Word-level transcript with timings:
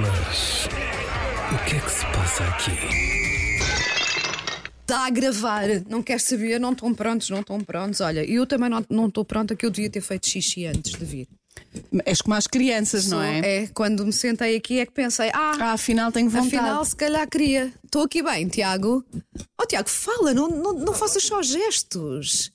Mas. 0.00 0.68
O 1.52 1.64
que 1.68 1.76
é 1.76 1.80
que 1.80 1.90
se 1.90 2.04
passa 2.06 2.44
aqui? 2.44 2.70
Está 4.82 5.06
a 5.06 5.10
gravar, 5.10 5.64
não 5.88 6.02
quer 6.02 6.20
saber, 6.20 6.58
não 6.60 6.72
estão 6.72 6.92
prontos, 6.94 7.28
não 7.30 7.40
estão 7.40 7.60
prontos. 7.60 8.00
Olha, 8.00 8.24
eu 8.28 8.46
também 8.46 8.68
não 8.70 8.84
não 8.88 9.06
estou 9.06 9.24
pronta, 9.24 9.54
que 9.56 9.66
eu 9.66 9.70
devia 9.70 9.90
ter 9.90 10.00
feito 10.00 10.28
xixi 10.28 10.66
antes 10.66 10.92
de 10.92 11.04
vir. 11.04 11.28
És 12.06 12.20
como 12.22 12.34
as 12.34 12.46
crianças, 12.46 13.08
não 13.08 13.20
é? 13.22 13.40
É, 13.40 13.66
quando 13.74 14.04
me 14.06 14.12
sentei 14.12 14.56
aqui 14.56 14.78
é 14.80 14.86
que 14.86 14.92
pensei, 14.92 15.28
ah, 15.34 15.56
Ah, 15.60 15.72
afinal 15.72 16.10
tenho 16.12 16.30
vontade. 16.30 16.56
afinal 16.56 16.84
se 16.84 16.94
calhar 16.96 17.28
queria. 17.28 17.72
Estou 17.84 18.02
aqui 18.02 18.22
bem, 18.22 18.46
Tiago. 18.48 19.04
Oh, 19.60 19.66
Tiago, 19.66 19.88
fala, 19.88 20.32
não, 20.32 20.48
não, 20.48 20.72
não 20.72 20.92
faças 20.92 21.22
só 21.24 21.42
gestos. 21.42 22.52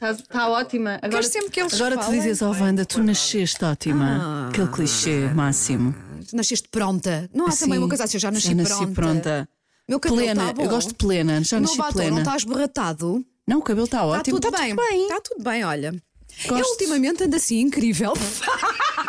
Está 0.00 0.14
tá 0.28 0.48
ótima. 0.48 0.92
Agora, 0.96 1.10
Queres 1.10 1.26
sempre 1.28 1.50
que 1.50 1.60
eles 1.60 1.74
agora 1.74 1.96
tu 1.96 2.04
falem? 2.04 2.20
dizes, 2.20 2.40
oh 2.42 2.50
Wanda, 2.52 2.84
tu 2.84 3.02
nasceste 3.02 3.64
ótima. 3.64 4.18
Ah. 4.22 4.48
Aquele 4.48 4.68
clichê 4.68 5.28
máximo. 5.34 5.94
Nasceste 6.32 6.68
pronta. 6.68 7.28
Não 7.34 7.46
há 7.46 7.50
também 7.50 7.74
Sim, 7.74 7.78
uma 7.78 7.88
coisa 7.88 8.04
assim, 8.04 8.16
eu 8.16 8.20
já 8.20 8.30
nasci, 8.30 8.48
já 8.48 8.54
nasci 8.54 8.74
pronta. 8.74 8.92
pronta. 8.94 9.48
Meu 9.88 9.98
cabelo 9.98 10.20
Plena, 10.22 10.46
tá 10.46 10.52
bom. 10.52 10.62
eu 10.62 10.68
gosto 10.68 10.88
de 10.88 10.94
plena, 10.94 11.42
já 11.42 11.56
O 11.56 11.60
nasci 11.60 11.74
meu 11.76 11.84
batom 11.84 11.92
plena. 11.94 12.10
não 12.12 12.18
está 12.18 12.36
esborratado. 12.36 13.24
Não, 13.46 13.58
o 13.58 13.62
cabelo 13.62 13.86
está 13.86 13.98
Está 13.98 14.06
ótimo. 14.06 14.38
tudo 14.40 14.52
tá 14.52 14.58
bem. 14.60 14.76
bem. 14.76 15.02
Está 15.04 15.20
tudo 15.20 15.42
bem, 15.42 15.64
olha. 15.64 15.94
Eu 16.44 16.48
Gosto. 16.56 16.70
ultimamente 16.72 17.24
ando 17.24 17.34
assim 17.34 17.58
incrível. 17.60 18.12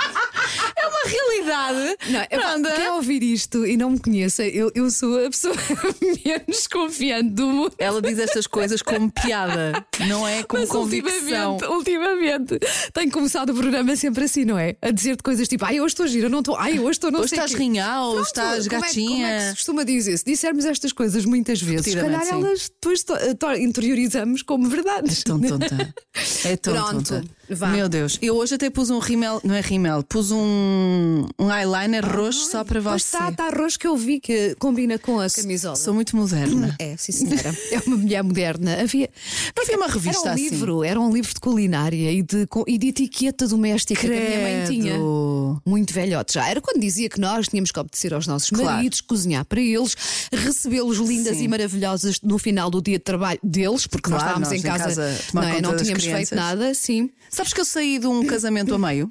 Uma 1.03 1.11
realidade. 1.11 1.97
Não, 2.09 2.75
quem 2.75 2.89
ouvir 2.89 3.23
isto 3.23 3.65
e 3.65 3.77
não 3.77 3.91
me 3.91 3.99
conheça, 3.99 4.43
eu, 4.43 4.71
eu 4.75 4.89
sou 4.91 5.25
a 5.25 5.29
pessoa 5.29 5.55
menos 6.25 6.67
confiante 6.67 7.29
do 7.31 7.47
mundo. 7.47 7.73
Ela 7.77 8.01
diz 8.01 8.19
estas 8.19 8.47
coisas 8.47 8.81
como 8.81 9.11
piada, 9.11 9.85
não 10.07 10.27
é 10.27 10.43
como 10.43 10.61
Mas 10.61 10.69
convicção. 10.69 11.53
ultimamente, 11.55 11.65
ultimamente, 11.65 12.59
tenho 12.93 13.11
começado 13.11 13.51
o 13.51 13.53
programa 13.55 13.95
sempre 13.95 14.25
assim, 14.25 14.45
não 14.45 14.57
é? 14.57 14.75
A 14.81 14.91
dizer-te 14.91 15.23
coisas 15.23 15.47
tipo, 15.47 15.65
ai, 15.65 15.79
hoje 15.79 15.93
estou 15.93 16.07
gira, 16.07 16.29
não 16.29 16.39
estou, 16.39 16.55
ai, 16.55 16.79
hoje 16.79 16.91
estou 16.91 17.11
não 17.11 17.19
Hoje 17.21 17.29
sei 17.29 17.37
estás 17.37 17.51
quê." 17.51 17.57
rinhal, 17.57 18.21
estás 18.21 18.67
como 18.67 18.77
é 18.77 18.79
Como 18.79 18.85
é 18.85 18.89
que 18.89 18.99
gatinha. 19.01 19.41
se 19.49 19.55
costuma 19.55 19.83
dizer? 19.83 20.17
Se 20.17 20.25
dissermos 20.25 20.65
estas 20.65 20.91
coisas 20.91 21.25
muitas 21.25 21.61
vezes, 21.61 21.85
se 21.93 21.95
calhar 21.99 22.23
sim. 22.25 22.31
elas 22.31 22.69
depois 22.69 23.03
to- 23.03 23.15
interiorizamos 23.59 24.41
como 24.41 24.67
verdades. 24.69 25.19
É 25.19 25.23
tão 25.23 25.39
tonta. 25.39 25.93
É 26.45 26.57
tão 26.57 26.73
Pronto, 26.73 27.09
tonta. 27.09 27.23
Vá. 27.49 27.67
Meu 27.69 27.87
Deus. 27.89 28.17
Eu 28.21 28.35
hoje 28.35 28.55
até 28.55 28.69
pus 28.69 28.89
um 28.89 28.99
rímel, 28.99 29.39
não 29.43 29.55
é 29.55 29.61
rímel, 29.61 30.03
pus 30.03 30.31
um, 30.31 31.25
um 31.39 31.51
eyeliner 31.51 32.05
roxo 32.05 32.49
só 32.51 32.63
para 32.63 32.81
Pois 32.81 33.03
você. 33.03 33.17
está, 33.17 33.29
está 33.29 33.47
arroz 33.47 33.77
que 33.77 33.87
eu 33.87 33.95
vi 33.97 34.19
que 34.19 34.55
combina 34.59 34.97
com 34.99 35.19
a 35.19 35.29
camisola. 35.29 35.75
Sou 35.75 35.93
muito 35.93 36.15
moderna. 36.15 36.75
É, 36.79 36.95
sim 36.97 37.11
senhora. 37.11 37.55
É 37.71 37.79
uma 37.85 37.97
mulher 37.97 38.23
moderna. 38.23 38.81
Havia, 38.81 39.09
Não 39.55 39.63
havia 39.63 39.77
uma 39.77 39.87
revista 39.87 40.21
era 40.21 40.29
um 40.29 40.33
assim? 40.33 40.49
livro, 40.49 40.83
era 40.83 40.99
um 40.99 41.11
livro 41.13 41.33
de 41.33 41.39
culinária 41.39 42.11
e 42.11 42.21
de, 42.21 42.47
e 42.67 42.77
de 42.77 42.87
etiqueta 42.87 43.47
doméstica 43.47 43.99
que 44.01 44.07
a 44.07 44.09
minha 44.09 44.41
mãe 44.41 44.63
tinha. 44.67 44.91
Credo. 44.93 45.61
Muito 45.65 45.93
velhote 45.93 46.33
já. 46.33 46.47
Era 46.49 46.61
quando 46.61 46.79
dizia 46.79 47.09
que 47.09 47.19
nós 47.19 47.47
tínhamos 47.47 47.71
que 47.71 47.79
obedecer 47.79 48.13
aos 48.13 48.27
nossos 48.27 48.49
Claro. 48.49 48.65
maridos, 48.77 49.01
cozinhar 49.01 49.45
para 49.45 49.61
eles, 49.61 49.95
recebê-los 50.31 50.97
lindas 50.97 51.37
Sim. 51.37 51.43
e 51.43 51.47
maravilhosas 51.47 52.19
no 52.21 52.37
final 52.37 52.69
do 52.69 52.81
dia 52.81 52.97
de 52.97 53.03
trabalho 53.03 53.39
deles, 53.43 53.87
porque 53.87 54.09
nós 54.09 54.21
Claro, 54.21 54.41
estávamos 54.41 54.49
nós 54.49 54.57
em 54.57 54.59
em 54.59 54.63
casa, 54.63 54.83
casa 55.01 55.15
a 55.27 55.31
tomar 55.31 55.41
não, 55.41 55.49
é? 55.49 55.61
não 55.61 55.75
tínhamos 55.77 56.03
crianças. 56.03 56.29
feito 56.29 56.35
nada, 56.35 56.73
sim. 56.73 57.09
Sabes 57.39 57.53
que 57.53 57.61
eu 57.61 57.65
saí 57.65 57.99
de 57.99 58.07
um 58.07 58.25
casamento 58.25 58.73
a 58.75 58.77
meio? 58.77 59.07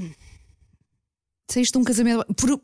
Saíste 1.50 1.72
de 1.72 1.78
um 1.78 1.84
casamento. 1.84 2.24
por- 2.34 2.60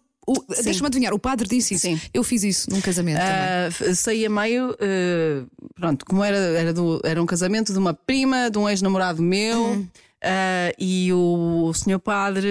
Deixa-me 0.63 0.87
adivinhar, 0.87 1.13
o 1.13 1.19
padre 1.19 1.47
disse 1.47 1.75
isso. 1.75 1.83
Sim. 1.87 2.01
Eu 2.13 2.25
fiz 2.25 2.43
isso 2.45 2.71
num 2.71 2.81
casamento 2.81 3.19
f- 3.71 3.95
saí 3.95 4.25
a 4.25 4.31
meio, 4.31 4.75
eh, 4.81 5.43
pronto, 5.75 6.07
como 6.07 6.25
era, 6.25 6.37
era, 6.39 6.73
do- 6.73 6.99
era 7.05 7.23
um 7.23 7.27
casamento 7.27 7.73
de 7.75 7.79
uma 7.79 7.93
prima, 7.93 8.51
de 8.51 8.57
um 8.57 8.67
ex-namorado 8.69 9.21
meu. 9.23 9.63
Hum. 9.73 9.87
Ah, 10.25 10.73
e 10.79 11.13
o, 11.13 11.73
senhor 11.75 11.99
padre, 11.99 12.49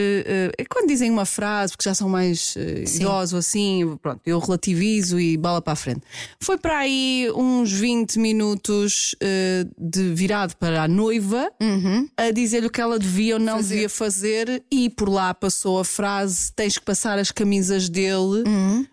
é 0.58 0.64
quando 0.70 0.88
dizem 0.88 1.10
uma 1.10 1.26
frase, 1.26 1.74
porque 1.74 1.90
já 1.90 1.94
são 1.96 2.08
mais 2.08 2.54
eh, 2.58 2.84
idosos 2.96 3.34
assim, 3.40 3.98
pronto, 4.02 4.22
eu 4.26 4.40
relativizo 4.40 5.20
e 5.20 5.36
bola 5.38 5.62
para 5.62 5.74
a 5.74 5.76
frente. 5.76 6.02
Foi 6.40 6.58
para 6.58 6.78
aí 6.80 7.28
uns 7.36 7.72
20 7.72 8.20
minutos 8.20 9.16
de 9.78 10.14
virado 10.14 10.56
para 10.58 10.84
a 10.84 10.88
noiva 10.88 11.50
a 12.18 12.32
dizer-lhe 12.32 12.68
o 12.68 12.70
que 12.70 12.82
ela 12.82 12.98
devia 13.00 13.36
ou 13.36 13.40
não 13.40 13.58
Fazer. 13.58 13.70
devia 13.74 13.90
fazer, 13.90 14.64
e 14.72 14.90
por 14.90 15.10
lá 15.10 15.34
passou 15.34 15.80
a 15.80 15.86
frase: 15.86 16.52
tens 16.56 16.78
que 16.78 16.86
passar 16.86 17.18
as 17.20 17.32
camisas 17.32 17.90
dele, 17.90 18.44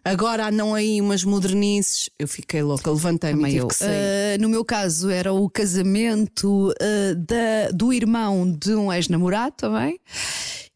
agora 0.05 0.49
andam 0.49 0.75
aí 0.75 1.01
umas 1.01 1.25
modernices. 1.25 2.09
Eu 2.19 2.29
fiquei 2.29 2.63
louca, 2.63 2.91
levantei-me 2.91 3.43
e 3.43 3.47
tive 3.53 3.59
eu. 3.63 3.69
que 3.69 3.75
sair. 3.75 3.91
Ah, 3.91 4.39
no 4.41 4.49
meu 4.49 4.65
caso, 4.65 5.11
era 5.11 5.33
o 5.33 5.49
casamento 5.51 6.73
ah, 6.81 7.15
da- 7.17 7.71
do 7.73 7.93
irmão 7.93 8.51
de 8.51 8.70
um 8.75 8.93
ex-namorado 8.93 9.55
também. 9.57 10.01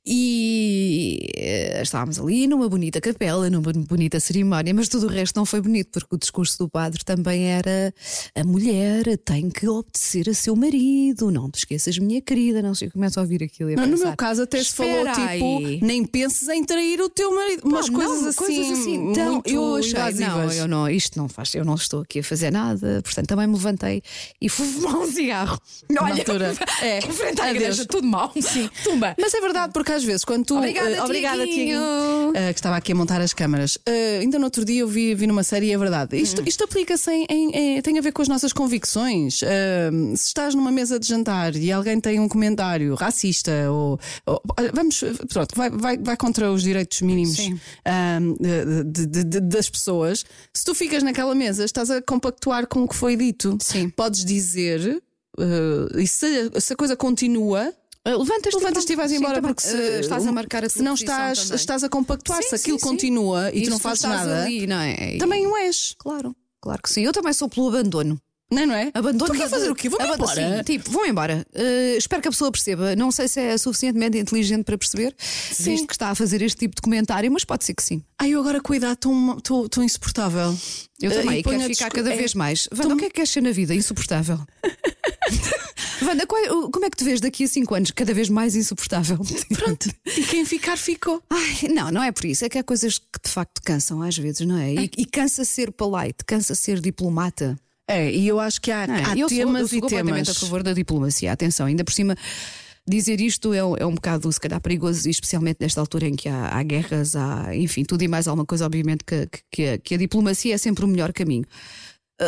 E 0.06 1.19
eh, 1.34 1.81
estávamos 1.82 2.19
ali 2.19 2.47
numa 2.47 2.69
bonita 2.69 3.00
capela, 3.00 3.48
numa 3.48 3.72
bonita 3.72 4.20
cerimónia, 4.20 4.75
mas 4.75 4.87
tudo 4.88 5.06
o 5.06 5.09
resto 5.09 5.34
não 5.37 5.47
foi 5.47 5.62
bonito, 5.62 5.88
porque 5.92 6.15
o 6.15 6.19
discurso 6.19 6.59
do 6.59 6.69
padre 6.69 7.03
também 7.04 7.44
era: 7.47 7.92
a 8.34 8.44
mulher 8.44 9.16
tem 9.25 9.48
que 9.48 9.66
obedecer 9.66 10.28
a 10.28 10.34
seu 10.34 10.54
marido, 10.54 11.31
não 11.31 11.50
te 11.50 11.59
esqueças, 11.60 11.97
minha 11.98 12.20
querida. 12.20 12.60
Não 12.60 12.75
sei, 12.75 12.91
começo 12.91 13.19
a 13.19 13.22
ouvir 13.22 13.42
aquilo. 13.42 13.70
e 13.70 13.75
a 13.75 13.76
Não, 13.76 13.87
no 13.87 13.92
pensar, 13.92 14.06
meu 14.09 14.16
caso, 14.16 14.42
até 14.42 14.62
se 14.62 14.72
falou 14.72 15.06
"Espera 15.06 15.12
tipo: 15.15 15.59
aí." 15.59 15.81
nem 15.82 16.04
penses 16.04 16.48
em 16.48 16.62
trair 16.65 17.00
o 17.00 17.09
teu 17.09 17.34
marido. 17.34 17.62
Umas 17.65 17.88
Não, 17.88 17.94
coisas, 17.94 18.21
não, 18.21 18.28
assim, 18.28 18.36
coisas 18.38 18.78
assim. 18.78 19.10
Então, 19.10 19.32
muito 19.32 19.48
eu 19.50 19.76
achei, 19.76 19.92
não, 19.94 20.10
invasivas. 20.10 20.56
eu 20.59 20.69
não, 20.69 20.88
isto 20.91 21.19
não 21.19 21.28
faz, 21.31 21.54
eu 21.54 21.65
não 21.65 21.76
estou 21.76 22.03
aqui 22.03 22.19
a 22.19 22.25
fazer 22.25 22.50
nada, 22.50 23.00
portanto 23.03 23.26
também 23.26 23.47
me 23.47 23.54
levantei 23.54 24.03
e 24.38 24.50
fui 24.50 24.66
fumar 24.66 24.97
um 24.98 25.10
cigarro. 25.10 25.59
Olha, 25.98 26.15
altura. 26.15 26.54
É, 26.82 26.98
à 27.41 27.50
igreja, 27.50 27.86
tudo 27.86 28.06
mal. 28.06 28.31
Sim. 28.38 28.69
Tumba. 28.82 29.15
Mas 29.19 29.32
é 29.32 29.41
verdade, 29.41 29.72
porque 29.72 29.94
às 29.94 30.05
vezes, 30.05 30.25
quando 30.25 30.44
tu. 30.44 30.56
Obrigada, 30.56 30.91
eh, 30.91 31.03
obrigada 31.03 31.44
Tiaguinho. 31.44 31.81
Eh, 32.34 32.53
que 32.53 32.59
estava 32.59 32.77
aqui 32.77 32.93
a 32.93 32.94
montar 32.94 33.21
as 33.21 33.32
câmaras. 33.32 33.78
Eh, 33.87 34.19
ainda 34.21 34.38
no 34.38 34.44
outro 34.44 34.65
dia 34.65 34.81
eu 34.81 34.88
vi, 34.88 35.15
vi 35.15 35.27
numa 35.27 35.43
série 35.43 35.66
e 35.66 35.72
é 35.72 35.78
verdade. 35.78 36.16
Isto, 36.16 36.43
Hum. 36.43 36.44
isto 36.47 36.65
aplica-se 36.65 37.10
em, 37.10 37.27
em- 37.31 37.50
em- 37.77 37.82
tem 37.82 37.99
a 37.99 38.03
ver 38.03 38.12
com 38.12 38.22
as 38.22 38.28
nossas 38.28 38.53
convicções. 38.53 39.41
Eh, 39.43 39.91
se 40.16 40.27
estás 40.28 40.54
numa 40.54 40.71
mesa 40.72 40.99
de 40.99 41.06
jantar 41.06 41.54
e 41.56 41.71
alguém 41.72 42.00
tem 42.00 42.19
um 42.21 42.28
comentário 42.28 42.94
racista 42.94 43.53
ou. 43.71 43.99
ou- 44.27 44.43
vamos. 44.72 45.03
Pronto, 45.28 45.54
vai, 45.56 45.71
vai, 45.71 45.97
vai 45.99 46.16
contra 46.16 46.50
os 46.53 46.62
direitos 46.62 47.00
mínimos 47.03 47.37
ah, 47.84 48.19
de- 48.84 49.06
de- 49.06 49.25
de- 49.25 49.41
das 49.41 49.69
pessoas. 49.71 50.25
Se 50.53 50.65
tu 50.65 50.75
ficas 50.75 51.03
naquela 51.03 51.34
mesa, 51.34 51.65
estás 51.65 51.91
a 51.91 52.03
compactuar 52.03 52.66
com 52.66 52.83
o 52.84 52.88
que 52.88 52.97
foi 52.97 53.16
dito. 53.16 53.56
Sim. 53.60 53.88
Podes 53.91 54.25
dizer. 54.25 55.03
eh, 55.38 56.00
e 56.03 56.06
se, 56.06 56.50
se 56.60 56.72
a 56.72 56.77
coisa 56.77 56.97
continua, 56.97 57.69
Uh, 57.69 57.84
Levantas-te 58.06 58.56
Levantas-te 58.56 58.92
e 58.92 58.97
vais 58.97 59.10
Sim, 59.10 59.16
embora 59.16 59.34
também. 59.37 59.54
porque 59.54 59.66
se, 59.66 59.75
Uh, 59.75 60.00
estás 60.00 60.26
a 60.26 60.32
marcar 60.32 60.65
a 60.65 60.69
se 60.69 60.82
não 60.82 60.94
estás, 60.94 61.38
também. 61.44 61.56
estás 61.56 61.84
a 61.84 61.88
compactuar, 61.88 62.42
Sim, 62.42 62.48
se 62.50 62.54
aquilo 62.56 62.78
sim, 62.78 62.84
sim. 62.84 62.91
continua 62.91 63.50
e, 63.53 63.62
tu 63.62 63.70
não 63.70 63.78
fazes 63.78 64.03
nada, 64.03 64.42
ali, 64.42 64.66
não 64.66 64.78
é? 64.78 65.15
E- 65.15 65.19
também 65.19 65.47
o 65.47 65.56
és. 65.56 65.94
Claro, 65.98 66.37
claro 66.60 66.82
que 66.82 66.91
sim. 66.91 67.03
Eu 67.03 67.12
também 67.12 67.32
sou 67.32 67.48
pelo 67.48 67.69
abandono. 67.69 68.20
Não 68.53 68.60
é? 68.62 68.66
Não 68.66 68.75
é? 68.75 68.91
Abandono. 68.92 69.32
Tu 69.32 69.38
quer 69.38 69.48
fazer 69.48 69.70
o 69.70 69.75
quê? 69.75 69.88
Vou 69.88 69.98
Abando- 70.00 70.22
embora. 70.22 70.59
Sim, 70.59 70.62
tipo, 70.65 70.91
vão 70.91 71.06
embora. 71.06 71.47
Uh, 71.54 71.97
espero 71.97 72.20
que 72.20 72.28
a 72.28 72.31
pessoa 72.31 72.53
perceba. 72.53 72.94
Não 72.94 73.10
sei 73.10 73.26
se 73.26 73.41
é 73.41 73.56
suficientemente 73.56 74.19
inteligente 74.19 74.65
para 74.65 74.76
perceber, 74.76 75.16
visto 75.59 75.86
que 75.86 75.94
está 75.94 76.10
a 76.10 76.15
fazer 76.15 76.42
este 76.42 76.59
tipo 76.59 76.76
de 76.76 76.82
comentário, 76.82 77.32
mas 77.32 77.42
pode 77.42 77.65
ser 77.65 77.72
que 77.75 77.82
sim. 77.82 78.03
Ai, 78.21 78.31
eu 78.31 78.41
agora 78.41 78.60
cuidado, 78.60 78.98
estou 79.38 79.82
insuportável. 79.82 80.54
Eu 81.00 81.10
Eh, 81.10 81.15
também, 81.22 81.36
e 81.38 81.41
e 81.41 81.42
quero 81.42 81.56
a 81.65 81.66
ficar 81.69 81.91
cada 81.91 82.12
é, 82.12 82.16
vez 82.16 82.34
mais. 82.34 82.69
Wanda, 82.71 82.94
o 82.94 82.97
que 82.98 83.06
é 83.06 83.09
que 83.09 83.15
queres 83.15 83.31
ser 83.31 83.41
na 83.41 83.50
vida? 83.50 83.75
Insuportável. 83.75 84.38
Wanda, 86.06 86.26
qual- 86.26 86.70
como 86.70 86.84
é 86.84 86.91
que 86.91 86.97
te 86.97 87.04
vês 87.04 87.20
daqui 87.20 87.44
a 87.44 87.48
5 87.48 87.75
anos? 87.75 87.91
Cada 87.91 88.12
vez 88.15 88.28
mais 88.28 88.54
insuportável. 88.56 89.19
Pronto. 89.53 89.91
E 90.06 90.22
quem 90.25 90.44
ficar, 90.44 90.76
ficou. 90.76 91.22
Ai, 91.31 91.69
não, 91.72 91.91
não 91.91 92.03
é 92.03 92.12
por 92.12 92.25
isso. 92.25 92.44
É 92.44 92.48
que 92.48 92.59
há 92.59 92.62
coisas 92.65 92.98
que 92.98 93.20
de 93.25 93.31
facto 93.31 93.60
cansam 93.62 94.03
às 94.03 94.16
vezes, 94.16 94.47
não 94.47 94.59
é? 94.59 94.75
E, 94.75 94.91
e 94.98 95.06
cansa 95.06 95.44
ser 95.44 95.70
polite, 95.72 96.25
cansa 96.26 96.54
ser 96.54 96.81
diplomata. 96.81 97.56
É, 97.88 98.10
e 98.10 98.26
eu 98.26 98.41
acho 98.41 98.60
que 98.60 98.70
há, 98.70 98.87
Não 98.87 98.94
é? 98.94 99.04
há 99.04 99.16
eu 99.16 99.28
sou, 99.28 99.38
temas 99.38 99.60
eu 99.62 99.69
sou 99.81 99.88
e 99.88 99.91
temas. 99.91 100.28
a 100.28 100.34
favor 100.34 100.62
da 100.62 100.72
diplomacia. 100.72 101.31
Atenção, 101.32 101.66
ainda 101.66 101.84
por 101.84 101.92
cima. 101.92 102.16
Dizer 102.86 103.19
isto 103.22 103.54
é, 103.54 103.65
um- 103.65 103.76
é 103.78 103.86
um 103.86 103.94
bocado, 103.94 104.31
se 104.31 104.38
calhar, 104.38 104.60
perigoso, 104.60 105.09
especialmente 105.09 105.56
nesta 105.60 105.81
altura 105.81 106.06
em 106.06 106.15
que 106.15 106.28
há, 106.28 106.48
há 106.48 106.62
guerras, 106.62 107.16
há, 107.16 107.56
enfim, 107.56 107.83
tudo 107.83 108.03
e 108.03 108.09
mais 108.09 108.28
alguma 108.28 108.45
coisa, 108.45 108.66
obviamente, 108.66 109.04
que, 109.06 109.27
que- 109.51 109.78
que 109.78 109.95
a 109.95 109.98
diplomacia 109.98 110.54
é 110.54 110.59
sempre 110.59 110.84
o 110.84 110.89
melhor 110.89 111.10
caminho. 111.10 111.45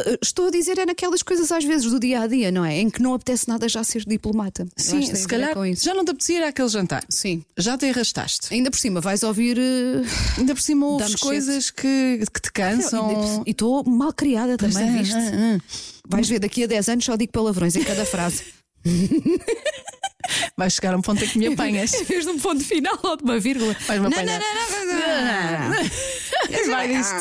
Ah, 0.06 0.18
estou 0.22 0.46
a 0.48 0.50
dizer, 0.50 0.78
é 0.78 0.86
naquelas 0.86 1.22
coisas 1.22 1.50
às 1.52 1.64
vezes 1.64 1.90
do 1.90 1.98
dia 2.00 2.20
a 2.20 2.26
dia, 2.26 2.50
não 2.50 2.64
é? 2.64 2.76
Em 2.78 2.90
que 2.90 3.00
não 3.02 3.14
apetece 3.14 3.48
nada 3.48 3.68
já 3.68 3.82
ser 3.84 4.04
diplomata. 4.06 4.66
Sim, 4.76 5.02
se 5.14 5.26
calhar 5.26 5.54
com 5.54 5.64
isso. 5.64 5.84
já 5.84 5.94
não 5.94 6.04
te 6.04 6.10
apetecia 6.10 6.38
ir 6.38 6.42
àquele 6.44 6.68
jantar. 6.68 7.04
Sim. 7.08 7.42
Já 7.56 7.76
te 7.78 7.86
arrastaste. 7.86 8.52
Ainda 8.52 8.70
por 8.70 8.78
cima, 8.78 9.00
vais 9.00 9.22
ouvir. 9.22 9.58
eh, 9.58 10.02
Ainda 10.38 10.54
por 10.54 10.62
cima 10.62 10.86
ouves 10.86 11.14
coisas 11.16 11.70
que, 11.70 12.22
que 12.32 12.40
te 12.40 12.52
cansam. 12.52 13.42
E 13.46 13.50
estou 13.50 13.84
mal 13.84 14.12
criada 14.12 14.56
Pois 14.58 14.74
também, 14.74 14.94
é, 14.94 14.98
viste? 14.98 15.14
ah, 15.14 15.58
ah. 15.58 15.60
Vais 16.08 16.28
ver, 16.28 16.38
daqui 16.38 16.64
a 16.64 16.66
10 16.66 16.88
anos 16.88 17.04
só 17.04 17.16
digo 17.16 17.32
palavrões 17.32 17.74
em 17.76 17.82
cada 17.84 18.04
frase. 18.04 18.42
Vai 20.56 20.70
chegar 20.70 20.94
a 20.94 20.96
um 20.96 21.02
ponto 21.02 21.22
em 21.24 21.28
que 21.28 21.38
me 21.38 21.48
apanhas. 21.48 21.92
Em 21.94 22.04
vez 22.04 22.24
de 22.24 22.30
um 22.30 22.38
ponto 22.38 22.62
final 22.64 22.98
ou 23.02 23.16
de 23.16 23.24
uma 23.24 23.38
vírgula. 23.38 23.74
Vais-me 23.86 24.08
Não, 24.08 24.16
apanhar. 24.18 24.40
não, 24.40 24.86
não, 24.86 24.86
não, 24.86 25.68
não. 25.70 25.86
Vai 26.70 26.88
disto. 26.88 27.14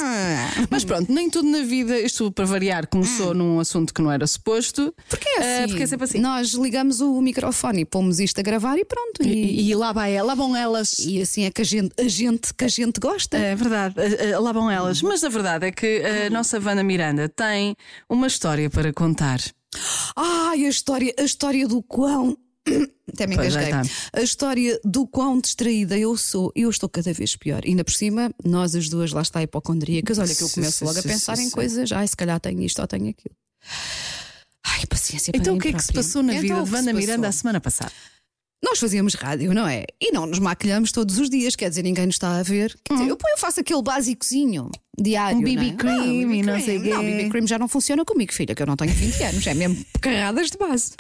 Mas 0.70 0.84
pronto, 0.86 1.12
nem 1.12 1.30
tudo 1.30 1.48
na 1.50 1.62
vida, 1.64 2.00
isto 2.00 2.32
para 2.32 2.46
variar, 2.46 2.88
começou 2.88 3.34
num 3.34 3.60
assunto 3.60 3.94
que 3.94 4.02
não 4.02 4.12
era 4.12 4.26
suposto. 4.28 4.94
Porque 5.10 5.28
é 5.30 5.64
assim. 5.64 5.68
porque 5.70 5.84
é 5.84 5.88
sempre 5.88 6.04
assim. 6.06 6.20
Nós 6.20 6.50
ligamos 6.54 7.02
o 7.02 7.22
microfone 7.22 7.82
e 7.82 7.86
pomos 7.86 8.20
isto 8.20 8.40
a 8.40 8.44
gravar 8.44 8.78
e 8.78 8.86
pronto. 8.86 9.22
E, 9.24 9.28
E, 9.62 9.70
e 9.70 9.76
lá 9.76 9.92
vai 9.94 10.14
ela, 10.14 10.28
lá 10.30 10.36
vão 10.36 10.56
elas. 10.56 11.00
e 11.00 11.22
assim 11.22 11.46
é 11.46 11.52
que 11.52 11.62
a 11.62 11.66
gente, 11.66 11.92
a 12.00 12.08
gente, 12.08 12.54
que 12.54 12.66
a 12.66 12.68
gente 12.68 13.00
gosta. 13.00 13.38
É 13.38 13.56
verdade, 13.56 13.96
lá 14.40 14.52
vão 14.52 14.70
elas. 14.70 15.02
Mas 15.02 15.24
a 15.24 15.30
verdade 15.30 15.68
é 15.68 15.72
que 15.72 16.02
a 16.26 16.30
nossa 16.30 16.60
Vana 16.60 16.84
Miranda 16.84 17.28
tem 17.30 17.76
uma 18.10 18.28
história 18.28 18.70
para 18.70 18.92
contar. 18.94 19.40
Ai, 20.16 20.66
a 20.66 20.70
história, 20.70 21.14
a 21.20 21.24
história 21.24 21.68
do 21.68 21.82
quão. 21.84 22.38
Até 23.08 23.28
me 23.28 23.36
engasguei. 23.36 23.72
A 24.14 24.22
história 24.22 24.80
do 24.84 25.06
quão 25.08 25.40
distraída 25.40 25.98
eu 25.98 26.18
sou. 26.18 26.52
Eu 26.56 26.70
estou 26.70 26.90
cada 26.90 27.14
vez 27.14 27.36
pior. 27.36 27.62
Ainda 27.66 27.84
por 27.84 27.94
cima, 27.94 28.32
nós 28.44 28.76
as 28.76 28.90
duas 28.90 29.12
lá 29.12 29.22
está 29.22 29.42
hipocondríacas. 29.44 30.18
Olha 30.20 30.34
que 30.36 30.44
eu 30.44 30.50
começo 30.50 30.84
logo 30.84 31.00
a 31.00 31.04
pensar 31.04 31.38
em 31.40 31.50
coisas. 31.50 31.92
Ai, 31.92 32.08
se 32.08 32.16
calhar 32.18 32.40
tenho 32.40 32.62
isto 32.62 32.80
ou 32.82 32.88
tenho 32.88 33.10
aquilo. 33.10 33.36
Ai, 34.66 34.86
paciência 34.88 35.32
para 35.32 35.42
Então 35.42 35.56
o 35.56 35.60
que 35.60 35.68
é 35.70 35.74
que 35.74 35.80
se 35.80 35.88
própria. 35.94 36.04
passou 36.04 36.24
na 36.24 36.34
Então, 36.34 36.42
vida 36.42 36.62
o 36.62 36.66
de 36.66 36.72
Vana 36.72 36.94
Miranda 36.94 37.28
a 37.28 37.32
semana 37.32 37.62
passada? 37.62 37.92
Nós 38.64 38.80
fazíamos 38.80 39.14
rádio, 39.14 39.54
não 39.54 39.68
é? 39.68 39.86
E 40.02 40.12
não 40.12 40.26
nos 40.26 40.40
maquilhamos 40.40 40.92
todos 40.92 41.20
os 41.20 41.30
dias, 41.30 41.56
quer 41.56 41.70
dizer, 41.70 41.84
ninguém 41.84 42.08
nos 42.08 42.16
está 42.16 42.40
a 42.40 42.42
ver. 42.44 42.76
Quer 42.84 42.96
dizer, 42.96 43.10
eu, 43.10 43.16
eu 43.30 43.38
faço 43.38 43.60
aquele 43.60 43.82
básicozinho 43.84 44.72
diário. 45.00 45.38
Um 45.38 45.44
BB 45.44 45.56
não 45.56 45.64
é? 45.70 45.76
cream 45.76 46.00
Ah, 46.00 46.04
BB 46.04 46.34
e 46.34 46.42
não 46.42 46.54
cream. 46.54 46.66
sei 46.66 46.82
quê. 46.82 46.90
Não, 46.90 47.04
BB 47.04 47.30
cream 47.30 47.48
já 47.48 47.60
não 47.60 47.68
funciona 47.68 48.04
comigo, 48.04 48.34
filha, 48.34 48.56
que 48.56 48.64
eu 48.64 48.66
não 48.66 48.76
tenho 48.76 48.92
20 48.92 49.24
anos, 49.24 49.46
é 49.48 49.54
mesmo 49.54 49.86
carradas 50.02 50.50
de 50.50 50.58
base. 50.58 50.94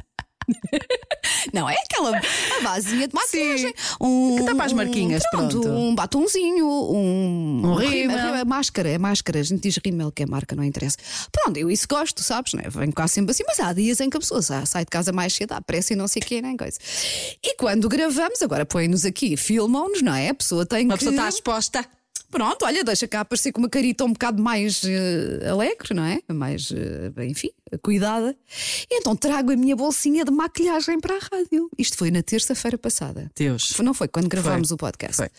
Não, 1.53 1.69
é 1.69 1.75
aquela 1.75 2.18
a 2.18 2.62
basezinha 2.63 3.07
de 3.07 3.13
maquiagem. 3.13 3.74
Um, 4.01 4.36
Que 4.38 4.44
tapa 4.45 4.65
as 4.65 4.71
um- 4.71 4.75
marquinhas, 4.75 5.24
pronto. 5.30 5.68
Um 5.68 5.94
batonzinho, 5.95 6.65
um, 6.68 7.62
Um 7.65 7.75
rímel. 7.75 8.18
rímel. 8.18 8.36
É 8.36 8.45
máscara, 8.45 8.89
é 8.89 8.97
máscara. 8.97 9.39
A 9.39 9.44
gente 9.44 9.62
diz 9.62 9.77
rímel, 9.83 10.12
que 10.12 10.24
é 10.24 10.25
marca, 10.25 10.56
não 10.56 10.63
interessa. 10.63 10.97
Pronto, 11.31 11.57
eu 11.57 11.69
isso 11.69 11.88
gosto, 11.89 12.21
sabes? 12.24 12.53
Não 12.53 12.62
é? 12.62 12.69
Venho 12.69 12.94
cá 12.94 13.07
sempre 13.07 13.31
assim, 13.31 13.44
mas 13.47 13.59
há 13.59 13.74
dias 13.74 14.00
em 14.01 14.09
que 14.09 14.18
a 14.18 14.19
pessoa 14.19 14.42
sa- 14.42 14.65
sai 14.65 14.83
de 14.86 14.89
casa 14.92 15.12
mais 15.12 15.33
cedo, 15.33 15.56
pressa 15.65 15.94
e 15.94 15.95
não 15.95 16.07
sei 16.07 16.21
o 16.21 16.25
quê, 16.25 16.42
nem 16.42 16.57
coisa. 16.57 16.77
E 17.44 17.56
quando 17.56 17.88
gravamos, 17.89 18.42
agora 18.42 18.65
põem-nos 18.65 19.06
aqui, 19.06 19.38
filmam-nos, 19.38 20.01
não 20.01 20.13
é? 20.15 20.30
A 20.30 20.33
pessoa 20.36 20.65
tem 20.65 20.86
Uma 20.86 20.94
que. 20.97 21.06
pessoa 21.06 21.15
está 21.15 21.30
exposta. 21.30 21.86
Pronto, 22.36 22.66
olha, 22.66 22.84
deixa 22.84 23.08
cá 23.08 23.22
aparecer 23.22 23.54
com 23.54 23.60
uma 23.62 23.70
carita 23.70 24.04
um 24.04 24.12
bocado 24.12 24.44
mais 24.44 24.82
eh, 24.84 25.48
alegre, 25.50 25.94
não 25.94 26.04
é? 26.04 26.20
Mais, 26.34 26.70
eh, 26.70 27.26
enfim, 27.26 27.50
cuidada. 27.82 28.36
E 28.92 28.98
então 29.00 29.16
trago 29.16 29.54
a 29.54 29.56
minha 29.56 29.74
bolsinha 29.74 30.26
de 30.26 30.32
maquilhagem 30.32 31.00
para 31.00 31.16
a 31.16 31.20
rádio. 31.20 31.70
Isto 31.78 31.96
foi 31.98 32.12
na 32.12 32.22
terça-feira 32.22 32.78
passada. 32.78 33.32
Deus. 33.38 33.72
Foi- 33.72 33.86
Não 33.86 33.94
foi 33.94 34.10
quando 34.10 34.28
gravámos 34.28 34.70
o 34.72 34.76
podcast. 34.76 35.16
Foi. 35.16 35.30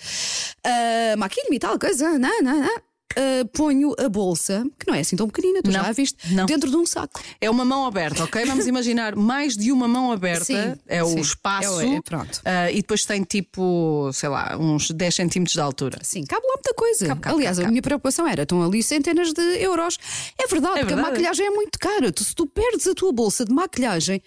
Ah, 0.64 1.16
Maquilho-me 1.19 1.56
e 1.56 1.58
tal, 1.58 1.78
coisa, 1.78 2.19
não, 2.19 2.40
não, 2.43 2.60
não. 2.62 2.76
Ah, 3.14 3.46
ponho 3.52 3.94
a 3.98 4.08
bolsa, 4.08 4.66
que 4.78 4.86
não 4.86 4.94
é 4.94 5.00
assim 5.00 5.16
tão 5.16 5.26
pequenina, 5.28 5.62
tu 5.62 5.70
Não, 5.70 5.80
já 5.80 5.88
a 5.88 5.92
viste, 5.92 6.34
não. 6.34 6.44
dentro 6.44 6.68
de 6.68 6.76
um 6.76 6.84
saco. 6.84 7.20
É 7.40 7.48
uma 7.48 7.64
mão 7.64 7.86
aberta, 7.86 8.24
ok? 8.24 8.44
Vamos 8.44 8.66
imaginar 8.66 9.14
mais 9.16 9.56
de 9.56 9.70
uma 9.72 9.86
mão 9.88 10.12
aberta. 10.12 10.44
Sim, 10.44 10.74
é 10.86 11.02
o 11.02 11.08
sim. 11.08 11.20
espaço. 11.20 11.80
É 11.80 11.86
o- 11.86 11.96
é, 11.96 12.00
pronto. 12.02 12.40
Ah, 12.44 12.70
e 12.70 12.76
depois 12.76 13.04
tem 13.06 13.22
tipo, 13.22 14.10
sei 14.12 14.28
lá, 14.28 14.56
uns 14.58 14.90
10 14.90 15.14
centímetros 15.14 15.54
de 15.54 15.60
altura. 15.60 15.98
Sim, 16.02 16.24
cabe 16.24 16.46
lá 16.46 16.54
muita 16.54 16.74
coisa. 16.74 17.06
Cabe, 17.06 17.20
cabe, 17.20 17.36
Aliás, 17.36 17.56
cabe, 17.56 17.66
a 17.68 17.70
minha 17.70 17.82
preocupação 17.82 18.26
era: 18.26 18.42
estão 18.42 18.62
ali 18.62 18.82
centenas 18.82 19.32
de 19.32 19.40
euros. 19.62 19.98
É 20.38 20.46
verdade, 20.46 20.78
É 20.78 20.80
porque 20.80 20.92
a 20.92 20.96
verdade. 20.96 21.10
maquilhagem 21.12 21.46
é 21.46 21.50
muito 21.50 21.78
cara. 21.78 22.12
Tu, 22.12 22.24
se 22.24 22.34
tu 22.34 22.46
perdes 22.46 22.86
a 22.86 22.94
tua 22.94 23.12
bolsa 23.12 23.44
de 23.44 23.52
maquilhagem, 23.54 24.20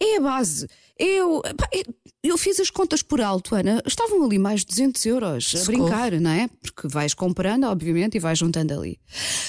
é 0.00 0.16
a 0.16 0.20
base. 0.20 0.68
Eu, 0.98 1.42
pá, 1.56 1.68
eu, 2.22 2.38
fiz 2.38 2.60
as 2.60 2.70
contas 2.70 3.02
por 3.02 3.20
alto, 3.20 3.54
Ana. 3.54 3.82
Estavam 3.84 4.24
ali 4.24 4.38
mais 4.38 4.60
de 4.60 4.66
200 4.66 5.06
euros 5.06 5.52
a 5.54 5.58
Socorro. 5.58 5.88
brincar, 5.88 6.12
não 6.20 6.30
é? 6.30 6.48
Porque 6.62 6.86
vais 6.86 7.14
comprando, 7.14 7.64
obviamente, 7.64 8.16
e 8.16 8.20
vais 8.20 8.38
juntando 8.38 8.72
ali. 8.74 9.00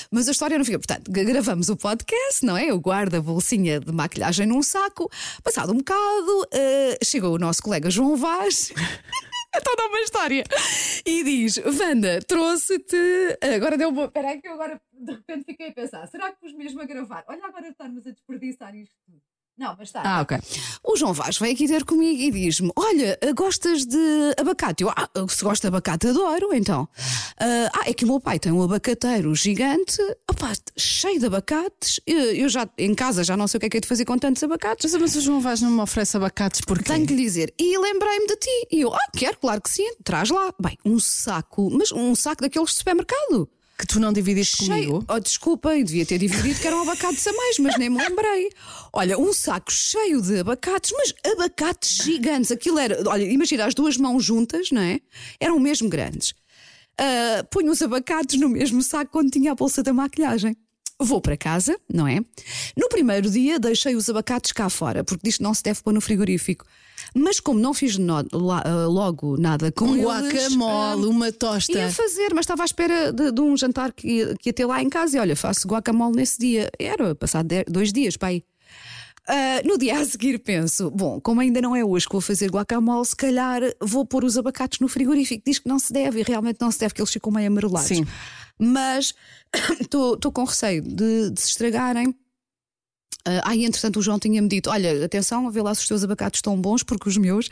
Mas 0.09 0.27
a 0.27 0.31
história 0.31 0.57
não 0.57 0.65
fica. 0.65 0.79
Portanto, 0.79 1.11
gravamos 1.11 1.69
o 1.69 1.77
podcast, 1.77 2.43
não 2.43 2.57
é? 2.57 2.65
Eu 2.71 2.79
guardo 2.79 3.15
a 3.15 3.21
bolsinha 3.21 3.79
de 3.79 3.91
maquilhagem 3.91 4.47
num 4.47 4.63
saco. 4.63 5.09
Passado 5.43 5.71
um 5.71 5.77
bocado, 5.77 6.47
eh, 6.51 6.97
chegou 7.03 7.35
o 7.35 7.37
nosso 7.37 7.61
colega 7.61 7.89
João 7.89 8.15
Vaz. 8.15 8.71
É 9.55 9.61
toda 9.61 9.87
uma 9.87 10.01
história. 10.01 10.43
E 11.05 11.23
diz: 11.23 11.57
Wanda, 11.57 12.19
trouxe-te. 12.27 13.37
Agora 13.55 13.77
deu 13.77 13.87
uma. 13.87 14.03
Espera 14.03 14.29
aí, 14.31 14.41
que 14.41 14.49
eu 14.49 14.53
agora 14.53 14.81
de 14.91 15.13
repente 15.13 15.45
fiquei 15.45 15.69
a 15.69 15.71
pensar: 15.71 16.05
será 16.07 16.33
que 16.33 16.41
pus 16.41 16.53
mesmo 16.53 16.81
a 16.81 16.85
gravar? 16.85 17.23
Olha, 17.29 17.45
agora 17.45 17.69
estarmos 17.69 18.05
a 18.05 18.11
desperdiçar 18.11 18.75
isto 18.75 18.93
tudo. 19.05 19.21
Não, 19.57 19.73
mas 19.77 19.87
está. 19.87 20.01
Ah, 20.03 20.21
ok. 20.21 20.37
O 20.83 20.97
João 20.97 21.13
Vaz 21.13 21.37
veio 21.37 21.53
aqui 21.53 21.65
ter 21.65 21.85
comigo 21.85 22.21
e 22.21 22.29
diz-me: 22.29 22.71
Olha, 22.75 23.17
gostas 23.33 23.85
de 23.85 24.35
abacate? 24.37 24.83
Eu, 24.83 24.89
ah, 24.89 25.09
se 25.29 25.43
gosta 25.45 25.69
de 25.69 25.75
abacate, 25.75 26.07
adoro, 26.07 26.53
então. 26.53 26.89
Ah, 27.39 27.69
ah, 27.73 27.89
é 27.89 27.93
que 27.93 28.03
o 28.03 28.07
meu 28.07 28.19
pai 28.19 28.37
tem 28.37 28.51
um 28.51 28.61
abacateiro 28.61 29.33
gigante, 29.33 30.01
opá, 30.29 30.51
cheio 30.77 31.19
de 31.19 31.27
abacates. 31.27 32.01
Eu, 32.05 32.17
eu 32.33 32.49
já, 32.49 32.67
em 32.77 32.93
casa, 32.93 33.23
já 33.23 33.37
não 33.37 33.47
sei 33.47 33.57
o 33.57 33.61
que 33.61 33.67
é 33.67 33.69
que 33.69 33.77
é 33.77 33.79
de 33.79 33.87
fazer 33.87 34.03
com 34.03 34.17
tantos 34.17 34.43
abacates. 34.43 34.91
Mas, 34.91 35.01
mas 35.01 35.15
o 35.15 35.21
João 35.21 35.39
Vaz 35.39 35.61
não 35.61 35.71
me 35.71 35.81
oferece 35.81 36.17
abacates 36.17 36.59
porque. 36.59 36.83
Tenho 36.83 37.07
que 37.07 37.15
lhe 37.15 37.23
dizer. 37.23 37.53
E 37.57 37.77
lembrei-me 37.77 38.27
de 38.27 38.35
ti. 38.35 38.67
E 38.71 38.81
eu, 38.81 38.93
ah, 38.93 39.07
quero, 39.15 39.37
claro 39.37 39.61
que 39.61 39.69
sim, 39.69 39.89
traz 40.03 40.29
lá. 40.29 40.53
Bem, 40.61 40.77
um 40.83 40.99
saco, 40.99 41.69
mas 41.71 41.93
um 41.93 42.13
saco 42.13 42.41
daqueles 42.41 42.71
de 42.71 42.75
supermercado. 42.75 43.49
Que 43.77 43.85
tu 43.85 43.99
não 43.99 44.13
dividiste 44.13 44.65
Cheio. 44.65 44.69
comigo. 44.69 45.05
Oh, 45.09 45.19
desculpa, 45.19 45.75
eu 45.75 45.83
devia 45.83 46.05
ter 46.05 46.17
dividido 46.17 46.59
que 46.59 46.67
eram 46.67 46.81
abacates 46.83 47.27
a 47.27 47.33
mais, 47.33 47.59
mas 47.59 47.77
nem 47.77 47.89
me 47.89 47.97
lembrei. 47.97 48.49
Olha, 48.93 49.19
um 49.19 49.33
saco 49.33 49.71
cheio 49.71 50.21
de 50.21 50.39
abacates, 50.39 50.91
mas 50.95 51.13
abacates 51.33 51.97
gigantes. 52.03 52.51
Aquilo 52.51 52.79
era, 52.79 53.03
olha, 53.05 53.23
imagina 53.23 53.65
as 53.65 53.73
duas 53.73 53.97
mãos 53.97 54.23
juntas, 54.23 54.71
não 54.71 54.81
é? 54.81 55.01
Eram 55.39 55.59
mesmo 55.59 55.89
grandes. 55.89 56.33
Ah, 56.97 57.45
ponho 57.51 57.71
os 57.71 57.81
abacates 57.81 58.39
no 58.39 58.47
mesmo 58.47 58.81
saco 58.81 59.19
onde 59.19 59.31
tinha 59.31 59.51
a 59.51 59.55
bolsa 59.55 59.83
da 59.83 59.93
maquilhagem. 59.93 60.55
Vou 61.01 61.19
para 61.19 61.35
casa, 61.35 61.77
não 61.93 62.07
é? 62.07 62.21
No 62.77 62.87
primeiro 62.87 63.29
dia 63.29 63.59
deixei 63.59 63.95
os 63.95 64.09
abacates 64.09 64.53
cá 64.53 64.69
fora, 64.69 65.03
porque 65.03 65.21
diz 65.25 65.37
que 65.37 65.43
não 65.43 65.53
se 65.53 65.61
deve 65.61 65.81
pôr 65.83 65.93
no 65.93 65.99
frigorífico. 65.99 66.65
Mas 67.13 67.41
como 67.41 67.59
não 67.59 67.73
fiz 67.73 67.97
no- 67.97 68.25
lá- 68.31 68.63
ah, 68.65 68.87
logo 68.87 69.35
nada 69.37 69.71
com 69.73 69.85
Um 69.85 69.95
eles, 69.97 70.05
guacamole, 70.33 71.05
uma 71.07 71.31
tosta. 71.33 71.73
Ia 71.77 71.91
fazer, 71.91 72.33
mas 72.33 72.43
estava 72.43 72.63
à 72.63 72.65
espera 72.65 73.11
de, 73.11 73.31
de 73.31 73.41
um 73.41 73.57
jantar 73.57 73.91
que 73.91 74.07
ia, 74.07 74.35
que 74.37 74.49
ia 74.49 74.53
ter 74.53 74.65
lá 74.65 74.81
em 74.81 74.89
casa. 74.89 75.17
E 75.17 75.19
olha, 75.19 75.35
faço 75.35 75.67
guacamole 75.67 76.15
nesse 76.15 76.39
dia. 76.39 76.69
Era 76.79 77.13
passado 77.13 77.49
dois 77.67 77.91
dias, 77.91 78.15
pai. 78.15 78.41
Ah, 79.27 79.61
no 79.65 79.77
dia 79.77 79.99
a 79.99 80.05
seguir 80.05 80.39
penso: 80.39 80.89
bom, 80.91 81.19
como 81.19 81.41
ainda 81.41 81.59
não 81.59 81.75
é 81.75 81.83
hoje 81.83 82.05
que 82.07 82.13
vou 82.13 82.21
fazer 82.21 82.49
guacamole, 82.49 83.05
se 83.05 83.15
calhar 83.15 83.61
vou 83.81 84.05
pôr 84.05 84.23
os 84.23 84.37
abacates 84.37 84.79
no 84.79 84.87
frigorífico. 84.87 85.43
Diz 85.45 85.59
que 85.59 85.67
não 85.67 85.79
se 85.79 85.91
deve, 85.91 86.21
e 86.21 86.23
realmente 86.23 86.57
não 86.61 86.71
se 86.71 86.79
deve, 86.79 86.93
que 86.93 87.01
eles 87.01 87.11
ficam 87.11 87.31
meio 87.33 87.47
amarelados. 87.47 87.87
Sim. 87.87 88.05
Mas 88.59 89.13
estou 89.81 90.17
com 90.31 90.43
receio 90.43 90.81
de, 90.81 91.29
de 91.31 91.41
se 91.41 91.49
estragarem. 91.49 92.15
Ah, 93.27 93.41
ai, 93.49 93.65
entretanto, 93.65 93.97
o 93.97 94.01
João 94.03 94.19
tinha-me 94.19 94.47
dito: 94.47 94.69
Olha, 94.69 95.03
atenção, 95.03 95.49
vê 95.49 95.59
lá 95.59 95.73
se 95.73 95.81
os 95.81 95.87
teus 95.87 96.03
abacates 96.03 96.37
estão 96.37 96.61
bons, 96.61 96.83
porque 96.83 97.09
os 97.09 97.17
meus. 97.17 97.49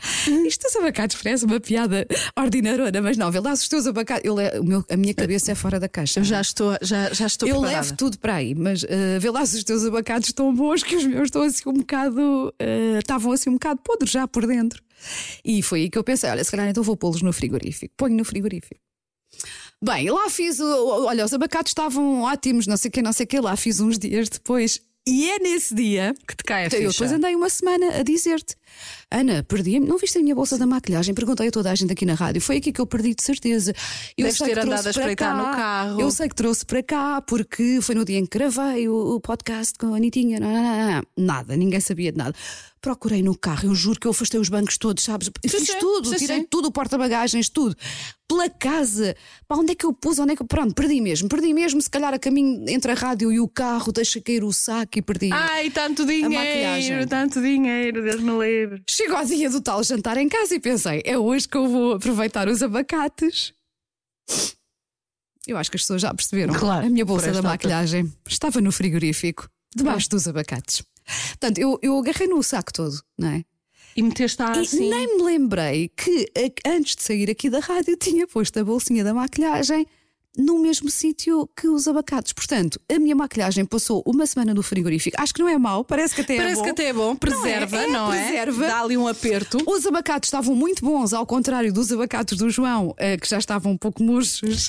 Isto 0.47 0.67
dos 0.67 0.75
abacates 0.75 1.19
parece 1.19 1.45
uma 1.45 1.59
piada 1.59 2.05
ordinarona, 2.37 3.01
mas 3.01 3.17
não, 3.17 3.31
vê 3.31 3.39
lá 3.39 3.55
se 3.55 3.63
os 3.63 3.69
teus 3.69 3.87
abacates. 3.87 4.23
Eu 4.23 4.35
le- 4.35 4.59
o 4.59 4.63
meu- 4.63 4.85
a 4.87 4.95
minha 4.95 5.15
cabeça 5.15 5.51
é 5.51 5.55
fora 5.55 5.79
da 5.79 5.89
caixa. 5.89 6.19
Eu 6.19 6.23
já 6.23 6.39
estou, 6.39 6.77
já, 6.79 7.11
já 7.11 7.25
estou 7.25 7.49
Eu 7.49 7.55
preparada. 7.59 7.85
levo 7.87 7.97
tudo 7.97 8.19
para 8.19 8.35
aí, 8.35 8.53
mas 8.53 8.83
ah, 8.83 9.17
vê 9.19 9.31
lá 9.31 9.43
se 9.47 9.57
os 9.57 9.63
teus 9.63 9.83
abacates 9.83 10.29
estão 10.29 10.53
bons, 10.53 10.83
que 10.83 10.95
os 10.95 11.05
meus 11.05 11.23
estão 11.23 11.41
assim 11.41 11.63
um 11.67 11.73
bocado. 11.73 12.53
ah, 12.59 12.99
estavam 12.99 13.31
assim 13.31 13.49
um 13.49 13.53
bocado 13.53 13.81
podres 13.83 14.11
já 14.11 14.27
por 14.27 14.45
dentro. 14.45 14.79
E 15.43 15.63
foi 15.63 15.81
aí 15.81 15.89
que 15.89 15.97
eu 15.97 16.03
pensei: 16.03 16.29
olha, 16.29 16.43
se 16.43 16.51
calhar 16.51 16.69
então 16.69 16.83
vou 16.83 16.95
pô-los 16.95 17.23
no 17.23 17.33
frigorífico. 17.33 17.91
Ponho 17.97 18.15
no 18.15 18.23
frigorífico. 18.23 18.79
Bem, 19.83 20.09
lá 20.09 20.29
fiz. 20.29 20.59
Olha, 20.61 21.25
os 21.25 21.33
abacates 21.33 21.71
estavam 21.71 22.21
ótimos, 22.21 22.65
não 22.67 22.77
sei 22.77 22.87
o 22.87 22.91
que, 22.91 23.01
não 23.01 23.11
sei 23.11 23.25
o 23.25 23.27
que. 23.27 23.39
Lá 23.41 23.55
fiz 23.57 23.81
uns 23.81 23.99
dias 23.99 24.29
depois. 24.29 24.79
E 25.05 25.29
é 25.29 25.39
nesse 25.39 25.75
dia 25.75 26.15
Que 26.25 26.33
te 26.37 26.43
cai 26.45 26.63
a 26.63 26.67
então, 26.67 26.79
eu 26.79 26.89
depois 26.89 27.09
ficha. 27.09 27.15
andei 27.17 27.35
uma 27.35 27.49
semana 27.49 27.97
a 27.99 28.03
dizer-te: 28.03 28.55
Ana, 29.11 29.43
perdi-me. 29.43 29.85
Não 29.85 29.97
viste 29.97 30.17
a 30.17 30.21
minha 30.21 30.35
bolsa 30.35 30.57
da 30.57 30.65
maquilhagem? 30.65 31.13
Perguntei 31.13 31.47
a 31.47 31.51
toda 31.51 31.71
a 31.71 31.75
gente 31.75 31.91
aqui 31.91 32.05
na 32.05 32.13
rádio. 32.13 32.41
Foi 32.41 32.57
aqui 32.57 32.71
que 32.71 32.81
eu 32.81 32.87
perdi 32.87 33.13
de 33.13 33.23
certeza. 33.23 33.73
Eu 34.17 34.25
Deves 34.25 34.37
sei 34.37 34.47
ter 34.47 34.53
que 34.53 34.59
andado 34.61 34.79
a 34.79 34.81
para 34.81 34.89
espreitar 34.91 35.35
cá. 35.35 35.37
no 35.37 35.43
carro. 35.55 36.01
Eu 36.01 36.11
sei 36.11 36.29
que 36.29 36.35
trouxe 36.35 36.65
para 36.65 36.81
cá 36.81 37.21
porque 37.21 37.79
foi 37.81 37.95
no 37.95 38.03
dia 38.03 38.17
em 38.17 38.25
que 38.25 38.37
gravei 38.37 38.87
o, 38.87 39.15
o 39.15 39.19
podcast 39.19 39.77
com 39.77 39.93
a 39.93 39.97
Anitinha. 39.97 40.39
Não, 40.39 40.51
não, 40.51 40.91
não. 40.91 41.03
Nada, 41.17 41.55
ninguém 41.55 41.79
sabia 41.79 42.11
de 42.11 42.17
nada. 42.17 42.35
Procurei 42.83 43.23
no 43.23 43.33
carro, 43.33 43.69
eu 43.69 43.73
juro 43.73 43.97
que 43.97 44.05
eu 44.05 44.11
afastei 44.11 44.37
os 44.37 44.49
bancos 44.49 44.77
todos, 44.77 45.05
sabes? 45.05 45.31
Fiz 45.47 45.63
sim, 45.63 45.79
tudo, 45.79 46.09
sim, 46.09 46.17
tirei 46.17 46.39
sim. 46.39 46.47
tudo, 46.49 46.67
o 46.67 46.71
porta-bagagens, 46.71 47.47
tudo. 47.47 47.73
Pela 48.27 48.49
casa. 48.49 49.15
Para 49.47 49.55
onde 49.57 49.71
é 49.71 49.75
que 49.75 49.85
eu 49.85 49.93
pus? 49.93 50.19
Onde 50.19 50.33
é 50.33 50.35
que... 50.35 50.43
Pronto, 50.43 50.75
perdi 50.75 50.99
mesmo. 50.99 51.29
Perdi 51.29 51.53
mesmo, 51.53 51.81
se 51.81 51.89
calhar 51.89 52.13
a 52.13 52.19
caminho 52.19 52.65
entre 52.67 52.91
a 52.91 52.93
rádio 52.93 53.31
e 53.31 53.39
o 53.39 53.47
carro, 53.47 53.93
deixa 53.93 54.19
cair 54.19 54.43
o 54.43 54.51
saco 54.51 54.99
e 54.99 55.01
perdi. 55.01 55.29
Ai, 55.31 55.69
tanto 55.69 56.05
dinheiro, 56.05 57.07
tanto 57.07 57.41
dinheiro, 57.41 58.03
Deus 58.03 58.19
me 58.19 58.31
livre. 58.31 58.62
Chego 58.89 59.15
ao 59.15 59.25
dia 59.25 59.49
do 59.49 59.61
tal 59.61 59.83
jantar 59.83 60.17
em 60.17 60.27
casa 60.29 60.55
e 60.55 60.59
pensei: 60.59 61.01
é 61.05 61.17
hoje 61.17 61.47
que 61.47 61.57
eu 61.57 61.67
vou 61.67 61.93
aproveitar 61.93 62.47
os 62.47 62.61
abacates. 62.63 63.53
Eu 65.45 65.57
acho 65.57 65.69
que 65.69 65.75
as 65.77 65.81
pessoas 65.83 66.01
já 66.01 66.13
perceberam. 66.13 66.53
Claro, 66.53 66.85
a 66.85 66.89
minha 66.89 67.05
bolsa 67.05 67.31
da 67.31 67.41
maquilhagem 67.41 68.11
estava 68.27 68.61
no 68.61 68.71
frigorífico, 68.71 69.49
debaixo 69.75 70.09
dos 70.09 70.27
abacates. 70.27 70.83
Portanto, 71.29 71.57
eu, 71.57 71.77
eu 71.81 71.97
agarrei 71.97 72.27
no 72.27 72.41
saco 72.41 72.71
todo, 72.71 72.97
não 73.17 73.27
é? 73.29 73.43
E 73.95 74.01
meteste 74.01 74.41
a 74.41 74.55
E 74.55 74.59
assim. 74.61 74.89
nem 74.89 75.17
me 75.17 75.23
lembrei 75.23 75.89
que 75.89 76.25
a- 76.65 76.69
antes 76.69 76.95
de 76.95 77.03
sair 77.03 77.29
aqui 77.29 77.49
da 77.49 77.59
rádio 77.59 77.95
tinha 77.97 78.25
posto 78.25 78.57
a 78.59 78.63
bolsinha 78.63 79.03
da 79.03 79.13
maquilhagem 79.13 79.85
no 80.37 80.59
mesmo 80.59 80.89
sítio 80.89 81.47
que 81.55 81.67
os 81.67 81.87
abacates. 81.87 82.33
Portanto, 82.33 82.79
a 82.91 82.97
minha 82.99 83.15
maquilhagem 83.15 83.65
passou 83.65 84.01
uma 84.05 84.25
semana 84.25 84.53
no 84.53 84.63
frigorífico. 84.63 85.15
Acho 85.19 85.33
que 85.33 85.39
não 85.41 85.47
é 85.49 85.57
mau, 85.57 85.83
parece 85.83 86.15
que 86.15 86.21
até 86.21 86.35
é 86.35 86.37
Parece 86.37 86.55
bom. 86.57 86.63
que 86.63 86.69
até 86.71 86.83
é 86.85 86.93
bom, 86.93 87.15
preserva, 87.15 87.77
é? 87.77 87.83
É, 87.83 87.87
não 87.87 88.13
é? 88.13 88.23
preserva. 88.27 88.67
Dá 88.67 88.81
ali 88.81 88.97
um 88.97 89.07
aperto. 89.07 89.57
Os 89.67 89.85
abacates 89.85 90.27
estavam 90.27 90.55
muito 90.55 90.83
bons, 90.83 91.13
ao 91.13 91.25
contrário 91.25 91.71
dos 91.71 91.91
abacates 91.91 92.37
do 92.37 92.49
João, 92.49 92.93
eh, 92.97 93.17
que 93.17 93.29
já 93.29 93.37
estavam 93.37 93.73
um 93.73 93.77
pouco 93.77 94.01
murchos. 94.03 94.67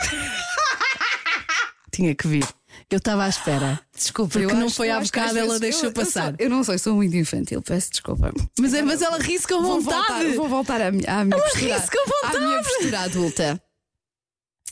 Tinha 1.93 2.15
que 2.15 2.27
vir. 2.27 2.47
Eu 2.91 2.99
estava 2.99 3.25
à 3.25 3.29
espera. 3.29 3.81
Desculpa, 3.97 4.33
Porque 4.39 4.53
eu 4.53 4.57
não 4.57 4.69
foi 4.69 4.89
eu 4.91 4.97
às 4.99 5.07
bocado, 5.09 5.39
ela 5.39 5.59
deixou 5.59 5.85
eu- 5.85 5.89
eu 5.89 5.93
passar. 5.93 6.27
sou- 6.29 6.35
Eu, 6.39 6.51
não 6.51 6.63
sei, 6.63 6.79
sou 6.79 6.95
muito 6.95 7.17
infantil, 7.17 7.61
peço 7.63 7.91
desculpa. 7.91 8.33
Mas, 8.61 8.75
é, 8.75 8.83
mas 8.83 9.01
ela 9.03 9.19
ri-se 9.19 9.49
com 9.49 9.63
Vou 9.63 9.81
vontade. 9.81 10.07
voltar, 10.07 10.37
vou 10.37 10.49
voltar 10.49 10.81
à 10.81 10.91
minha, 10.93 11.21
à 11.21 11.25
minha 11.25 11.41
postura, 11.41 11.77
ri-se 11.77 11.91
com 11.91 12.27
à 12.27 12.39
minha 12.41 12.63
postura 12.63 13.01
adulta. 13.01 13.63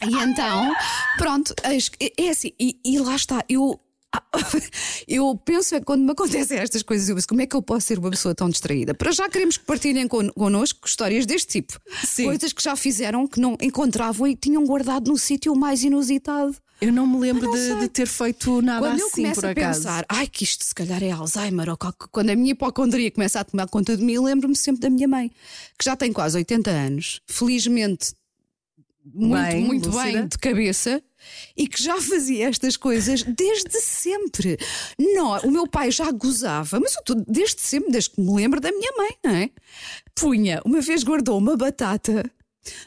E 0.09 0.14
então, 0.23 0.75
pronto, 1.18 1.54
que- 1.54 2.12
é 2.18 2.28
assim, 2.30 2.52
e, 2.59 2.78
e 2.85 2.99
lá 2.99 3.14
está, 3.16 3.44
eu. 3.49 3.78
Eu 5.09 5.35
penso 5.42 5.75
é 5.75 5.78
que 5.80 5.87
quando 5.87 6.02
me 6.02 6.12
acontecem 6.12 6.59
estas 6.59 6.82
coisas, 6.82 7.09
eu 7.09 7.14
penso 7.14 7.26
como 7.28 7.40
é 7.40 7.47
que 7.47 7.56
eu 7.56 7.62
posso 7.62 7.87
ser 7.87 7.99
uma 7.99 8.11
pessoa 8.11 8.35
tão 8.35 8.50
distraída? 8.50 8.92
Para 8.94 9.11
já 9.11 9.26
queremos 9.28 9.56
que 9.56 9.64
partilhem 9.64 10.06
con- 10.06 10.30
connosco 10.32 10.87
histórias 10.87 11.25
deste 11.25 11.61
tipo. 11.62 11.80
Sim. 12.04 12.25
Coisas 12.26 12.52
que 12.52 12.62
já 12.62 12.76
fizeram 12.76 13.26
que 13.26 13.40
não 13.40 13.56
encontravam 13.61 14.26
e 14.26 14.37
tinham 14.37 14.64
guardado 14.66 15.11
no 15.11 15.16
sítio 15.16 15.54
mais 15.56 15.82
inusitado. 15.82 16.54
Eu 16.80 16.92
não 16.92 17.06
me 17.06 17.18
lembro 17.21 17.47
Eu 17.47 17.50
não 17.71 17.75
de, 17.76 17.80
de 17.82 17.88
ter 17.88 18.06
feito 18.06 18.61
nada 18.61 18.87
Quando 18.87 19.00
eu 19.00 19.06
assim, 19.06 19.23
começo 19.23 19.40
por 19.40 19.47
a 19.47 19.50
acaso. 19.52 19.78
pensar, 19.80 20.04
ai, 20.09 20.26
que 20.26 20.44
isto 20.44 20.62
se 20.64 20.75
calhar 20.75 21.02
é 21.02 21.11
Alzheimer, 21.11 21.68
ou 21.71 21.78
quando 22.11 22.30
a 22.30 22.37
minha 22.37 22.52
hipocondria 22.52 23.11
começa 23.11 23.40
a 23.40 23.44
tomar 23.44 23.66
conta 23.68 23.97
de 23.97 24.02
mim, 24.04 24.12
eu 24.14 24.23
lembro-me 24.25 24.54
sempre 24.56 24.82
da 24.82 24.90
minha 24.90 25.09
mãe, 25.09 25.30
que 25.78 25.85
já 25.85 25.97
tem 25.97 26.12
quase 26.12 26.37
80 26.37 26.71
anos, 26.71 27.21
felizmente 27.26 28.12
muito, 29.04 29.42
Bem, 29.50 29.64
muito 29.64 29.88
lúcida. 29.88 30.04
bem 30.04 30.28
de 30.28 30.38
cabeça. 30.38 31.02
E 31.56 31.68
que 31.68 31.82
já 31.82 32.00
fazia 32.00 32.49
estas 32.49 32.76
coisas 32.76 33.23
desde 33.23 33.80
sempre. 33.80 34.59
Não, 34.99 35.38
o 35.40 35.50
meu 35.50 35.68
pai 35.68 35.90
já 35.90 36.11
gozava, 36.11 36.80
mas 36.80 36.94
eu 36.97 37.02
tô 37.02 37.14
desde 37.14 37.61
sempre, 37.61 37.92
desde 37.92 38.11
que 38.11 38.21
me 38.21 38.35
lembro 38.35 38.61
da 38.61 38.73
minha 38.73 38.92
mãe, 38.97 39.11
não 39.25 39.30
é? 39.30 39.50
Punha, 40.14 40.61
uma 40.64 40.80
vez 40.80 41.04
guardou 41.04 41.38
uma 41.38 41.56
batata 41.56 42.28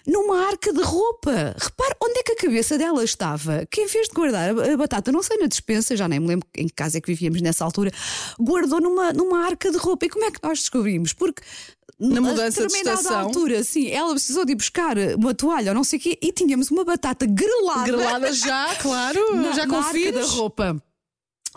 numa 0.08 0.48
arca 0.48 0.72
de 0.72 0.82
roupa. 0.82 1.56
Repare 1.58 1.96
onde 2.02 2.20
é 2.20 2.24
que 2.24 2.32
a 2.34 2.36
cabeça 2.38 2.78
dela 2.78 3.04
estava. 3.04 3.66
Que 3.70 3.82
em 3.82 3.88
vez 3.88 4.08
de 4.08 4.14
guardar 4.14 4.50
a 4.58 4.74
a 4.74 4.78
batata, 4.78 5.12
não 5.12 5.22
sei, 5.24 5.38
na 5.38 5.48
despensa, 5.48 5.96
já 5.96 6.08
nem 6.08 6.20
me 6.20 6.28
lembro 6.28 6.48
em 6.56 6.68
que 6.68 6.74
casa 6.74 6.98
é 6.98 7.02
que 7.02 7.08
vivíamos 7.08 7.42
nessa 7.42 7.64
altura, 7.64 7.92
guardou 8.40 8.82
numa, 8.82 9.14
numa 9.14 9.46
arca 9.46 9.72
de 9.72 9.78
roupa. 9.78 10.06
E 10.06 10.10
como 10.10 10.26
é 10.26 10.32
que 10.32 10.40
nós 10.44 10.60
descobrimos? 10.60 11.14
Porque 11.14 11.42
Na 12.00 12.18
a 12.18 12.22
mudança 12.22 12.68
de 12.68 12.74
estação. 12.74 13.20
altura, 13.20 13.64
sim, 13.64 13.90
ela 13.90 14.12
precisou 14.12 14.44
de 14.44 14.52
ir 14.52 14.56
buscar 14.56 14.98
uma 15.18 15.34
toalha 15.34 15.72
ou 15.72 15.76
não 15.76 15.84
sei 15.84 15.98
o 15.98 16.02
quê 16.02 16.20
e 16.22 16.32
tínhamos 16.32 16.70
uma 16.70 16.84
batata 16.84 17.26
grelada. 17.26 17.86
Grelada 17.86 18.34
já, 18.34 18.76
claro, 18.82 19.36
na, 19.36 19.54
já 19.54 19.66
confio. 19.66 20.12
da 20.12 20.26
roupa. 20.26 20.84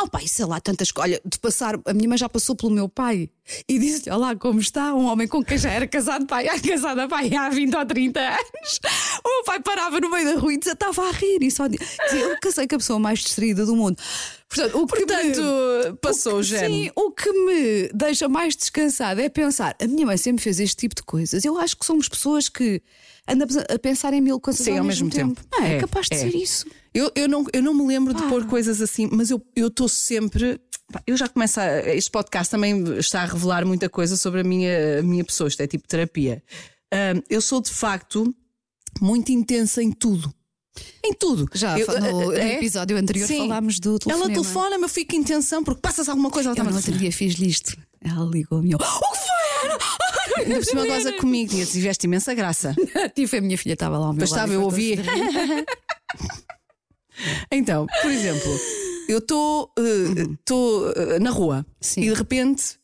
Oh 0.01 0.09
pai, 0.09 0.29
sei 0.29 0.45
lá, 0.45 0.61
tantas 0.61 0.93
coisas. 0.93 1.11
Olha, 1.13 1.21
de 1.25 1.39
passar, 1.39 1.75
a 1.85 1.93
minha 1.93 2.09
mãe 2.09 2.17
já 2.19 2.29
passou 2.29 2.55
pelo 2.55 2.71
meu 2.71 2.89
pai 2.89 3.29
e 3.69 3.79
disse: 3.79 4.09
Olá, 4.11 4.37
como 4.37 4.61
está? 4.61 4.95
Um 4.95 5.07
homem 5.07 5.27
com 5.27 5.43
quem 5.45 5.59
já 5.59 5.71
era 5.71 5.87
casado, 5.89 6.27
pai, 6.27 6.47
ai, 6.49 6.61
casada, 6.63 7.09
pai, 7.09 7.35
há 7.35 7.49
20 7.49 7.75
ou 7.77 7.85
30 7.87 8.21
anos. 8.21 8.81
O 9.25 9.29
meu 9.29 9.45
pai 9.45 9.61
parava 9.61 10.01
no 10.01 10.11
meio 10.11 10.25
da 10.35 10.41
rua 10.41 10.53
e 10.55 10.59
desatava 10.59 11.03
a 11.09 11.11
rir 11.11 11.43
e 11.43 11.51
só 11.51 11.67
dizia: 11.67 11.87
Eu 12.13 12.39
casei 12.41 12.69
com 12.69 12.77
a 12.77 12.79
pessoa 12.79 12.99
mais 12.99 13.19
distraída 13.21 13.67
do 13.67 13.75
mundo. 13.75 13.97
Portanto, 14.49 14.79
o 14.79 14.87
que 14.87 14.97
Portanto, 14.97 15.41
me- 15.91 15.97
passou 16.01 16.37
o 16.39 16.43
género. 16.43 16.73
Sim, 16.73 16.91
o 16.97 17.11
que 17.11 17.31
me 17.31 17.91
deixa 17.93 18.29
mais 18.29 18.55
descansada 18.57 19.21
é 19.23 19.29
pensar: 19.29 19.77
a 19.83 19.87
minha 19.87 20.07
mãe 20.07 20.17
sempre 20.17 20.43
fez 20.43 20.61
este 20.61 20.77
tipo 20.77 20.95
de 20.95 21.03
coisas. 21.03 21.45
Eu 21.45 21.59
acho 21.59 21.77
que 21.77 21.85
somos 21.85 22.09
pessoas 22.09 22.49
que 22.49 22.81
andamos 23.29 23.57
a 23.57 23.79
pensar 23.79 24.13
em 24.15 24.21
mil 24.21 24.41
coisas 24.41 24.65
Sim, 24.65 24.73
ao, 24.73 24.79
ao 24.79 24.85
mesmo 24.85 25.11
tempo. 25.11 25.41
Não 25.53 25.63
é, 25.63 25.77
É, 25.77 25.81
capaz 25.81 26.07
de 26.09 26.17
é. 26.17 26.19
ser 26.21 26.35
isso. 26.35 26.67
Eu, 26.95 27.11
eu, 27.15 27.29
não, 27.29 27.45
eu 27.53 27.63
não 27.63 27.75
me 27.75 27.87
lembro 27.87 28.15
de 28.15 28.23
Pá. 28.23 28.29
pôr 28.29 28.47
coisas 28.47 28.81
assim, 28.81 29.09
mas 29.13 29.31
eu 29.31 29.43
estou 29.57 29.89
sempre. 29.89 30.61
pá, 30.93 31.03
Eu 31.07 31.17
já 31.17 31.29
começo 31.29 31.61
a. 31.61 31.81
Este 31.95 32.11
podcast 32.11 32.51
também 32.51 32.83
está 32.99 33.23
a 33.23 33.27
revelar 33.27 33.65
muita 33.67 33.89
coisa 33.89 34.17
sobre 34.17 34.41
a 34.41 34.45
minha, 34.45 35.01
a 35.01 35.03
minha 35.03 35.25
pessoa. 35.25 35.49
Isto 35.49 35.63
é 35.63 35.67
tipo 35.67 35.87
terapia. 35.87 36.43
Ahm, 36.93 37.21
eu 37.29 37.41
sou 37.41 37.61
de 37.61 37.71
facto 37.71 38.35
muito 39.01 39.31
intensa 39.31 39.83
em 39.83 39.93
tudo. 39.93 40.33
Em 41.05 41.13
tudo. 41.13 41.47
Já 41.55 41.79
Eu- 41.79 41.87
no, 42.01 42.25
no 42.27 42.33
é? 42.33 42.55
episódio 42.55 42.97
anterior 42.97 43.27
Sim. 43.27 43.39
falámos 43.49 43.79
do 43.81 43.99
telefonema. 43.99 44.33
Ela 44.33 44.43
telefona-me, 44.43 44.85
eu 44.85 44.89
fico 44.89 45.15
em 45.17 45.23
tensão 45.25 45.63
porque 45.63 45.81
passas 45.81 46.09
alguma 46.09 46.31
coisa. 46.31 46.51
Ela 46.51 46.59
Eu 46.59 46.65
no 46.65 46.75
outro 46.77 46.93
dia 46.93 47.11
fiz-lhe 47.13 47.49
isto. 47.49 47.77
Ela 48.01 48.25
ligou-me. 48.31 48.75
O 48.75 48.79
que 48.79 48.85
foi? 48.85 50.08
Ainda 50.37 50.55
por 50.57 50.65
cima 50.65 50.87
goza 50.87 51.13
comigo 51.15 51.55
e 51.55 51.65
tiveste 51.67 52.07
imensa 52.07 52.35
graça. 52.35 52.75
Tipo, 53.15 53.37
a 53.37 53.41
minha 53.41 53.59
filha 53.59 53.73
estava 53.75 53.99
lá 53.99 54.07
ao 54.07 54.13
meu 54.13 54.21
Mas 54.21 54.31
estava, 54.31 54.53
eu 54.53 54.63
fartou-se 54.63 54.91
ouvi. 54.91 54.97
de 54.97 55.03
rir. 55.09 55.67
Então, 57.51 57.87
por 58.03 58.11
exemplo, 58.11 58.51
eu 59.09 59.19
estou 59.19 59.73
na 61.21 61.31
rua 61.31 61.67
Sim. 61.81 62.03
e 62.03 62.09
de 62.09 62.15
repente 62.15 62.79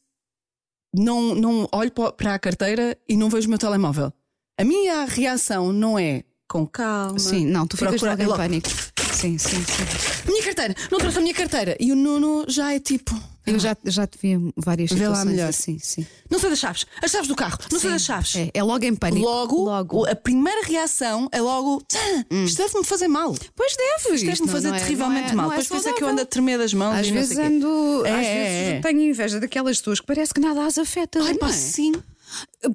não, 0.95 1.35
não 1.35 1.69
olho 1.73 1.91
pa- 1.93 2.13
para 2.13 2.35
a 2.35 2.39
carteira 2.39 2.97
e 3.09 3.17
não 3.17 3.29
vejo 3.31 3.47
o 3.47 3.51
meu 3.51 3.59
telemóvel. 3.59 4.13
A 4.59 4.65
minha 4.65 5.05
reação 5.05 5.73
não 5.73 5.99
é 5.99 6.25
com 6.49 6.67
calma. 6.67 7.19
Sim, 7.19 7.47
não, 7.47 7.67
tu 7.67 7.77
ficas 7.77 8.01
logo 8.03 8.23
em 8.23 8.27
pânico. 8.29 8.69
Sim, 9.13 9.39
sim, 9.39 9.63
sim. 9.65 10.27
Minha 10.31 10.43
carteira, 10.45 10.75
não 10.91 10.99
trouxe 10.99 11.19
a 11.19 11.21
minha 11.21 11.35
carteira. 11.35 11.77
E 11.81 11.91
o 11.93 11.97
Nuno 11.97 12.45
já 12.49 12.73
é 12.75 12.79
tipo. 12.81 13.13
Eu 13.47 13.59
já, 13.59 13.77
já 13.85 14.07
te 14.07 14.19
vi 14.21 14.53
várias 14.57 14.91
Vê 14.91 15.07
lá 15.07 15.25
melhor. 15.25 15.51
assim, 15.51 15.79
sim. 15.79 16.07
Não 16.31 16.39
sei 16.39 16.51
das 16.51 16.59
chaves, 16.59 16.87
as 17.03 17.11
chaves 17.11 17.29
do 17.29 17.37
carro, 17.37 17.59
não 17.71 17.79
sei 17.79 17.91
das 17.91 18.03
chaves. 18.03 18.37
É, 18.37 18.51
é 18.55 18.63
logo 18.63 18.85
em 18.85 18.95
pânico. 18.95 19.25
Logo, 19.25 19.65
logo. 19.65 20.07
a 20.07 20.15
primeira 20.15 20.67
reação 20.67 21.29
é 21.31 21.41
logo. 21.41 21.83
"Tã, 21.87 21.99
Isto 22.45 22.59
deve-me 22.63 22.85
fazer 22.85 23.09
mal. 23.09 23.35
Pois 23.55 23.77
deve. 23.77 24.15
Isto 24.15 24.27
deve-me 24.27 24.49
fazer 24.49 24.73
terrivelmente 24.73 25.35
mal. 25.35 25.49
Depois 25.51 25.69
por 25.69 25.77
isso 25.77 25.89
é 25.89 25.93
que 25.93 26.03
eu 26.03 26.09
ando 26.09 26.23
a 26.23 26.27
tremer 26.27 26.59
das 26.59 26.73
mãos. 26.73 26.95
Às 26.97 27.09
não 27.09 27.15
vezes 27.15 27.39
ando. 27.39 28.07
É, 28.07 28.11
às 28.11 28.27
é, 28.27 28.35
vezes 28.35 28.73
é. 28.73 28.81
tenho 28.81 29.01
inveja 29.03 29.41
daquelas 29.41 29.79
pessoas 29.79 30.01
que 30.01 30.07
parece 30.07 30.33
que 30.33 30.41
nada 30.41 30.65
as 30.65 30.79
afeta. 30.79 31.21
Ai, 31.23 31.33
não 31.33 31.39
pá, 31.39 31.49
é? 31.49 31.53
sim. 31.53 31.93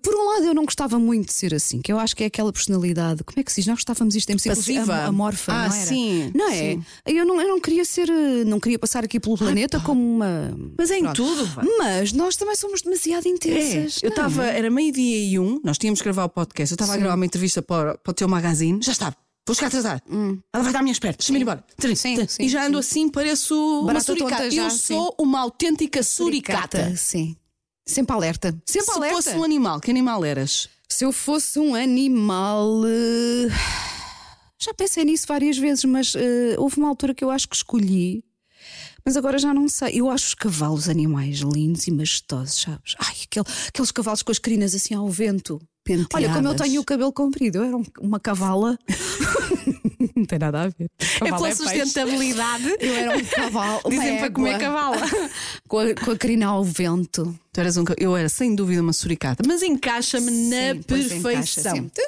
Por 0.03 0.13
um 0.13 0.27
lado, 0.33 0.45
eu 0.45 0.53
não 0.53 0.65
gostava 0.65 0.99
muito 0.99 1.27
de 1.27 1.33
ser 1.33 1.53
assim, 1.53 1.81
que 1.81 1.91
eu 1.91 1.97
acho 1.97 2.15
que 2.15 2.23
é 2.23 2.27
aquela 2.27 2.53
personalidade. 2.53 3.23
Como 3.23 3.39
é 3.39 3.43
que 3.43 3.51
se 3.51 3.61
diz? 3.61 3.67
Nós 3.67 3.77
gostávamos 3.77 4.15
isto 4.15 4.29
em 4.29 4.37
Passiva. 4.37 4.95
am- 5.03 5.07
amorfa, 5.09 5.51
Ah, 5.51 5.67
não 5.69 5.75
era? 5.75 5.85
sim, 5.85 6.31
Não 6.35 6.49
é? 6.49 6.53
sim. 6.57 6.83
Eu 7.05 7.25
não, 7.25 7.41
eu 7.41 7.47
não 7.47 7.59
queria 7.59 7.83
ser, 7.83 8.07
não 8.45 8.59
queria 8.59 8.77
passar 8.77 9.03
aqui 9.03 9.19
pelo 9.19 9.35
planeta 9.37 9.79
como 9.79 9.99
uma. 10.01 10.55
Mas 10.77 10.91
é 10.91 10.99
em 10.99 11.11
tudo. 11.13 11.47
pá. 11.55 11.63
Mas 11.79 12.11
nós 12.13 12.35
também 12.35 12.55
somos 12.55 12.81
demasiado 12.81 13.25
É, 13.25 13.29
intensas. 13.29 13.99
eu 14.03 14.09
não 14.09 14.15
estava, 14.15 14.45
era 14.45 14.69
meio-dia 14.69 15.17
e 15.31 15.39
um, 15.39 15.59
nós 15.63 15.77
tínhamos 15.77 15.99
que 15.99 16.03
gravar 16.05 16.25
o 16.25 16.29
podcast, 16.29 16.71
eu 16.71 16.75
estava 16.75 16.91
a 16.91 16.95
Sim. 16.95 17.01
gravar 17.01 17.15
uma 17.15 17.25
entrevista 17.25 17.61
para, 17.61 17.97
para 17.97 18.11
o 18.11 18.13
teu 18.13 18.27
magazine, 18.27 18.79
já 18.83 18.91
estava. 18.91 19.15
Vou 19.47 19.55
chegar 19.55 19.67
atrasada. 19.69 20.03
Ela 20.53 20.63
vai 20.63 20.71
dar 20.71 20.79
à 20.79 20.81
minha 20.83 20.91
espera. 20.91 21.15
Deixa-me 21.17 21.39
ir 21.39 21.41
embora. 21.41 21.63
Hum. 21.83 21.95
Sim, 21.95 22.27
sim, 22.27 22.43
e 22.43 22.47
já 22.47 22.67
ando 22.67 22.77
assim, 22.77 23.09
pareço 23.09 23.55
uma 23.79 23.87
Barata 23.87 24.05
suricata. 24.05 24.35
tonta 24.43 24.51
já, 24.51 24.63
eu 24.65 24.69
sim. 24.69 24.77
sou 24.93 25.15
uma 25.19 25.39
autêntica 25.39 26.03
suricata. 26.03 26.95
Sim. 26.95 27.35
Sempre 27.89 28.15
alerta. 28.15 28.51
Sempre 28.65 28.85
Se 28.91 28.97
alerta. 28.97 29.15
fosse 29.15 29.35
um 29.35 29.43
animal, 29.43 29.79
que 29.79 29.89
animal 29.91 30.23
eras? 30.23 30.69
Se 30.87 31.03
eu 31.05 31.11
fosse 31.11 31.59
um 31.59 31.75
animal. 31.75 32.81
eh, 32.85 33.47
Já 34.61 34.73
pensei 34.73 35.05
nisso 35.05 35.25
várias 35.27 35.57
vezes, 35.57 35.83
mas 35.85 36.13
eh, 36.15 36.55
houve 36.57 36.77
uma 36.77 36.89
altura 36.89 37.13
que 37.13 37.23
eu 37.23 37.31
acho 37.31 37.47
que 37.47 37.55
escolhi. 37.55 38.23
Mas 39.05 39.15
agora 39.15 39.37
já 39.39 39.53
não 39.53 39.67
sei. 39.69 40.01
Eu 40.01 40.09
acho 40.09 40.27
os 40.27 40.33
cavalos 40.33 40.89
animais 40.89 41.37
lindos 41.39 41.87
e 41.87 41.91
majestosos, 41.91 42.61
sabes? 42.61 42.95
Ai, 42.99 43.15
aquele- 43.23 43.45
aqueles 43.69 43.91
cavalos 43.91 44.21
com 44.21 44.31
as 44.31 44.39
crinas 44.39 44.75
assim 44.75 44.93
ao 44.93 45.07
vento. 45.07 45.59
Olha, 46.13 46.27
como 46.27 46.39
eu 46.39 46.51
Penteadas. 46.51 46.61
tenho 46.61 46.81
o 46.81 46.85
cabelo 46.85 47.11
comprido, 47.11 47.57
eu 47.59 47.63
era 47.63 47.77
um- 47.77 47.85
uma 48.01 48.19
cavala. 48.19 48.77
Não 50.15 50.25
tem 50.25 50.39
nada 50.39 50.61
a 50.61 50.67
ver. 50.67 50.89
É 50.99 51.25
pela 51.25 51.39
peixe. 51.39 51.55
sustentabilidade. 51.57 52.75
Eu 52.79 52.95
era 52.95 53.17
um 53.17 53.25
cavalo. 53.25 53.81
Dizem 53.89 54.17
para 54.19 54.31
comer 54.31 54.59
cavalo. 54.59 54.95
Com 55.67 55.79
a, 55.79 55.93
com 55.93 56.11
a 56.11 56.17
crina 56.17 56.47
ao 56.47 56.63
vento. 56.63 57.37
Tu 57.53 57.59
eras 57.59 57.77
um, 57.77 57.83
eu 57.97 58.15
era 58.17 58.27
sem 58.29 58.55
dúvida 58.55 58.81
uma 58.81 58.93
suricata, 58.93 59.43
mas 59.45 59.61
encaixa-me 59.61 60.31
na 60.49 60.71
encaixa, 60.71 60.83
perfeição. 60.87 61.89
Tu, 61.89 62.01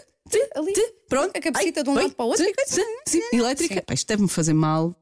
tu. 0.74 0.94
Pronto, 1.08 1.36
A 1.36 1.40
cabecita 1.42 1.84
de 1.84 1.90
um 1.90 1.94
lado 1.94 2.12
para 2.12 2.26
o 2.26 2.30
outro. 2.30 2.46
sim. 3.08 3.22
Elétrica. 3.34 3.84
Isto 3.94 4.08
deve-me 4.08 4.30
fazer 4.30 4.54
mal 4.54 4.96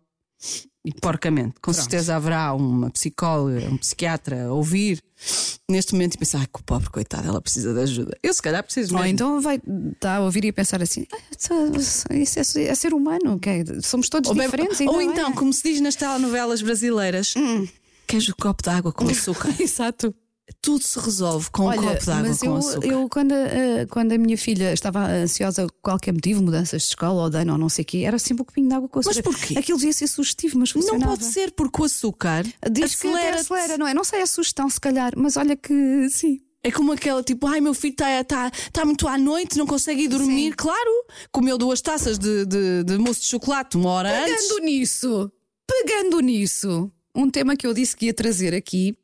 e 0.86 0.93
porcamente. 0.93 1.55
Com 1.62 1.74
certeza 1.74 2.15
haverá 2.15 2.53
uma 2.53 2.89
psicóloga, 2.89 3.67
um 3.69 3.77
psiquiatra 3.77 4.45
a 4.45 4.53
ouvir 4.53 5.01
neste 5.69 5.93
momento 5.93 6.15
e 6.15 6.17
pensar: 6.17 6.39
ai, 6.39 6.48
que 6.48 6.63
pobre 6.63 6.89
coitada, 6.89 7.27
ela 7.27 7.41
precisa 7.41 7.74
de 7.74 7.81
ajuda. 7.81 8.17
Eu, 8.24 8.33
se 8.33 8.41
calhar, 8.41 8.63
preciso 8.63 8.95
Ou 8.95 9.01
mesmo. 9.01 9.13
então 9.13 9.41
vai 9.41 9.62
estar 9.93 10.15
a 10.17 10.21
ouvir 10.21 10.45
e 10.45 10.50
a 10.50 10.53
pensar 10.53 10.81
assim: 10.81 11.05
"Ah, 11.12 11.17
isso 12.15 12.39
é, 12.59 12.62
é- 12.63 12.67
é 12.67 12.75
ser 12.75 12.93
humano, 12.93 13.36
ok? 13.36 13.65
Somos 13.83 14.07
todos 14.09 14.29
Ou, 14.29 14.36
bem- 14.36 14.45
diferentes. 14.45 14.79
ou 14.81 14.98
ainda 15.00 15.13
então, 15.13 15.29
bem." 15.29 15.36
como 15.38 15.51
se 15.53 15.63
diz 15.63 15.81
nas 15.81 15.95
telenovelas 15.95 16.62
brasileiras, 16.62 17.33
queres 18.07 18.29
o 18.29 18.36
copo 18.36 18.63
de 18.63 18.69
água 18.69 18.91
com 18.93 19.07
açúcar? 19.07 19.50
Exato. 19.59 20.13
Tudo 20.62 20.84
se 20.84 21.00
resolve 21.00 21.50
com 21.51 21.63
um 21.63 21.65
Olha, 21.68 21.82
copo 21.82 22.03
de 22.03 22.12
água 22.12 22.27
mas 22.29 22.39
com 22.39 22.46
eu, 22.48 22.56
açúcar. 22.58 22.88
eu 22.88 23.10
quando, 23.10 23.32
a, 23.34 23.86
quando 23.89 24.12
a 24.12 24.18
minha 24.18 24.38
filha 24.38 24.74
estava 24.74 25.08
ansiosa 25.08 25.68
por 25.68 25.74
qualquer 25.82 26.12
motivo, 26.13 26.41
mudanças 26.41 26.82
de 26.82 26.88
escola 26.89 27.24
ou 27.24 27.29
de 27.29 27.38
ano 27.38 27.53
ou 27.53 27.58
não 27.58 27.70
sei 27.70 27.84
o 27.84 27.86
quê, 27.86 27.98
era 28.00 28.18
sempre 28.20 28.41
um 28.41 28.46
copinho 28.46 28.68
de 28.68 28.75
água 28.75 28.89
com 28.89 29.00
açúcar. 29.00 29.24
porquê? 29.24 29.58
Aquilo 29.58 29.77
devia 29.77 29.94
ser 29.94 30.08
sugestivo, 30.08 30.58
mas 30.60 30.74
Não 30.74 30.82
funcionava. 30.82 31.12
pode 31.12 31.25
ser 31.25 31.51
porque 31.51 31.82
o 31.82 31.86
açúcar 31.86 32.44
Diz 32.72 32.96
que 32.96 33.08
até 33.08 33.18
acelera. 33.18 33.39
acelera, 33.41 33.77
não 33.77 33.88
é? 33.88 33.94
Não 33.94 34.03
sei 34.03 34.22
a 34.22 34.27
sugestão, 34.27 34.70
se 34.70 34.79
calhar, 34.79 35.13
mas 35.15 35.38
olha 35.38 35.56
que 35.56 36.10
sim. 36.10 36.39
É 36.62 36.72
como 36.72 36.91
aquela 36.91 37.24
tipo, 37.24 37.48
ai 37.48 37.62
meu 37.62 37.74
filho 37.74 37.94
está 37.94 38.22
tá, 38.25 38.51
tá 38.74 38.84
muito 38.84 39.08
à 39.08 39.18
noite, 39.18 39.58
não 39.58 39.65
consegue 39.65 40.03
ir 40.03 40.08
dormir. 40.10 40.53
Claro, 40.58 40.91
comeu 41.32 41.58
duas 41.58 41.79
taças 41.79 42.20
de, 42.20 42.46
de, 42.46 42.84
de 42.84 42.98
mousse 42.98 43.22
de 43.22 43.27
chocolate 43.27 43.77
uma 43.77 43.89
hora 43.91 44.25
antes. 44.25 44.48
Pegando 44.48 44.65
nisso, 44.65 45.32
pegando 45.65 46.20
nisso, 46.20 46.91
um 47.15 47.29
tema 47.29 47.56
que 47.56 47.65
eu 47.65 47.74
disse 47.74 47.96
que 47.96 48.08
ia 48.08 48.13
trazer 48.13 48.53
aqui 48.53 48.98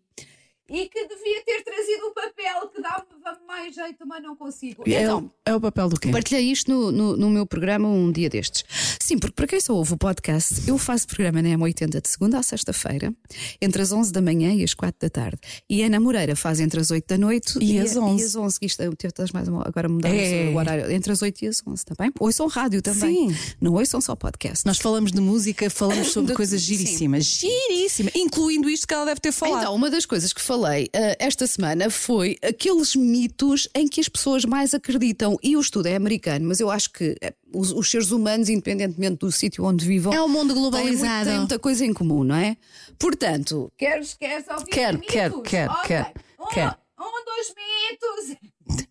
e 0.68 0.90
que 0.90 1.06
devia 1.06 1.44
ter 1.44 1.64
trazido 1.64 2.08
o 2.08 2.14
papel 2.14 2.70
que 2.70 2.82
dava 3.26 3.40
mais 3.48 3.74
jeito, 3.74 4.06
mas 4.06 4.22
não 4.22 4.36
consigo. 4.36 4.84
É, 4.86 5.02
Então, 5.04 5.26
o- 5.26 5.32
é 5.50 5.56
o 5.56 5.60
papel 5.60 5.90
do 5.90 6.00
quê? 6.00 6.10
Partilhei 6.10 6.52
isto 6.52 6.70
no, 6.72 6.92
no, 6.92 7.18
no 7.18 7.30
meu 7.30 7.46
programa 7.46 7.88
um 7.88 8.12
dia 8.12 8.30
destes. 8.30 8.64
Sim, 9.00 9.18
porque 9.18 9.34
para 9.34 9.48
quem 9.48 9.60
só 9.60 9.74
ouve 9.74 9.94
o 9.94 9.98
podcast, 9.98 10.62
eu 10.68 10.78
faço 10.78 11.08
programa 11.08 11.42
na 11.42 11.50
M80 11.50 12.02
de 12.02 12.08
segunda 12.10 12.38
à 12.40 12.44
sexta-feira, 12.44 13.14
entre 13.62 13.82
as 13.82 13.92
11 13.92 14.12
da 14.12 14.22
manhã 14.22 14.54
e 14.54 14.64
as 14.64 14.74
4 14.74 14.96
da 15.00 15.10
tarde. 15.10 15.40
E 15.70 15.82
a 15.84 15.88
Ana 15.88 16.00
Moreira 16.00 16.36
faz 16.36 16.60
entre 16.60 16.80
as 16.80 16.92
8 16.92 17.06
da 17.08 17.18
noite 17.18 17.58
E 17.62 17.80
a- 17.80 17.84
as 17.84 17.96
11. 17.98 18.22
E 18.24 18.26
as 18.26 18.36
11. 18.36 18.60
que 18.60 18.66
Isto, 18.68 18.82
é- 18.82 18.90
estás 19.08 19.32
mais 19.32 19.48
uma- 19.48 19.64
agora 19.68 19.90
mudando 19.90 20.14
É. 20.14 20.50
o 20.54 20.56
horário. 20.58 20.92
Entre 20.92 21.12
as 21.12 21.22
8 21.22 21.42
e 21.44 21.48
as 21.48 21.62
11, 21.66 21.84
está 21.84 21.96
bem? 21.98 22.12
Ouçam 22.20 22.48
rádio 22.48 22.82
também. 22.82 23.30
Sim. 23.32 23.36
Não 23.60 23.74
ouçam 23.74 24.00
só 24.00 24.16
podcast. 24.16 24.66
Nós 24.66 24.78
falamos 24.78 25.12
de 25.12 25.20
música, 25.22 25.70
falamos 25.70 26.10
sobre 26.12 26.32
De- 26.32 26.36
coisas 26.38 26.62
sim. 26.62 26.76
giríssimas. 26.76 27.26
Giríssimas. 27.26 28.14
Incluindo 28.16 28.70
isto 28.70 28.88
que 28.88 28.94
ela 28.94 29.06
deve 29.06 29.20
ter 29.20 29.32
falado. 29.32 29.62
Então, 29.62 29.76
uma 29.76 29.90
das 29.90 30.06
coisas 30.06 30.32
que 30.34 30.42
falei 30.42 30.90
eh, 30.94 31.16
esta 31.20 31.48
semana 31.48 31.90
foi 31.90 32.38
aqueles 32.44 32.96
mitos 33.16 33.68
em 33.74 33.88
que 33.88 34.02
as 34.02 34.10
pessoas 34.10 34.44
mais 34.46 34.74
acreditam. 34.74 35.38
E 35.42 35.56
o 35.56 35.62
estudo 35.62 35.88
é 35.88 35.96
americano, 35.96 36.46
mas 36.48 36.60
eu 36.60 36.70
acho 36.70 36.90
que 36.92 37.16
eh, 37.22 37.34
os, 37.54 37.72
os 37.72 37.90
seres 37.90 38.12
humanos, 38.12 38.50
independentemente 38.50 39.18
do 39.18 39.32
sítio 39.32 39.64
onde 39.64 39.86
vivam, 39.86 40.14
É 40.14 40.22
um 40.22 40.28
mundo 40.28 40.54
têm, 40.54 40.62
muito- 40.62 40.78
globalizado. 40.78 41.30
têm 41.30 41.38
muita 41.40 41.60
coisa 41.60 41.86
em 41.86 41.94
comum, 41.94 42.24
não 42.24 42.36
é? 42.36 42.58
Portanto, 43.00 43.72
queres, 43.78 44.16
queres 44.20 44.46
ouvir 44.50 44.66
Quero, 44.66 45.00
mitos? 45.00 45.14
quero, 45.14 45.42
quero, 45.42 45.72
Ok. 45.72 45.88
quero, 45.88 46.10
Um, 46.40 46.46
quero. 46.48 46.76
um 47.00 47.26
dos 47.26 47.56
mitos. 47.56 48.38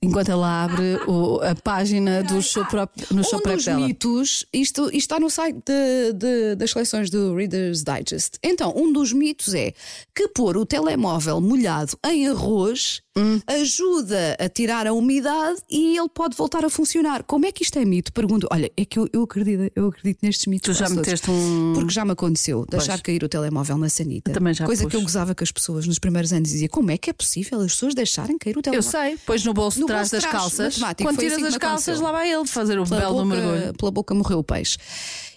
Enquanto 0.00 0.30
ela 0.30 0.64
abre 0.64 0.96
o- 1.08 1.40
a 1.40 1.54
página 1.54 2.22
do 2.22 2.40
seu 2.42 2.64
próprio, 2.68 3.06
no 3.10 3.24
seu 3.24 3.38
um 3.38 3.42
próprio 3.42 3.56
dos 3.56 3.64
dela. 3.64 3.86
mitos, 3.86 4.46
isto, 4.52 4.82
isto 4.86 4.94
está 4.96 5.18
no 5.18 5.28
site 5.28 5.56
de- 5.66 6.12
de- 6.12 6.54
das 6.54 6.70
seleções 6.70 7.10
do 7.10 7.34
Reader's 7.34 7.82
Digest. 7.82 8.38
Então, 8.42 8.72
um 8.76 8.92
dos 8.92 9.12
mitos 9.12 9.52
é 9.54 9.72
que 10.14 10.28
pôr 10.28 10.56
o 10.56 10.64
telemóvel 10.64 11.40
molhado 11.40 11.98
em 12.06 12.28
arroz 12.28 13.02
Hum. 13.16 13.40
ajuda 13.46 14.36
a 14.40 14.48
tirar 14.48 14.86
a 14.88 14.92
umidade 14.92 15.60
e 15.70 15.96
ele 15.96 16.08
pode 16.08 16.36
voltar 16.36 16.64
a 16.64 16.70
funcionar. 16.70 17.22
Como 17.22 17.46
é 17.46 17.52
que 17.52 17.62
isto 17.62 17.78
é 17.78 17.84
mito? 17.84 18.12
Pergunto. 18.12 18.48
Olha, 18.50 18.70
é 18.76 18.84
que 18.84 18.98
eu, 18.98 19.08
eu, 19.12 19.22
acredito, 19.22 19.70
eu 19.76 19.86
acredito 19.86 20.18
nestes 20.22 20.46
mitos. 20.46 20.76
Tu 20.76 20.78
já 20.80 20.88
meteste 20.88 21.30
um. 21.30 21.72
Porque 21.74 21.92
já 21.92 22.04
me 22.04 22.10
aconteceu 22.10 22.66
deixar 22.68 22.92
Pois. 22.94 23.02
cair 23.02 23.22
o 23.22 23.28
telemóvel 23.28 23.78
na 23.78 23.88
sanita. 23.88 24.32
Também 24.32 24.52
já 24.52 24.66
Coisa 24.66 24.82
pus. 24.82 24.90
que 24.90 24.96
eu 24.96 25.02
gozava 25.02 25.32
com 25.34 25.44
as 25.44 25.52
pessoas 25.52 25.86
nos 25.86 25.98
primeiros 26.00 26.32
anos 26.32 26.48
dizia: 26.50 26.68
como 26.68 26.90
é 26.90 26.98
que 26.98 27.08
é 27.08 27.12
possível 27.12 27.60
as 27.60 27.72
pessoas 27.72 27.94
deixarem 27.94 28.36
cair 28.36 28.56
o 28.56 28.58
Eu 28.58 28.62
telemóvel? 28.62 28.90
sei, 28.90 29.18
pois 29.24 29.44
no 29.44 29.54
bolso 29.54 29.76
de 29.76 29.82
No 29.82 29.86
trás 29.86 30.10
das 30.10 30.22
trás, 30.22 30.36
calças. 30.36 30.78
Quando 31.00 31.18
tiras 31.18 31.34
assim 31.34 31.46
as 31.46 31.56
calças, 31.56 31.88
aconteceu. 31.88 32.02
lá 32.04 32.12
vai 32.12 32.32
ele 32.32 32.46
fazer 32.46 32.78
o 32.80 32.84
pela 32.84 33.00
belo 33.00 33.22
boca, 33.24 33.26
mergulho. 33.36 33.74
pela 33.74 33.90
boca 33.92 34.14
morreu 34.14 34.38
o 34.40 34.44
peixe. 34.44 34.76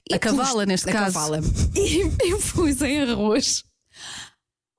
E 0.10 0.16
A 0.16 0.20
cavala, 0.20 0.66
neste 0.66 0.90
a 0.90 0.94
caso. 0.94 1.14
Cavala. 1.14 1.42
E 1.76 2.32
eu 2.32 2.40
pus 2.40 2.82
em 2.82 3.02
arroz. 3.02 3.64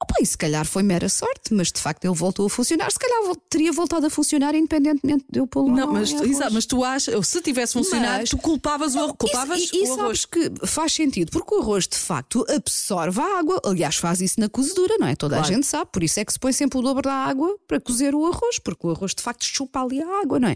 Opa, 0.00 0.14
e 0.20 0.26
se 0.26 0.38
calhar 0.38 0.64
foi 0.64 0.84
mera 0.84 1.08
sorte, 1.08 1.52
mas 1.52 1.72
de 1.72 1.80
facto 1.80 2.04
ele 2.04 2.14
voltou 2.14 2.46
a 2.46 2.50
funcionar. 2.50 2.88
Se 2.92 2.98
calhar 3.00 3.34
teria 3.50 3.72
voltado 3.72 4.06
a 4.06 4.10
funcionar 4.10 4.54
independentemente 4.54 5.24
de 5.28 5.40
eu 5.40 5.46
pô-lo 5.46 5.74
Não, 5.74 5.92
mas, 5.92 6.12
arroz. 6.14 6.30
exato, 6.30 6.54
mas 6.54 6.66
tu 6.66 6.84
achas, 6.84 7.26
se 7.26 7.42
tivesse 7.42 7.72
funcionado, 7.72 8.18
Mas- 8.20 8.30
tu 8.30 8.38
culpavas 8.38 8.94
o 8.94 8.98
arroz. 9.00 9.14
Culpavas 9.18 9.60
Isso- 9.60 9.74
e, 9.74 9.78
e 9.84 9.88
o 9.88 9.92
arroz. 9.94 10.20
sabes 10.20 10.24
que 10.26 10.66
faz 10.68 10.92
sentido, 10.92 11.32
porque 11.32 11.52
o 11.52 11.58
arroz 11.60 11.88
de 11.88 11.96
facto 11.96 12.46
absorve 12.48 13.20
a 13.20 13.38
água. 13.40 13.60
Aliás, 13.64 13.96
faz 13.96 14.20
isso 14.20 14.38
na 14.38 14.48
cozedura, 14.48 14.96
não 15.00 15.08
é? 15.08 15.16
Toda 15.16 15.34
Claro. 15.36 15.50
a 15.52 15.54
gente 15.56 15.66
sabe, 15.66 15.90
por 15.92 16.02
isso 16.04 16.20
é 16.20 16.24
que 16.24 16.32
se 16.32 16.38
põe 16.38 16.52
sempre 16.52 16.78
o 16.78 16.82
dobro 16.82 17.02
da 17.02 17.12
água 17.14 17.58
para 17.66 17.80
cozer 17.80 18.14
o 18.14 18.24
arroz, 18.24 18.60
porque 18.60 18.86
o 18.86 18.90
arroz 18.90 19.12
de 19.16 19.22
facto 19.22 19.44
chupa 19.44 19.82
ali 19.82 20.00
a 20.00 20.20
água, 20.22 20.38
não 20.38 20.48
é? 20.48 20.52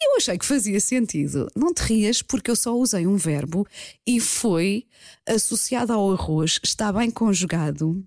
E 0.00 0.04
eu 0.10 0.16
achei 0.16 0.36
que 0.36 0.44
fazia 0.44 0.80
sentido. 0.80 1.46
Não 1.54 1.72
te 1.72 1.80
rias, 1.84 2.22
porque 2.22 2.50
eu 2.50 2.56
só 2.56 2.74
usei 2.74 3.06
um 3.06 3.16
verbo 3.16 3.64
e 4.04 4.18
foi 4.18 4.84
associado 5.28 5.92
ao 5.92 6.12
arroz, 6.12 6.58
está 6.64 6.92
bem 6.92 7.08
conjugado. 7.08 8.04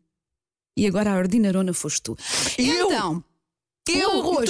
E 0.76 0.88
agora 0.88 1.12
a 1.14 1.18
ordinarona 1.18 1.74
foste 1.74 2.02
tu. 2.02 2.18
Eu? 2.58 2.86
Então, 2.88 3.24
Eu 3.88 4.10
o 4.18 4.22
arroz 4.40 4.50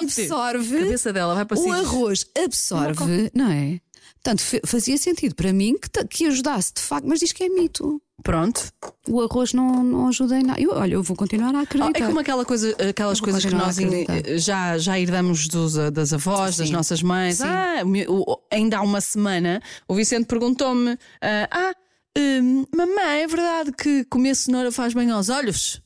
absorve 0.00 0.76
A 0.76 0.82
cabeça 0.84 1.12
dela 1.12 1.34
vai 1.34 1.44
para 1.44 1.58
o 1.58 1.62
cima. 1.62 1.78
arroz 1.78 2.26
absorve, 2.36 3.30
não 3.34 3.50
é? 3.50 3.80
Portanto, 4.22 4.42
fazia 4.66 4.96
sentido 4.98 5.34
para 5.34 5.52
mim 5.52 5.76
que, 5.76 6.04
que 6.06 6.26
ajudasse 6.26 6.72
de 6.74 6.80
facto, 6.80 7.06
mas 7.06 7.18
diz 7.18 7.32
que 7.32 7.42
é 7.44 7.48
mito. 7.48 8.00
Pronto. 8.22 8.72
O 9.08 9.20
arroz 9.20 9.52
não, 9.52 9.82
não 9.82 10.06
ajuda 10.06 10.38
em 10.38 10.44
nada. 10.44 10.60
Eu, 10.60 10.70
olha, 10.70 10.94
eu 10.94 11.02
vou 11.02 11.16
continuar 11.16 11.52
a 11.56 11.58
Oh, 11.58 11.62
acreditar. 11.62 11.98
é 12.04 12.06
como 12.06 12.20
aquela 12.20 12.44
coisa, 12.44 12.70
aquelas 12.88 13.20
coisas 13.20 13.44
que 13.44 13.52
nós 13.52 13.76
já, 14.40 14.78
já 14.78 14.98
herdamos 15.00 15.48
dos, 15.48 15.76
uh, 15.76 15.90
das 15.90 16.12
avós, 16.12 16.56
das 16.56 16.68
Sim. 16.68 16.72
nossas 16.72 17.02
mães. 17.02 17.38
Sim. 17.38 17.44
Ah, 17.46 17.82
ainda 18.50 18.78
há 18.78 18.82
uma 18.82 19.00
semana 19.00 19.60
o 19.88 19.94
Vicente 19.94 20.26
perguntou-me: 20.26 20.96
ah, 21.20 21.48
ah, 21.50 21.74
hum, 22.18 22.64
mamãe, 22.74 23.22
é 23.22 23.26
verdade 23.26 23.72
que 23.72 24.04
comer 24.04 24.34
cenoura 24.34 24.70
faz 24.72 24.94
bem 24.94 25.10
aos 25.10 25.28
olhos? 25.28 25.80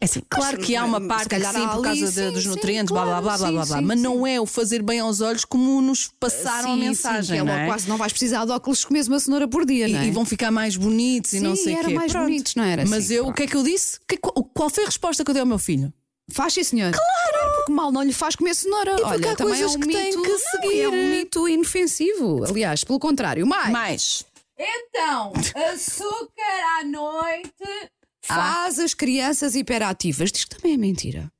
É 0.00 0.06
assim, 0.06 0.20
claro 0.28 0.58
que 0.58 0.76
há 0.76 0.84
uma 0.84 1.00
parte 1.00 1.28
que 1.30 1.36
sim, 1.40 1.68
por 1.68 1.82
causa 1.82 2.10
de- 2.12 2.30
dos 2.32 2.42
sim, 2.42 2.48
nutrientes, 2.48 2.92
blá 2.92 3.04
blá 3.04 3.20
blá 3.22 3.38
blá 3.38 3.64
blá, 3.64 3.80
mas 3.80 3.98
não 4.00 4.26
é 4.26 4.38
o 4.40 4.44
fazer 4.44 4.82
bem 4.82 5.00
aos 5.00 5.20
olhos 5.22 5.44
como 5.46 5.80
nos 5.80 6.10
passaram 6.20 6.72
a 6.72 6.74
Sim, 6.74 6.80
mensagem. 6.80 7.22
sim, 7.22 7.32
que 7.32 7.38
é 7.38 7.42
não, 7.44 7.52
é? 7.54 7.66
quase 7.66 7.88
não 7.88 7.96
vais 7.96 8.12
precisar 8.12 8.44
de 8.44 8.50
óculos 8.50 8.80
se 8.80 8.86
comes 8.86 9.08
uma 9.08 9.18
cenoura 9.20 9.48
por 9.48 9.64
dia, 9.64 9.88
não 9.88 9.98
é? 10.00 10.04
E, 10.04 10.08
e 10.08 10.10
vão 10.10 10.26
ficar 10.26 10.50
mais 10.50 10.76
bonitos 10.76 11.32
e 11.32 11.40
não 11.40 11.56
sei 11.56 11.74
o 11.76 11.84
quê. 11.84 11.94
mais 11.94 12.12
Pronto. 12.12 12.24
bonitos, 12.24 12.54
não 12.54 12.64
era 12.64 12.84
Mas 12.86 13.04
assim? 13.04 13.14
eu, 13.14 13.22
o 13.22 13.24
Pronto. 13.26 13.36
que 13.36 13.42
é 13.44 13.46
que 13.46 13.56
eu 13.56 13.62
disse? 13.62 13.98
Que- 14.06 14.18
qual, 14.18 14.68
foi 14.68 14.82
a 14.82 14.86
resposta 14.86 15.24
que 15.24 15.30
eu 15.30 15.32
dei 15.32 15.40
ao 15.40 15.46
meu 15.46 15.58
filho? 15.58 15.90
Faz 16.30 16.52
sim, 16.54 16.64
senhor. 16.64 16.92
Claro! 16.92 17.54
Porque 17.56 17.72
mal 17.72 17.90
não 17.92 18.02
lhe 18.02 18.12
faz 18.12 18.34
comer 18.34 18.54
cenoura. 18.54 18.96
porque 18.96 19.04
Olha, 19.06 19.32
há 19.32 19.36
também 19.36 19.54
é 19.54 19.58
coisas 19.60 19.76
um 19.76 19.80
que 19.80 19.86
mito. 19.86 20.22
que 20.22 20.28
Não, 20.28 20.38
seguir. 20.38 20.80
É 20.82 20.88
um 20.88 21.10
mito 21.10 21.48
inofensivo. 21.48 22.44
Aliás, 22.44 22.82
pelo 22.84 22.98
contrário, 22.98 23.46
mais. 23.46 23.70
Mais. 23.70 24.24
Então, 24.58 25.32
açúcar 25.72 26.80
à 26.80 26.84
noite 26.84 27.90
faz 28.24 28.78
Ah. 28.78 28.84
as 28.84 28.94
crianças 28.94 29.54
hiperativas. 29.54 30.30
Diz 30.30 30.44
que 30.44 30.56
também 30.56 30.74
é 30.74 30.76
mentira. 30.76 31.30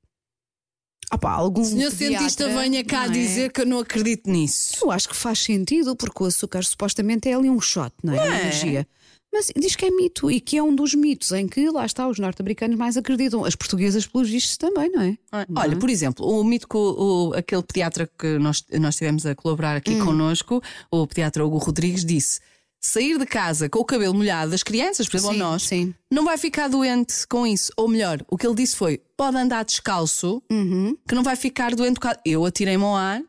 Opa, 1.13 1.31
algum 1.31 1.63
Senhor 1.65 1.93
cientista, 1.93 2.49
venha 2.49 2.83
cá 2.85 3.03
não 3.07 3.11
é? 3.15 3.19
dizer 3.19 3.53
que 3.53 3.61
eu 3.61 3.67
não 3.67 3.79
acredito 3.79 4.29
nisso. 4.29 4.77
Eu 4.83 4.91
acho 4.91 5.09
que 5.09 5.15
faz 5.15 5.39
sentido, 5.39 5.95
porque 5.95 6.23
o 6.23 6.27
açúcar 6.27 6.65
supostamente 6.65 7.29
é 7.29 7.35
ali 7.35 7.49
um 7.49 7.61
shot, 7.61 7.93
não 8.03 8.15
é? 8.15 8.17
Não 8.17 8.35
é? 8.35 8.41
energia. 8.41 8.89
Mas 9.33 9.51
diz 9.57 9.77
que 9.77 9.85
é 9.85 9.91
mito 9.91 10.31
e 10.31 10.41
que 10.41 10.57
é 10.57 10.63
um 10.63 10.75
dos 10.75 10.95
mitos 10.95 11.31
em 11.33 11.47
que 11.47 11.69
lá 11.71 11.85
está, 11.85 12.09
os 12.09 12.19
norte-americanos 12.19 12.77
mais 12.77 12.97
acreditam. 12.97 13.45
As 13.45 13.55
portuguesas, 13.57 14.07
pelos 14.07 14.29
vistos, 14.31 14.57
também, 14.57 14.91
não 14.91 15.03
é? 15.03 15.17
Olha, 15.57 15.77
por 15.77 15.91
exemplo, 15.91 16.25
o 16.27 16.43
mito 16.45 16.67
que 16.69 16.77
o, 16.77 17.31
o- 17.31 17.35
aquele 17.35 17.63
pediatra 17.63 18.09
que 18.19 18.39
nós, 18.39 18.65
nós 18.81 18.95
tivemos 18.97 19.27
a 19.27 19.35
colaborar 19.35 19.77
aqui 19.77 19.91
Hum. 19.95 20.05
connosco, 20.07 20.63
o 20.91 21.07
pediatra 21.07 21.45
Hugo 21.45 21.59
Rodrigues, 21.59 22.05
disse: 22.05 22.41
sair 22.87 23.19
de 23.19 23.25
casa 23.27 23.69
com 23.69 23.79
o 23.79 23.85
cabelo 23.85 24.15
molhado 24.15 24.51
das 24.51 24.63
crianças, 24.63 25.09
por 25.09 25.17
exemplo, 25.17 25.35
Sim, 25.35 25.41
nós, 25.41 25.63
sim. 25.63 25.95
não 26.11 26.25
vai 26.25 26.37
ficar 26.37 26.69
doente 26.69 27.27
com 27.29 27.47
isso. 27.47 27.73
Ou 27.77 27.89
melhor, 27.89 28.23
o 28.29 28.37
que 28.37 28.47
ele 28.47 28.55
disse 28.55 28.77
foi: 28.77 29.01
pode 29.17 29.37
andar 29.37 29.65
descalço, 29.65 30.43
Uhum. 30.51 30.97
que 31.09 31.15
não 31.15 31.23
vai 31.23 31.37
ficar 31.37 31.75
doente. 31.75 31.95
por 31.95 32.01
causa-" 32.03 32.21
Eu 32.25 32.45
atirei-me 32.45 32.85
ao 32.85 32.95
ar. 32.97 33.23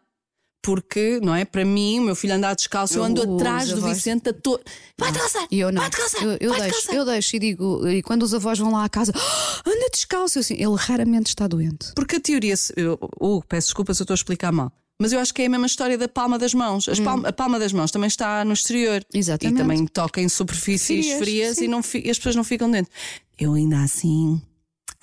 Porque, 0.64 1.20
não 1.22 1.36
é? 1.36 1.46
Para 1.46 1.64
mim, 1.64 2.00
o 2.00 2.02
meu 2.02 2.16
filho 2.16 2.34
andar 2.34 2.56
descalço, 2.56 2.98
eu 2.98 3.04
ando 3.04 3.36
atrás 3.36 3.70
do 3.70 3.78
avós- 3.78 3.98
Vicente 3.98 4.30
a 4.30 4.34
to... 4.34 4.60
Vai 4.98 5.12
descalçar! 5.12 5.48
E 5.52 5.60
eu 5.60 5.72
não. 5.72 5.80
Vai 5.80 5.92
descalçar! 5.92 6.24
Eu, 6.24 6.38
eu 6.42 6.50
vai 6.50 6.60
deixo, 6.62 6.76
descalçar." 6.78 6.96
eu 6.96 7.06
deixo 7.06 7.36
e 7.36 7.40
digo, 7.40 7.88
e 7.88 8.02
quando 8.02 8.24
os 8.24 8.34
avós 8.34 8.58
vão 8.58 8.72
lá 8.72 8.84
à 8.84 8.90
casa, 8.90 9.12
"Ah, 9.16 9.62
anda 9.64 9.90
descalço, 9.92 10.40
eu 10.40 10.42
assim, 10.42 10.56
ele 10.56 10.76
raramente 10.76 11.28
está 11.28 11.48
doente. 11.48 11.92
Porque 11.96 12.16
a 12.16 12.20
teoria, 12.20 12.56
eu, 12.76 12.98
uh, 13.22 13.44
peço 13.48 13.68
desculpa 13.68 13.94
se 13.94 14.02
eu 14.02 14.06
estou 14.06 14.14
a 14.14 14.16
explicar 14.16 14.52
mal, 14.52 14.72
mas 15.02 15.12
eu 15.14 15.20
acho 15.20 15.34
que 15.34 15.42
é 15.42 15.46
a 15.46 15.50
mesma 15.50 15.66
história 15.66 15.98
da 15.98 16.08
palma 16.08 16.38
das 16.40 16.54
mãos. 16.54 16.88
As 16.88 17.00
palma- 17.00 17.28
a 17.30 17.34
palma 17.34 17.60
das 17.60 17.74
mãos 17.74 17.92
também 17.92 18.08
está 18.08 18.44
no 18.46 18.54
exterior. 18.54 19.02
Hum. 19.14 19.18
Exatamente. 19.18 19.56
E 19.56 19.58
também 19.58 19.86
toca 19.88 20.22
em 20.22 20.30
superfícies 20.30 21.06
Frias, 21.06 21.20
frias, 21.20 21.58
e, 21.58 21.68
não 21.68 21.82
e 22.04 22.10
as 22.10 22.18
pessoas 22.18 22.36
não 22.36 22.44
ficam 22.44 22.70
dentro. 22.72 22.92
Eu 23.40 23.54
ainda 23.54 23.82
assim. 23.82 24.42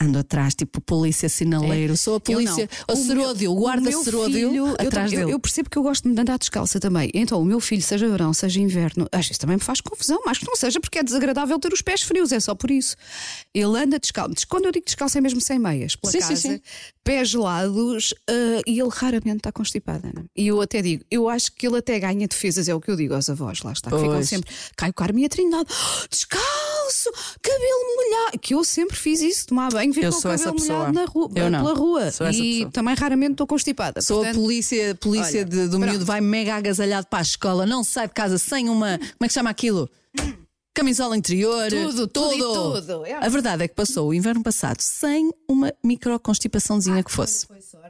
Ando 0.02 0.18
atrás, 0.18 0.54
tipo 0.54 0.80
polícia 0.80 1.28
sinaleiro. 1.28 1.96
Sou 1.96 2.16
a 2.16 2.20
polícia, 2.20 2.68
o 2.90 2.96
seródio, 2.96 3.52
o 3.52 3.54
guarda 3.54 3.88
meu 3.88 4.02
seródio 4.02 4.50
filho, 4.50 4.74
atrás 4.78 5.12
eu, 5.12 5.20
dele. 5.20 5.32
eu 5.32 5.38
percebo 5.38 5.70
que 5.70 5.78
eu 5.78 5.82
gosto 5.82 6.12
de 6.12 6.20
andar 6.20 6.36
descalça 6.38 6.80
também. 6.80 7.08
Então, 7.14 7.40
o 7.40 7.44
meu 7.44 7.60
filho, 7.60 7.82
seja 7.82 8.08
verão, 8.08 8.32
seja 8.34 8.60
inverno, 8.60 9.06
às 9.12 9.26
vezes 9.26 9.38
também 9.38 9.56
me 9.56 9.62
faz 9.62 9.80
confusão, 9.80 10.20
mas 10.26 10.38
que 10.38 10.46
não 10.46 10.56
seja 10.56 10.80
porque 10.80 10.98
é 10.98 11.02
desagradável 11.04 11.56
ter 11.60 11.72
os 11.72 11.82
pés 11.82 12.02
frios, 12.02 12.32
é 12.32 12.40
só 12.40 12.54
por 12.54 12.70
isso. 12.70 12.96
Ele 13.54 13.78
anda 13.78 13.98
descalço. 13.98 14.46
Quando 14.48 14.64
eu 14.64 14.72
digo 14.72 14.84
descalço, 14.86 15.18
é 15.18 15.20
mesmo 15.20 15.40
sem 15.40 15.58
meias, 15.58 15.94
pela 15.94 16.10
Sim, 16.10 16.20
sim, 16.20 16.28
casa, 16.28 16.40
sim. 16.40 16.60
pés 17.04 17.28
gelados 17.28 18.12
ah, 18.28 18.62
e 18.66 18.80
ele 18.80 18.90
raramente 18.90 19.36
está 19.36 19.52
constipado. 19.52 20.06
Ana. 20.08 20.24
E 20.36 20.48
eu 20.48 20.60
até 20.60 20.82
digo, 20.82 21.04
eu 21.10 21.28
acho 21.28 21.52
que 21.52 21.66
ele 21.66 21.78
até 21.78 21.98
ganha 22.00 22.26
defesas, 22.26 22.68
é 22.68 22.74
o 22.74 22.80
que 22.80 22.90
eu 22.90 22.96
digo 22.96 23.14
aos 23.14 23.30
avós, 23.30 23.62
lá 23.62 23.72
está. 23.72 23.90
que 23.90 23.98
Ficam 23.98 24.22
sempre, 24.24 24.50
Caio 24.76 24.94
Carme 24.94 25.22
e 25.22 25.26
a 25.26 25.28
Trindade, 25.28 25.68
"Ah, 25.70 26.06
descalço, 26.88 27.10
cabelo 27.40 27.96
molhado. 27.96 28.38
Que 28.40 28.54
eu 28.54 28.64
sempre 28.64 28.96
fiz 28.96 29.20
isso, 29.20 29.46
tomar 29.48 29.70
banho, 29.72 29.92
vir 29.92 30.04
Eu 30.04 30.12
com 30.12 30.18
o 30.18 30.22
cabelo 30.22 30.56
molhado 30.58 30.92
na 30.92 31.04
rua, 31.04 31.30
Eu 31.34 31.50
não. 31.50 31.58
pela 31.64 31.74
rua. 31.74 32.10
Sou 32.12 32.30
e 32.30 32.66
também 32.70 32.94
raramente 32.94 33.32
estou 33.32 33.46
constipada. 33.46 34.00
Sou 34.00 34.18
Portanto, 34.18 34.36
a 34.36 34.40
polícia, 34.40 34.94
polícia 34.96 35.40
olha, 35.40 35.44
de- 35.44 35.64
do 35.68 35.76
pronto. 35.78 35.90
miúdo, 35.90 36.04
vai 36.04 36.20
mega 36.20 36.54
agasalhado 36.56 37.06
para 37.06 37.18
a 37.20 37.22
escola, 37.22 37.66
não 37.66 37.82
sai 37.84 38.08
de 38.08 38.14
casa 38.14 38.38
sem 38.38 38.68
uma. 38.68 38.98
Como 38.98 39.10
é 39.24 39.28
que 39.28 39.34
chama 39.34 39.50
aquilo? 39.50 39.88
Camisola 40.74 41.14
interior, 41.18 41.68
Tudo, 41.68 42.06
tudo 42.08 42.34
e 42.34 42.38
tudo. 42.38 42.80
tudo. 42.80 43.04
É. 43.06 43.12
A 43.12 43.28
verdade 43.28 43.62
é 43.64 43.68
que 43.68 43.74
passou 43.74 44.08
o 44.08 44.14
inverno 44.14 44.42
passado 44.42 44.80
sem 44.80 45.30
uma 45.46 45.70
microconstipaçãozinha 45.84 47.02
que 47.04 47.12
fosse. 47.12 47.46
Foi 47.46 47.60
sorte. 47.60 47.81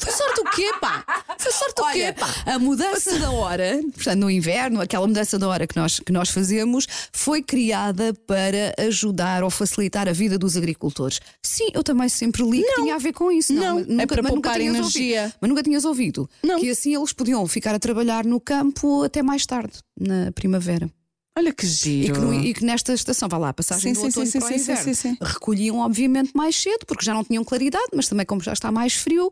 Foi 0.00 0.12
sorte 0.12 0.40
o 0.40 0.44
quê, 0.50 0.70
pá? 0.80 1.04
Foi 1.38 1.52
sorte 1.52 1.80
o 1.80 1.84
quê, 1.92 2.02
Olha, 2.04 2.12
pá? 2.14 2.26
a 2.46 2.58
mudança 2.58 3.18
da 3.18 3.30
hora, 3.30 3.80
portanto, 3.94 4.18
no 4.18 4.30
inverno, 4.30 4.80
aquela 4.80 5.06
mudança 5.06 5.38
da 5.38 5.46
hora 5.48 5.66
que 5.66 5.76
nós, 5.76 6.00
que 6.00 6.12
nós 6.12 6.30
fazemos, 6.30 6.86
foi 7.12 7.42
criada 7.42 8.12
para 8.26 8.74
ajudar 8.86 9.42
ou 9.44 9.50
facilitar 9.50 10.08
a 10.08 10.12
vida 10.12 10.38
dos 10.38 10.56
agricultores. 10.56 11.20
Sim, 11.42 11.68
eu 11.74 11.82
também 11.84 12.08
sempre 12.08 12.42
li 12.42 12.62
que 12.62 12.74
tinha 12.74 12.94
a 12.94 12.98
ver 12.98 13.12
com 13.12 13.30
isso. 13.30 13.52
Não, 13.52 13.76
mas 13.76 13.98
é 13.98 14.06
para 14.06 14.22
mas 14.22 14.32
poupar 14.32 14.56
tinhas 14.58 14.74
energia. 14.76 15.20
Ouvido, 15.22 15.34
mas 15.40 15.48
nunca 15.50 15.62
tinhas 15.62 15.84
ouvido 15.84 16.30
Não. 16.42 16.58
que 16.60 16.70
assim 16.70 16.94
eles 16.96 17.12
podiam 17.12 17.46
ficar 17.46 17.74
a 17.74 17.78
trabalhar 17.78 18.24
no 18.24 18.40
campo 18.40 19.02
até 19.02 19.22
mais 19.22 19.44
tarde, 19.46 19.74
na 19.98 20.32
primavera. 20.32 20.90
Olha 21.38 21.52
que 21.54 21.64
giro. 21.64 22.08
E 22.08 22.12
que, 22.12 22.18
no- 22.18 22.34
e 22.34 22.52
que 22.54 22.64
nesta 22.64 22.92
estação, 22.92 23.28
vá 23.28 23.38
lá, 23.38 23.52
passagem 23.52 23.94
Sim, 23.94 24.00
do 24.00 24.00
sim, 24.00 24.06
outono 24.06 24.26
sim, 24.26 24.38
para 24.40 24.46
o 24.46 24.48
sim, 24.52 24.58
sim, 24.58 24.62
inverno, 24.72 24.84
sim, 24.84 24.94
sim. 24.94 25.16
recolhiam 25.22 25.78
obviamente 25.78 26.32
mais 26.34 26.56
cedo, 26.56 26.84
porque 26.84 27.04
já 27.04 27.14
não 27.14 27.22
tinham 27.22 27.44
claridade, 27.44 27.86
mas 27.94 28.08
também 28.08 28.26
como 28.26 28.42
já 28.42 28.52
está 28.52 28.72
mais 28.72 28.94
frio, 28.94 29.30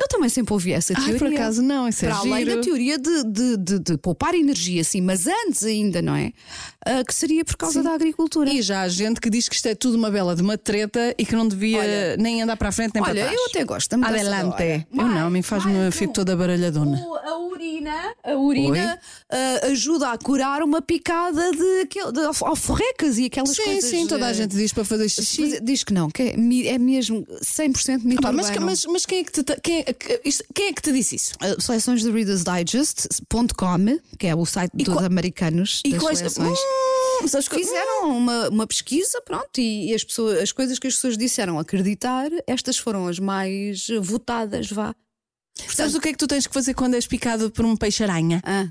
eu 0.00 0.08
também 0.08 0.28
sempre 0.28 0.52
ouvi 0.52 0.72
essa 0.72 0.94
Ai, 0.96 1.04
teoria. 1.04 1.18
por 1.18 1.28
acaso 1.34 1.62
não, 1.62 1.86
isso 1.88 2.04
é 2.04 2.08
Para 2.08 2.18
além 2.18 2.44
giro. 2.44 2.56
da 2.56 2.62
teoria 2.62 2.98
de, 2.98 3.24
de, 3.24 3.56
de, 3.56 3.78
de 3.78 3.98
poupar 3.98 4.34
energia, 4.34 4.82
sim, 4.82 5.00
mas 5.00 5.26
antes 5.26 5.62
ainda, 5.64 6.00
não 6.00 6.14
é? 6.14 6.32
Ah, 6.84 7.04
que 7.04 7.14
seria 7.14 7.44
por 7.44 7.56
causa 7.56 7.82
da 7.82 7.92
agricultura. 7.92 8.50
E 8.50 8.62
já 8.62 8.80
há 8.82 8.88
gente 8.88 9.20
que 9.20 9.28
diz 9.28 9.48
que 9.48 9.54
isto 9.54 9.66
é 9.66 9.74
tudo 9.74 9.96
uma 9.98 10.10
bela 10.10 10.34
de 10.34 10.42
uma 10.42 10.56
treta 10.56 11.14
e 11.18 11.26
que 11.26 11.36
não 11.36 11.46
devia 11.46 11.78
Olha- 11.80 12.16
nem 12.16 12.42
andar 12.42 12.56
para 12.56 12.68
a 12.70 12.72
frente 12.72 12.94
nem 12.94 13.02
Olha, 13.02 13.12
para 13.14 13.24
trás. 13.24 13.38
eu 13.38 13.46
até 13.50 13.64
gosto 13.64 13.92
Adelante. 13.94 14.86
Eu 14.92 15.04
não, 15.08 15.26
a 15.26 15.30
mim 15.30 15.42
faz-me 15.42 15.90
fico 15.90 16.12
toda 16.12 16.34
baralhadona. 16.36 16.98
O- 16.98 17.14
A 17.20 17.38
urina, 17.38 18.14
a 18.24 18.34
urina 18.34 18.98
ah, 19.30 19.66
ajuda 19.66 20.10
a 20.12 20.18
curar 20.18 20.62
uma 20.62 20.80
picada 20.80 21.50
de, 21.52 21.84
de 22.12 22.20
alf- 22.24 22.42
alforrecas 22.42 23.18
e 23.18 23.26
aquelas 23.26 23.50
Sim, 23.50 23.62
coisas. 23.64 23.90
sim, 23.90 24.06
toda 24.06 24.26
a 24.26 24.28
ah, 24.30 24.32
gente 24.32 24.56
diz 24.56 24.72
para 24.72 24.84
fazer 24.84 25.08
xixi. 25.08 25.60
Diz 25.62 25.84
que 25.84 25.92
não, 25.92 26.10
que 26.10 26.22
é, 26.22 26.34
é 26.68 26.78
mesmo 26.78 27.26
100% 27.42 28.02
mito 28.04 28.22
Pá, 28.22 28.32
mas, 28.32 28.50
mas, 28.58 28.84
mas 28.86 29.04
quem, 29.06 29.20
é 29.20 29.24
que 29.24 29.32
te, 29.32 29.60
quem, 29.62 29.80
é 29.86 29.89
isto- 30.24 30.44
quem 30.54 30.68
é 30.68 30.72
que 30.72 30.82
te 30.82 30.92
disse 30.92 31.16
isso? 31.16 31.34
Uh, 31.42 31.60
seleções 31.60 32.02
de 32.02 32.10
Reader's 32.10 32.44
Digest.com, 32.44 33.98
que 34.18 34.26
é 34.26 34.34
o 34.34 34.44
site 34.46 34.72
dos 34.74 34.92
qua- 34.94 35.04
americanos 35.06 35.80
E 35.84 35.90
das 35.92 36.00
quais. 36.02 36.18
seleções. 36.18 36.58
Hum, 37.22 37.28
sabes 37.28 37.48
Fizeram 37.48 38.16
uma, 38.16 38.48
uma 38.48 38.66
pesquisa, 38.66 39.20
pronto, 39.22 39.58
e, 39.58 39.90
e 39.90 39.94
as, 39.94 40.02
pessoas, 40.04 40.38
as 40.40 40.52
coisas 40.52 40.78
que 40.78 40.86
as 40.86 40.94
pessoas 40.94 41.18
disseram 41.18 41.58
acreditar, 41.58 42.30
estas 42.46 42.78
foram 42.78 43.06
as 43.06 43.18
mais 43.18 43.86
votadas, 44.00 44.70
vá. 44.70 44.94
Sabes 45.68 45.94
o 45.94 46.00
que 46.00 46.08
é 46.08 46.12
que 46.12 46.18
tu 46.18 46.26
tens 46.26 46.46
que 46.46 46.54
fazer 46.54 46.72
quando 46.74 46.94
és 46.94 47.06
picado 47.06 47.50
por 47.50 47.64
um 47.64 47.76
peixe-aranha? 47.76 48.40
Ah, 48.44 48.68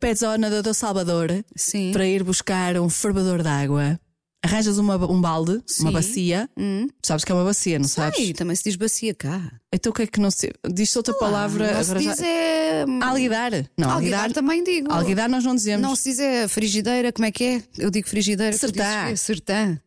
Pedes 0.00 0.22
ao 0.22 0.38
nadador 0.38 0.72
Salvador 0.74 1.28
sim. 1.56 1.90
para 1.92 2.06
ir 2.06 2.22
buscar 2.22 2.78
um 2.78 2.88
fervador 2.88 3.42
de 3.42 3.48
água. 3.48 4.00
Arranjas 4.44 4.76
uma, 4.76 4.96
um 5.10 5.20
balde, 5.20 5.62
Sim. 5.66 5.84
uma 5.84 5.92
bacia. 5.92 6.50
Hum. 6.56 6.88
Sabes 7.02 7.24
que 7.24 7.30
é 7.30 7.34
uma 7.34 7.44
bacia, 7.44 7.78
não 7.78 7.86
Sei, 7.86 8.02
sabes? 8.04 8.32
também 8.32 8.56
se 8.56 8.64
diz 8.64 8.74
bacia 8.76 9.14
cá. 9.14 9.40
Então 9.72 9.90
o 9.90 9.94
que 9.94 10.02
é 10.02 10.06
que 10.06 10.18
não 10.20 10.30
se. 10.32 10.52
Diz 10.68 10.94
outra 10.96 11.14
palavra. 11.14 11.72
não 11.74 11.84
se 11.84 11.90
já- 12.02 12.12
diz 12.14 12.22
é. 12.22 12.84
Alguidar. 13.00 13.52
Não, 13.78 13.90
Alguidar 13.90 14.20
alguidar. 14.24 14.32
também 14.32 14.64
digo. 14.64 14.90
Alguidar 14.92 15.28
nós 15.28 15.44
não 15.44 15.54
dizemos. 15.54 15.80
Não 15.86 15.94
se 15.94 16.10
diz 16.10 16.18
é 16.18 16.48
frigideira, 16.48 17.12
como 17.12 17.24
é 17.26 17.30
que 17.30 17.44
é? 17.44 17.62
Eu 17.78 17.90
digo 17.90 18.08
frigideira. 18.08 18.56
Sertã. 18.56 19.06
quê? 19.08 19.16
Sertã. 19.16 19.80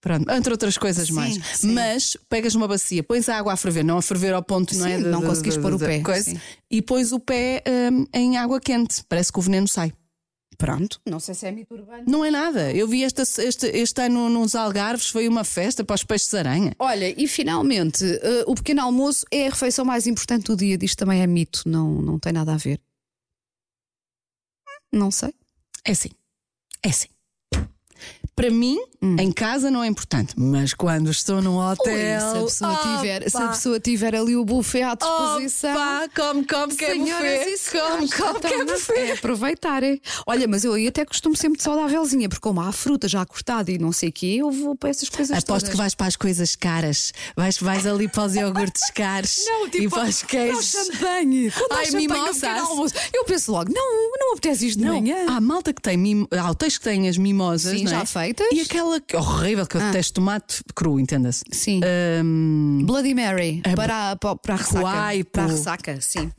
Pronto, 0.00 0.30
entre 0.30 0.52
outras 0.52 0.78
coisas 0.78 1.08
Sim, 1.08 1.12
mais. 1.14 1.34
sim. 1.54 1.72
Mas 1.72 2.16
pegas 2.28 2.54
uma 2.54 2.68
bacia, 2.68 3.02
pões 3.02 3.28
a 3.28 3.36
água 3.38 3.52
a 3.54 3.56
ferver, 3.56 3.82
não 3.84 3.98
a 3.98 4.02
ferver 4.02 4.32
ao 4.34 4.42
ponto, 4.42 4.72
não 4.78 4.86
é? 4.86 4.98
Sim, 4.98 5.02
de- 5.02 5.08
não 5.10 5.20
conseguis 5.20 5.54
de- 5.54 5.60
pôr 5.60 5.74
o 5.74 5.78
pé, 5.78 6.00
coisa, 6.00 6.30
sim. 6.30 6.40
e 6.70 6.80
pões 6.80 7.10
o 7.12 7.18
pé 7.18 7.62
hum, 7.92 8.06
em 8.14 8.36
água 8.36 8.60
quente. 8.60 9.02
Parece 9.08 9.32
que 9.32 9.38
o 9.38 9.42
veneno 9.42 9.66
sai. 9.66 9.92
Pronto. 10.56 11.00
Não 11.06 11.20
sei 11.20 11.34
se 11.34 11.46
é 11.46 11.50
mito 11.50 11.74
urbano. 11.74 12.04
Não 12.06 12.24
é 12.24 12.30
nada. 12.30 12.72
Eu 12.72 12.88
vi 12.88 13.04
esta, 13.04 13.22
este, 13.22 13.66
este 13.66 14.00
ano 14.00 14.28
nos 14.28 14.54
Algarves, 14.54 15.08
foi 15.08 15.28
uma 15.28 15.44
festa 15.44 15.84
para 15.84 15.94
os 15.94 16.04
peixes 16.04 16.30
de 16.30 16.36
aranha. 16.38 16.74
Olha, 16.78 17.14
e 17.20 17.28
finalmente, 17.28 18.04
eh, 18.04 18.44
o 18.46 18.54
pequeno 18.54 18.82
almoço 18.82 19.26
é 19.30 19.46
a 19.46 19.50
refeição 19.50 19.84
mais 19.84 20.06
importante 20.06 20.46
do 20.46 20.56
dia. 20.56 20.78
Disto 20.78 20.98
também 20.98 21.20
é 21.20 21.26
mito, 21.26 21.62
não, 21.66 22.00
não 22.00 22.18
tem 22.18 22.32
nada 22.32 22.54
a 22.54 22.56
ver. 22.56 22.80
Não 24.92 25.10
sei. 25.10 25.34
É 25.84 25.92
assim. 25.92 26.10
É 26.82 26.88
assim. 26.88 27.08
Para 28.36 28.50
mim, 28.50 28.78
Hum. 29.02 29.16
em 29.18 29.30
casa 29.30 29.70
não 29.70 29.82
é 29.84 29.86
importante, 29.86 30.34
mas 30.36 30.72
quando 30.74 31.10
estou 31.10 31.40
num 31.42 31.56
Ui, 31.58 31.64
hotel. 31.72 32.20
se, 32.20 32.38
a 32.38 32.42
pessoa 32.42 32.72
Opa! 32.72 32.96
tiver, 32.96 33.30
se 33.30 33.36
a 33.36 33.48
pessoa 33.48 33.80
tiver 33.80 34.14
ali 34.14 34.34
o 34.36 34.44
buffet 34.44 34.82
à 34.82 34.94
disposição. 34.94 35.72
Opa, 35.74 36.08
come, 36.14 36.44
come, 36.46 36.74
que 36.76 36.84
é 36.84 36.94
buffet. 36.96 37.70
Come, 37.70 38.08
come, 38.10 38.40
que 38.40 38.46
é 38.46 38.54
então, 38.62 38.74
buffet. 38.74 38.98
é 38.98 39.12
aproveitar. 39.12 39.82
é. 39.82 39.98
Olha, 40.26 40.48
mas 40.48 40.64
eu 40.64 40.72
aí 40.74 40.86
até 40.88 41.04
costumo 41.04 41.36
sempre 41.36 41.58
de 41.58 41.64
saudávelzinha, 41.64 42.28
porque 42.28 42.40
como 42.40 42.60
há 42.60 42.72
fruta 42.72 43.06
já 43.08 43.24
cortada 43.24 43.70
e 43.70 43.78
não 43.78 43.92
sei 43.92 44.08
o 44.08 44.12
quê, 44.12 44.36
eu 44.40 44.50
vou 44.50 44.74
para 44.76 44.90
essas 44.90 45.08
coisas 45.08 45.30
Aposto 45.30 45.46
todas. 45.46 45.68
que 45.70 45.76
vais 45.76 45.94
para 45.94 46.06
as 46.06 46.16
coisas 46.16 46.56
caras. 46.56 47.12
Vais, 47.36 47.58
vais 47.58 47.86
ali 47.86 48.08
para 48.08 48.24
os 48.24 48.34
iogurtes 48.34 48.90
caros 48.94 49.36
Não, 49.46 49.68
tipo, 49.68 49.84
e 49.84 49.88
para 49.88 50.08
os 50.08 50.22
queijos. 50.22 50.64
champanhe. 50.66 51.50
Quando 51.50 51.72
Ai, 51.72 51.90
mimosas. 51.90 52.92
Eu 53.14 53.24
penso 53.24 53.52
logo, 53.52 53.70
não, 53.72 54.10
não 54.18 54.32
apetece 54.32 54.66
isto 54.68 54.78
de 54.78 54.84
Não, 54.84 54.94
manhã. 55.00 55.26
há 55.28 55.40
malta 55.40 55.72
que 55.72 55.80
tem 55.82 55.96
mimo, 55.96 56.26
há 56.32 56.50
hotéis 56.50 56.76
que 56.78 56.84
têm 56.84 57.08
as 57.08 57.16
mimosas 57.18 57.72
Sim, 57.78 57.84
não 57.84 57.92
é? 57.92 57.94
já 57.96 58.06
E 58.52 58.60
aquela 58.60 59.00
que 59.00 59.16
horrível 59.16 59.66
que 59.66 59.76
eu 59.76 59.80
detesto 59.80 60.14
tomate 60.14 60.62
cru, 60.74 60.98
entenda-se. 61.00 61.44
Sim. 61.52 61.80
Hum, 62.24 62.82
Bloody 62.84 63.14
Mary 63.14 63.62
para, 63.74 64.12
a- 64.12 64.16
para, 64.16 64.36
para 64.36 64.54
a 64.54 64.56
ressaca. 64.56 64.80
Para 65.32 65.42
a 65.42 65.46
ressaca, 65.46 66.00
sim. 66.00 66.30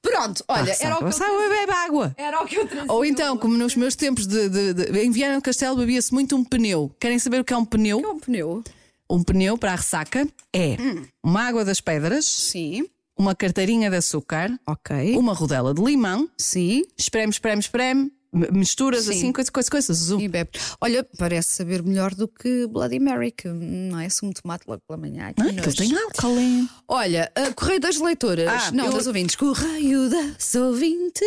Pronto, 0.00 0.44
olha, 0.48 0.76
era 0.80 0.96
o 0.96 0.98
que 1.10 1.22
eu 1.22 1.48
bebe 1.48 1.72
água. 1.72 2.14
Era 2.16 2.42
o 2.42 2.46
que 2.46 2.56
eu 2.56 2.66
trazia. 2.66 2.92
Ou 2.92 3.04
então, 3.04 3.36
como 3.36 3.56
nos 3.56 3.76
meus 3.76 3.94
tempos 3.94 4.26
de, 4.26 4.48
de, 4.48 4.74
de, 4.74 4.98
em 5.00 5.10
Viana 5.10 5.36
do 5.36 5.42
Castelo 5.42 5.76
bebia-se 5.76 6.12
muito 6.12 6.34
um 6.36 6.44
pneu. 6.44 6.90
Querem 7.00 7.18
saber 7.18 7.40
o 7.40 7.44
que 7.44 7.52
é 7.52 7.56
um 7.56 7.64
pneu? 7.64 8.00
É 8.00 8.08
um 8.08 8.18
pneu. 8.18 8.62
Um 9.08 9.22
pneu 9.22 9.56
para 9.58 9.72
a 9.72 9.76
ressaca 9.76 10.26
é 10.54 10.76
uma 11.22 11.42
água 11.42 11.64
das 11.64 11.80
pedras, 11.80 12.24
Sim. 12.24 12.86
uma 13.18 13.34
carteirinha 13.34 13.90
de 13.90 13.96
açúcar, 13.96 14.50
Ok. 14.66 15.16
uma 15.18 15.34
rodela 15.34 15.74
de 15.74 15.82
limão, 15.82 16.28
Sim. 16.38 16.82
espreme, 16.98 17.30
espreme, 17.30 17.60
espreme, 17.60 18.10
misturas 18.32 19.04
Sim. 19.04 19.10
assim, 19.10 19.32
coisa, 19.32 19.50
coisa, 19.50 19.70
coisa, 19.70 19.92
zoom. 19.92 20.20
E 20.20 20.28
bebe. 20.28 20.50
Olha, 20.80 21.06
parece 21.18 21.50
saber 21.50 21.82
melhor 21.82 22.14
do 22.14 22.26
que 22.26 22.66
Bloody 22.66 22.98
Mary, 22.98 23.30
que 23.30 23.48
não 23.48 24.00
é 24.00 24.08
sumo 24.08 24.32
de 24.32 24.40
tomate 24.40 24.64
logo 24.66 24.80
pela 24.88 24.98
manhã. 24.98 25.26
Ai, 25.26 25.34
que 25.34 25.42
nojo. 25.66 25.76
tem 25.76 25.94
álcool, 25.96 26.38
hein? 26.38 26.68
Olha, 26.88 27.30
a 27.34 27.52
Correio 27.52 27.80
das 27.80 27.98
Leitoras. 27.98 28.48
Ah, 28.48 28.72
não, 28.72 28.86
eu- 28.86 28.92
das 28.92 29.06
ouvintes. 29.06 29.36
Correio 29.36 30.08
das 30.08 30.54
ouvintes. 30.54 31.26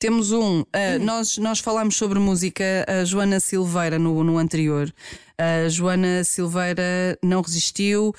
Temos 0.00 0.32
um, 0.32 0.62
uh, 0.62 0.64
nós, 1.00 1.38
nós 1.38 1.60
falámos 1.60 1.94
sobre 1.96 2.18
música, 2.18 2.84
a 2.88 3.04
Joana 3.04 3.38
Silveira 3.38 4.00
no, 4.00 4.24
no 4.24 4.36
anterior. 4.36 4.92
A 5.38 5.68
Joana 5.68 6.24
Silveira 6.24 7.18
não 7.22 7.40
resistiu 7.42 8.14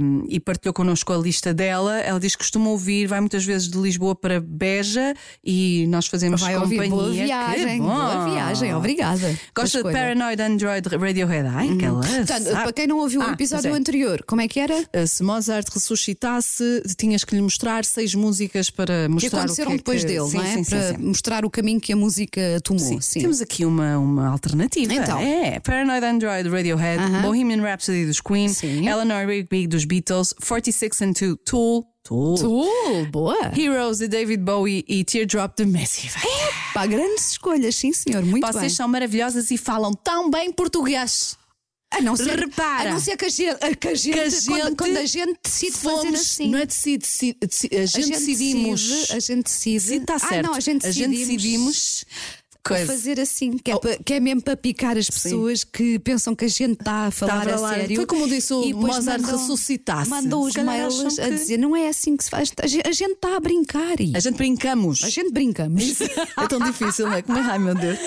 um, 0.00 0.24
e 0.28 0.40
partilhou 0.40 0.72
connosco 0.72 1.12
a 1.12 1.16
lista 1.16 1.52
dela. 1.54 1.98
Ela 2.00 2.18
diz 2.20 2.32
que 2.34 2.38
costuma 2.38 2.70
ouvir, 2.70 3.06
vai 3.06 3.20
muitas 3.20 3.44
vezes 3.44 3.68
de 3.68 3.78
Lisboa 3.78 4.14
para 4.14 4.40
Beja 4.40 5.14
e 5.44 5.86
nós 5.88 6.06
fazemos 6.06 6.40
Vai 6.40 6.54
companhia. 6.54 6.78
ouvir. 6.82 6.88
Boa 6.90 7.10
Que 7.10 7.24
viagem. 7.24 7.78
Boa 7.80 8.24
viagem. 8.30 8.74
Obrigada. 8.74 9.38
Gosta 9.54 9.82
de. 9.82 9.92
Paranoid 9.92 10.40
Android 10.42 10.88
Radiohead? 10.88 11.48
Ai, 11.48 11.70
aquela. 11.70 12.00
Portanto, 12.00 12.44
sabe. 12.44 12.62
para 12.62 12.72
quem 12.72 12.86
não 12.86 12.98
ouviu 12.98 13.20
o 13.20 13.24
Ah, 13.24 13.32
episódio 13.32 13.64
pois 13.64 13.74
é. 13.74 13.78
anterior, 13.78 14.24
como 14.26 14.40
é 14.40 14.48
que 14.48 14.60
era? 14.60 14.74
Uh, 14.94 15.06
Se 15.06 15.22
Mozart 15.22 15.68
ressuscitasse, 15.72 16.82
tinhas 16.96 17.24
que 17.24 17.34
lhe 17.34 17.42
mostrar 17.42 17.84
seis 17.84 18.14
músicas 18.14 18.70
para 18.70 19.04
Que 19.04 19.08
mostrar 19.08 19.28
o 19.28 19.30
que 19.30 19.36
aconteceram 19.38 19.72
é 19.72 19.76
depois 19.76 20.00
que... 20.02 20.06
dele, 20.08 20.28
sim, 20.28 20.36
não 20.36 20.44
é? 20.44 20.54
Sim, 20.54 20.64
para 20.64 20.88
sim. 20.88 20.96
mostrar 20.98 21.44
o 21.44 21.50
caminho 21.50 21.80
que 21.80 21.92
a 21.92 21.96
música 21.96 22.40
tomou. 22.62 22.98
Temos 23.12 23.40
aqui 23.40 23.64
uma, 23.64 23.98
uma 23.98 24.28
alternativa. 24.28 24.92
Então. 24.92 25.18
É, 25.18 25.58
Paranoid 25.60 26.04
Android 26.04 26.37
Radiohead, 26.46 27.22
Bohemian 27.22 27.60
Rhapsody 27.62 28.06
dos 28.06 28.20
Queen, 28.20 28.48
Sim. 28.48 28.86
Eleanor 28.88 29.26
Rigby 29.26 29.66
dos 29.66 29.84
Beatles, 29.84 30.32
46 30.46 31.02
and 31.02 31.12
2 31.12 31.36
Tool, 31.44 31.84
Tool, 32.04 32.36
Tool, 32.38 33.06
boa. 33.10 33.52
Heroes 33.56 33.98
de 33.98 34.08
David 34.08 34.42
Bowie 34.42 34.84
e 34.88 35.04
Teardrop 35.04 35.54
de 35.56 35.66
Massive. 35.66 36.14
Pá, 36.72 36.86
grandes 36.86 37.32
escolhas, 37.32 37.74
sim, 37.74 37.92
senhor. 37.92 38.22
Muito 38.24 38.46
Vocês 38.46 38.60
bem. 38.62 38.70
são 38.70 38.88
maravilhosas 38.88 39.50
e 39.50 39.58
falam 39.58 39.92
tão 39.92 40.30
bem 40.30 40.52
português. 40.52 41.36
A 41.90 42.02
não 42.02 42.14
ser, 42.14 42.38
Repara. 42.38 42.90
A 42.90 42.92
não 42.92 43.00
ser 43.00 43.16
que 43.16 43.24
a 43.24 43.28
gente, 43.30 43.64
a 43.64 43.74
que 43.74 43.88
a 43.88 43.94
gente, 43.94 44.12
Que 44.12 44.20
a 44.20 44.24
quando, 44.24 44.66
gente 44.68 44.76
quando 44.76 44.96
a 44.98 45.06
gente 45.06 45.38
decide 45.42 45.72
fazer 45.72 45.96
Fomos, 46.02 46.20
assim. 46.20 46.50
não 46.50 46.58
é 46.58 46.66
decide, 46.66 46.98
decide, 46.98 47.38
decide- 47.40 47.76
a 47.76 47.86
gente, 47.86 48.10
decidimos. 48.10 48.82
decide, 48.88 49.12
a 49.12 49.18
gente 49.20 49.42
decide. 49.44 49.94
Está 49.94 50.14
Ah, 50.16 50.18
certo. 50.18 50.46
não, 50.46 50.54
a 50.54 50.60
gente 50.60 50.82
decidimos 50.82 51.18
decidimos 51.18 52.04
coisa. 52.68 52.86
fazer 52.86 53.20
assim, 53.20 53.56
que 53.58 53.70
é, 53.70 53.78
pa- 53.78 53.96
que 54.04 54.14
é 54.14 54.20
mesmo 54.20 54.42
para 54.42 54.56
picar 54.56 54.96
as 54.96 55.08
pessoas 55.10 55.64
que 55.64 55.98
pensam 55.98 56.34
que 56.34 56.44
a 56.44 56.48
gente 56.48 56.72
está 56.80 57.06
a 57.06 57.10
falar 57.10 57.48
a 57.48 57.56
falar. 57.56 57.74
sério. 57.74 57.96
Foi 57.96 58.06
como 58.06 58.28
disse 58.28 58.52
o 58.52 58.76
Mozart 58.76 59.22
ressuscitasse. 59.24 60.08
Mandam 60.10 60.42
os 60.42 60.54
mails 60.54 61.00
acham 61.00 61.24
a 61.24 61.28
que- 61.28 61.34
dizer, 61.36 61.56
não 61.58 61.74
é 61.74 61.88
assim 61.88 62.16
que 62.16 62.24
se 62.24 62.30
faz. 62.30 62.52
A 62.62 62.66
gente 62.66 63.12
está 63.12 63.36
a 63.36 63.40
brincar. 63.40 64.00
E 64.00 64.12
A 64.14 64.20
gente 64.20 64.36
brincamos. 64.36 65.02
a 65.04 65.08
gente 65.10 65.30
brincamos. 65.32 66.00
É 66.00 66.46
tão 66.48 66.58
difícil, 66.60 67.06
não 67.06 67.14
é? 67.14 67.22
Como 67.22 67.38
é? 67.38 67.42
Ai 67.42 67.58
meu 67.58 67.74
Deus. 67.74 67.98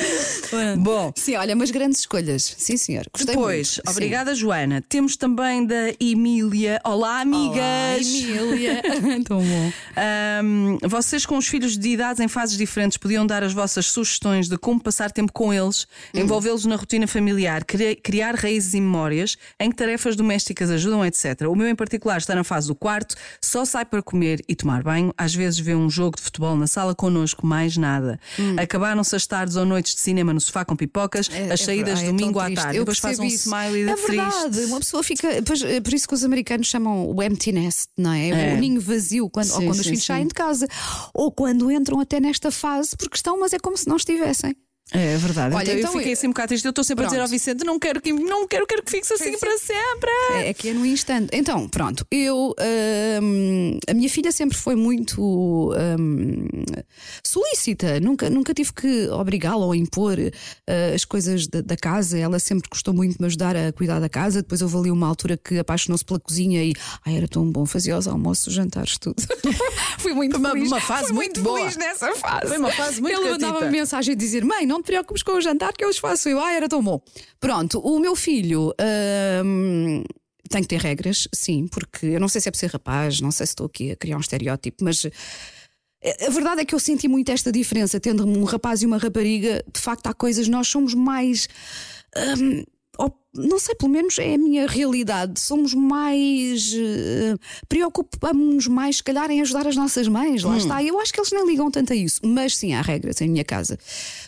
Bom, 0.80 1.12
Sim, 1.16 1.36
olha, 1.36 1.56
mas 1.56 1.72
grandes 1.72 2.00
escolhas. 2.02 2.56
Sim, 2.58 2.78
senhor. 2.78 3.06
Gostei 3.14 3.36
Depois, 3.36 3.78
muito. 3.78 3.90
obrigada 3.92 4.36
Joana. 4.36 4.82
Temos 4.88 5.16
também 5.16 5.66
da 5.66 5.94
Emília. 6.00 6.80
Olá, 6.84 7.22
amigas! 7.22 8.06
Sim. 8.06 8.38
Olá, 8.40 8.52
Emília. 8.52 8.82
Tão 9.26 9.40
bom. 9.42 9.72
Ahm, 9.96 10.78
vocês 10.88 11.26
com 11.26 11.38
os 11.38 11.48
filhos 11.48 11.78
de 11.78 11.90
idades 11.90 12.20
em 12.20 12.28
fases 12.28 12.58
diferentes 12.58 12.98
podiam 12.98 13.26
dar 13.26 13.44
as 13.44 13.54
vossas 13.54 13.86
sugestões 13.88 14.48
de 14.52 14.58
como 14.58 14.82
passar 14.82 15.12
tempo 15.12 15.32
com 15.34 15.54
eles, 15.54 15.88
envolvê-los 16.14 16.66
na 16.66 16.76
rotina 16.76 17.08
familiar, 17.08 17.64
cri- 17.66 17.96
criar 17.96 18.36
raízes 18.36 18.74
e 18.74 18.82
memórias 18.82 19.38
em 19.60 19.70
que 19.70 19.76
tarefas 19.76 20.16
domésticas 20.16 20.70
ajudam, 20.70 21.04
etc. 21.06 21.42
O 21.50 21.56
meu, 21.56 21.68
em 21.68 21.76
particular, 21.76 22.18
está 22.18 22.36
na 22.36 22.44
fase 22.44 22.68
do 22.68 22.76
quarto, 22.76 23.16
só 23.42 23.66
sai 23.66 23.86
para 23.86 24.02
comer 24.02 24.42
e 24.48 24.56
tomar 24.56 24.84
banho, 24.84 25.14
às 25.18 25.34
vezes 25.34 25.60
vê 25.60 25.74
um 25.76 25.90
jogo 25.90 26.18
de 26.18 26.22
futebol 26.24 26.56
na 26.56 26.68
sala 26.68 26.94
connosco, 26.94 27.46
mais 27.48 27.78
nada. 27.78 28.20
Acabaram-se 28.62 29.16
as 29.16 29.26
tardes 29.26 29.56
ou 29.56 29.66
noites 29.66 29.96
de 29.96 30.02
cinema 30.02 30.34
no 30.34 30.42
sofá 30.42 30.64
com 30.66 30.76
pipocas, 30.76 31.30
É- 31.32 31.52
as 31.52 31.62
é 31.62 31.66
saídas 31.66 32.00
é 32.02 32.06
tão 32.06 32.16
domingo 32.16 32.40
à 32.40 32.52
tarde. 32.52 32.78
Eu 32.78 32.84
Depois 32.84 33.00
faz 33.00 33.18
um 33.20 33.24
isso. 33.24 33.48
smiley 33.50 33.86
de 33.86 33.92
É 33.92 33.96
verdade, 33.96 34.50
triste. 34.52 34.66
uma 34.70 34.80
pessoa 34.80 35.04
fica. 35.04 35.42
Pois, 35.46 35.62
é 35.64 35.80
por 35.80 35.94
isso 35.94 36.08
que 36.08 36.14
os 36.14 36.24
americanos 36.24 36.68
chamam 36.68 37.10
o 37.10 37.24
empty 37.24 37.52
nest, 37.52 37.88
não 37.98 38.12
é? 38.14 38.30
É. 38.30 38.54
O 38.54 38.58
ninho 38.58 38.80
vazio, 38.82 39.30
quando, 39.30 39.50
ou 39.52 39.60
Sim, 39.60 39.66
quando 39.68 39.72
os 39.80 39.84
sim, 39.84 39.84
filhos 39.92 40.02
sim. 40.02 40.08
saem 40.08 40.28
de 40.28 40.34
casa, 40.34 40.68
ou 41.14 41.32
quando 41.32 41.72
entram 41.72 42.00
até 42.00 42.20
nesta 42.20 42.52
fase, 42.52 42.96
porque 42.98 43.16
estão, 43.16 43.40
mas 43.40 43.54
é 43.54 43.60
como 43.60 43.78
se 43.78 43.88
não 43.88 43.96
estivessem. 43.96 44.41
listening. 44.44 44.71
É 44.94 45.16
verdade. 45.18 45.56
Olha, 45.56 45.64
então, 45.64 45.78
então 45.80 45.92
eu 45.94 45.98
fiquei 45.98 46.12
eu- 46.12 46.14
assim 46.18 46.28
um 46.28 46.32
bocado 46.32 46.48
triste. 46.50 46.66
Eu 46.66 46.70
estou 46.72 46.84
sempre 46.84 47.06
a 47.06 47.08
dizer 47.08 47.20
ao 47.20 47.24
Pronto. 47.28 47.32
Vicente: 47.32 47.64
não 47.64 47.80
quero 47.80 48.02
que, 48.02 48.12
não 48.12 48.48
quero, 48.48 48.68
quero 48.68 48.84
que 48.84 48.92
fiques 48.92 49.10
assim 49.12 49.38
para 49.38 49.58
sempre. 49.58 50.10
É, 50.34 50.50
é 50.50 50.54
que 50.54 50.70
é 50.70 50.74
no 50.74 50.86
instante. 50.86 51.30
Então, 51.34 51.68
pronto, 51.70 52.06
eu. 52.12 52.54
hum, 53.22 53.78
a 53.90 53.94
minha 53.94 54.10
filha 54.10 54.32
sempre 54.32 54.58
foi 54.58 54.76
muito 54.76 55.22
hum, 55.74 56.46
solícita, 57.24 58.00
nunca, 58.00 58.30
nunca 58.30 58.54
tive 58.54 58.74
que 58.74 59.08
obrigá-la 59.10 59.66
ou 59.66 59.74
impor 59.76 60.18
uh, 60.20 60.96
as 60.96 61.06
coisas 61.06 61.48
da, 61.48 61.62
da 61.62 61.78
casa. 61.78 62.18
Ela 62.18 62.40
sempre 62.40 62.70
gostou 62.70 62.94
muito 62.94 63.14
de 63.16 63.22
me 63.22 63.28
ajudar 63.28 63.56
a 63.56 63.72
cuidar 63.72 64.00
da 64.00 64.10
casa. 64.10 64.42
Depois 64.42 64.62
houve 64.62 64.76
ali 64.78 64.92
uma 64.92 65.08
altura 65.08 65.38
que 65.38 65.58
apaixonou-se 65.60 66.04
pela 66.04 66.20
cozinha 66.20 66.64
e 66.64 66.74
ai, 67.06 67.16
era 67.18 67.28
tão 67.28 67.50
bom, 67.50 67.66
fazia 67.66 67.98
os 67.98 68.08
almoços, 68.08 68.48
os 68.48 68.54
jantares, 68.54 68.98
tudo. 68.98 69.16
fui 70.00 70.14
muito 70.14 70.32
Foi 70.32 70.40
uma- 70.40 70.52
feliz. 70.52 70.68
uma 70.72 70.82
fase 70.82 71.08
Fui 71.08 71.14
muito 71.16 71.42
boa. 71.42 71.60
feliz 71.60 71.78
nessa 71.78 72.14
fase. 72.16 72.48
Foi 72.48 72.58
uma 72.58 72.72
fase 72.72 73.02
muito 73.02 73.18
Ele 73.20 73.30
catita. 73.30 73.48
mandava-me 73.48 73.72
mensagem 73.72 74.14
a 74.14 74.18
dizer: 74.18 74.44
Mãe, 74.44 74.66
não 74.66 74.81
te 74.82 74.86
preocupes 74.86 75.24
com 75.24 75.34
o 75.34 75.42
jantar 75.42 75.74
que 75.74 75.84
eu 75.84 75.90
os 75.90 75.98
faço. 75.98 76.30
Eu, 76.30 76.40
ah, 76.40 76.52
era 76.52 76.68
tão 76.68 76.82
bom. 76.84 77.02
Pronto, 77.40 77.80
o 77.80 78.00
meu 78.00 78.16
filho. 78.16 78.74
hum, 79.46 80.04
tem 80.50 80.62
que 80.62 80.68
ter 80.68 80.82
regras, 80.82 81.28
sim, 81.34 81.68
porque 81.68 82.06
eu 82.06 82.20
não 82.20 82.28
sei 82.28 82.42
se 82.42 82.50
é 82.50 82.52
por 82.52 82.58
ser 82.58 82.70
rapaz, 82.70 83.22
não 83.22 83.32
sei 83.32 83.46
se 83.46 83.52
estou 83.52 83.66
aqui 83.66 83.92
a 83.92 83.96
criar 83.96 84.18
um 84.18 84.20
estereótipo, 84.20 84.84
mas 84.84 85.06
eh, 86.04 86.28
a 86.28 86.30
verdade 86.30 86.62
é 86.62 86.66
que 86.66 86.76
eu 86.76 86.80
senti 86.80 87.08
muito 87.08 87.32
esta 87.32 87.52
diferença, 87.52 88.00
tendo 88.00 88.26
um 88.28 88.44
rapaz 88.44 88.82
e 88.82 88.86
uma 88.86 88.98
rapariga. 88.98 89.64
De 89.74 89.80
facto, 89.80 90.08
há 90.08 90.14
coisas, 90.14 90.48
nós 90.48 90.68
somos 90.68 90.94
mais. 90.94 91.48
hum, 92.38 92.64
não 93.34 93.58
sei, 93.60 93.76
pelo 93.76 93.92
menos 93.92 94.20
é 94.20 94.34
a 94.34 94.38
minha 94.38 94.68
realidade. 94.68 95.40
Somos 95.40 95.74
mais. 95.74 96.74
eh, 96.76 97.36
Preocupamos-nos 97.70 98.68
mais, 98.68 98.98
se 98.98 99.04
calhar, 99.04 99.32
em 99.32 99.42
ajudar 99.42 99.66
as 99.68 99.76
nossas 99.76 100.08
mães. 100.08 100.44
Lá 100.44 100.58
está. 100.58 100.84
Eu 100.84 101.00
acho 101.00 101.14
que 101.14 101.20
eles 101.20 101.32
nem 101.32 101.46
ligam 101.48 101.72
tanto 101.72 101.94
a 101.94 101.96
isso. 101.96 102.20
Mas 102.24 102.58
sim, 102.58 102.74
há 102.74 102.82
regras 102.82 103.22
em 103.22 103.30
minha 103.30 103.46
casa. 103.46 103.80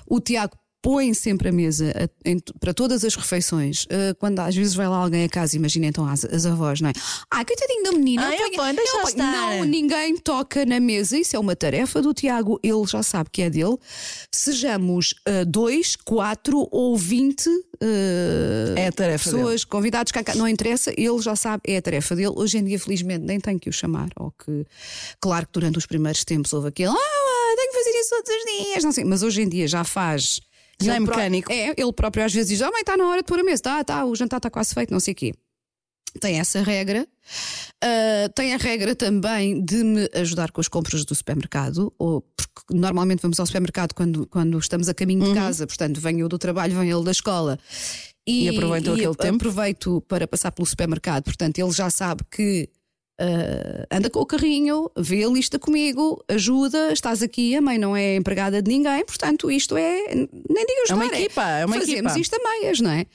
O 0.08 0.22
Tiago 0.22 0.56
põe 0.84 1.14
sempre 1.14 1.48
a 1.48 1.52
mesa 1.52 1.92
a- 1.96 2.30
em- 2.30 2.40
para 2.60 2.74
todas 2.74 3.06
as 3.06 3.16
refeições. 3.16 3.86
Eh, 3.90 4.14
quando 4.20 4.38
às 4.40 4.54
vezes 4.54 4.76
vai 4.76 4.88
lá 4.88 4.98
alguém 4.98 5.24
a 5.24 5.30
casa, 5.30 5.56
imagina 5.56 5.86
então 5.88 6.06
as, 6.06 6.26
as 6.26 6.46
avós, 6.46 6.82
não 6.82 6.90
é? 6.90 6.94
Ai, 7.32 7.46
coitadinho 7.46 7.84
da 7.84 7.92
menina. 7.94 8.28
Ai, 8.28 8.38
eu 8.38 8.52
ponho, 8.52 8.76
deixa 8.76 9.02
estar. 9.04 9.58
Não, 9.58 9.64
ninguém 9.64 10.18
toca 10.18 10.66
na 10.66 10.80
mesa. 10.82 11.18
Isso 11.18 11.36
é 11.38 11.40
uma 11.40 11.56
tarefa 11.56 12.02
do 12.02 12.14
Tiago. 12.14 12.60
Ele 12.62 12.86
já 12.86 13.02
sabe 13.02 13.30
que 13.32 13.42
é 13.42 13.50
dele. 13.50 13.78
Sejamos 14.32 15.16
eh, 15.26 15.46
dois, 15.46 15.96
quatro 15.96 16.68
ou 16.70 16.98
vinte 16.98 17.50
eh, 17.80 18.74
É 18.78 18.92
pessoas, 19.38 19.64
convidados, 19.64 20.12
cá, 20.12 20.24
cá, 20.24 20.36
não 20.36 20.48
interessa, 20.48 20.92
ele 20.98 21.22
já 21.22 21.36
sabe, 21.36 21.64
é 21.66 21.78
a 21.78 21.82
tarefa 21.82 22.16
dele. 22.16 22.34
Hoje 22.36 22.58
em 22.58 22.64
dia, 22.64 22.78
felizmente, 22.80 23.24
nem 23.26 23.40
tenho 23.40 23.60
que 23.60 23.70
o 23.70 23.74
chamar. 23.74 24.10
Ou 24.20 24.32
que, 24.32 24.66
claro 25.22 25.46
que 25.46 25.54
durante 25.54 25.78
os 25.78 25.86
primeiros 25.86 26.26
tempos 26.26 26.52
houve 26.52 26.68
aquele, 26.68 26.90
ah, 26.90 27.54
tenho 27.56 27.72
que 27.72 27.78
fazer 27.78 28.00
isso 28.00 28.10
todos 28.10 28.30
os 28.36 28.66
dias, 28.68 28.84
não 28.84 28.92
sei, 28.92 29.04
mas 29.06 29.24
hoje 29.24 29.42
em 29.44 29.48
dia 29.50 29.68
já 29.68 29.84
faz. 29.84 30.42
Já 30.82 30.94
é 30.94 30.98
Ele 30.98 31.06
pró- 31.06 31.16
mecânico. 31.16 31.52
É, 31.52 31.74
ele 31.78 31.94
próprio 31.94 32.26
às 32.26 32.34
vezes 32.34 32.50
diz: 32.50 32.62
Ah, 32.62 32.72
mãe, 32.72 32.82
está 32.82 32.98
na 32.98 33.08
hora 33.08 33.22
de 33.22 33.28
pôr 33.28 33.40
a 33.40 33.44
mesa, 33.44 33.62
tá, 33.64 33.84
tá, 33.84 34.06
o 34.06 34.16
jantar 34.16 34.38
está 34.38 34.50
quase 34.50 34.74
feito, 34.74 34.92
não 34.92 35.00
sei 35.00 35.14
o 35.14 35.16
quê. 35.16 35.34
Tem 36.20 36.40
essa 36.40 36.62
regra. 36.62 37.08
Ah, 37.84 38.30
tem 38.36 38.54
a 38.54 38.58
regra 38.58 38.96
também 38.96 39.64
de 39.64 39.84
me 39.84 40.10
ajudar 40.14 40.52
com 40.52 40.62
as 40.62 40.68
compras 40.68 41.04
do 41.06 41.16
supermercado, 41.16 41.92
ou 41.98 42.22
porque 42.22 42.74
normalmente 42.74 43.22
vamos 43.22 43.40
ao 43.40 43.46
supermercado 43.46 43.94
quando, 43.94 44.28
quando 44.28 44.58
estamos 44.60 44.88
a 44.90 44.94
caminho 44.94 45.24
Uhum. 45.24 45.34
de 45.34 45.40
casa, 45.40 45.66
portanto, 45.66 46.00
venho 46.00 46.20
eu 46.22 46.30
do 46.30 46.38
trabalho, 46.38 46.78
venho 46.78 46.98
ele 46.98 47.06
da 47.06 47.12
escola. 47.12 47.58
E 48.28 48.48
aproveitam 48.50 48.94
aquele 48.94 49.16
tempo? 49.16 49.36
Aproveito 49.38 50.02
para 50.08 50.28
passar 50.28 50.52
pelo 50.52 50.66
supermercado, 50.66 51.24
portanto, 51.26 51.58
ele 51.60 51.72
já 51.72 51.90
sabe 51.90 52.24
que. 52.32 52.70
Ah, 53.20 53.88
anda 53.96 54.10
com 54.10 54.20
o 54.20 54.26
carrinho, 54.26 54.90
vê 54.98 55.24
a 55.24 55.28
lista 55.28 55.60
comigo, 55.60 56.24
ajuda, 56.28 56.92
estás 56.92 57.22
aqui, 57.22 57.56
a 57.56 57.62
mãe 57.62 57.78
não 57.78 57.96
é 57.96 58.16
empregada 58.16 58.62
de 58.62 58.70
ninguém, 58.72 59.06
portanto, 59.06 59.50
isto 59.52 59.78
é. 59.78 60.14
Nem 60.16 60.28
digo 60.66 60.82
É 60.90 60.94
uma 60.94 61.04
ajudar, 61.04 61.20
equipa, 61.20 61.42
é 61.50 61.66
uma 61.66 61.76
Fazemos 61.78 62.12
equipa. 62.14 62.20
isto 62.20 62.36
a 62.36 62.50
meias, 62.50 62.80
não 62.82 62.92
é? 62.92 63.06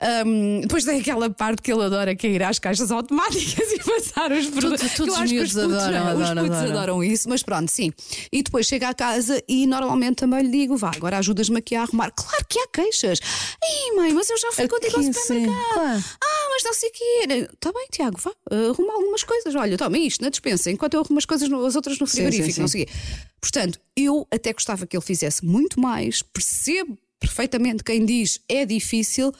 Ahm, 0.00 0.60
depois 0.62 0.84
tem 0.84 1.00
aquela 1.00 1.28
parte 1.30 1.62
que 1.62 1.72
ele 1.72 1.82
adora, 1.82 2.14
que 2.14 2.26
é 2.26 2.30
ir 2.30 2.42
às 2.42 2.58
caixas 2.58 2.90
automáticas 2.90 3.70
e 3.72 3.78
passar 3.78 4.32
os 4.32 4.46
produtos. 4.46 4.94
todos 4.96 5.18
os 5.18 5.30
miúdos 5.30 5.56
adoram, 5.56 5.76
os 6.16 6.22
adoram, 6.22 6.42
putos 6.44 6.58
adoram. 6.58 6.76
adoram 6.78 7.04
isso, 7.04 7.28
mas 7.28 7.42
pronto, 7.42 7.70
sim. 7.70 7.92
E 8.32 8.42
depois 8.42 8.66
chega 8.66 8.88
à 8.88 8.94
casa 8.94 9.42
e 9.48 9.66
normalmente 9.66 10.16
também 10.16 10.42
lhe 10.42 10.50
digo: 10.50 10.76
vá, 10.76 10.90
agora 10.96 11.18
ajudas-me 11.18 11.58
aqui 11.58 11.74
a 11.74 11.82
arrumar. 11.82 12.10
Claro 12.10 12.44
que 12.48 12.58
há 12.58 12.66
queixas. 12.68 13.18
Ei, 13.62 13.92
mãe, 13.96 14.12
mas 14.12 14.28
eu 14.30 14.38
já 14.38 14.50
fui 14.52 14.66
contigo 14.68 14.96
ao 14.96 15.02
supermercado. 15.02 15.72
claro. 15.74 16.04
Ah, 16.24 16.41
mas 16.52 16.64
não 16.64 16.74
sei 16.74 16.88
o 16.88 16.92
quê. 16.92 17.48
Está 17.54 17.72
bem, 17.72 17.86
Tiago, 17.90 18.18
vá, 18.20 18.32
arruma 18.50 18.92
algumas 18.94 19.22
coisas. 19.24 19.54
Olha, 19.54 19.76
toma 19.78 19.98
isto 19.98 20.22
na 20.22 20.28
despensa, 20.28 20.70
enquanto 20.70 20.94
eu 20.94 21.00
arrumo 21.00 21.18
as 21.18 21.24
coisas, 21.24 21.48
no- 21.48 21.64
as 21.64 21.74
outras 21.76 21.98
no 21.98 22.06
frigorífico, 22.06 22.52
sim, 22.52 22.60
não 22.60 22.68
sim. 22.68 22.72
sei 22.78 22.82
o 22.84 22.86
quê. 22.86 22.92
Portanto, 23.40 23.80
eu 23.96 24.26
até 24.30 24.52
gostava 24.52 24.86
que 24.86 24.96
ele 24.96 25.04
fizesse 25.04 25.44
muito 25.44 25.80
mais, 25.80 26.22
percebo 26.22 26.96
perfeitamente 27.18 27.82
quem 27.84 28.04
diz 28.04 28.40
é 28.48 28.64
difícil. 28.66 29.32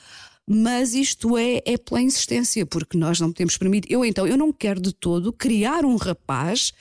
Mas 0.44 0.92
isto 0.92 1.38
é, 1.38 1.62
é 1.64 1.78
pela 1.78 2.02
insistência, 2.02 2.66
porque 2.66 2.98
nós 2.98 3.20
não 3.20 3.30
podemos 3.30 3.56
permitir. 3.56 3.92
Eu 3.92 4.04
então, 4.04 4.26
eu 4.26 4.36
não 4.36 4.52
quero 4.52 4.80
de 4.80 4.92
todo 4.92 5.32
criar 5.32 5.84
um 5.84 5.94
rapaz 5.94 6.72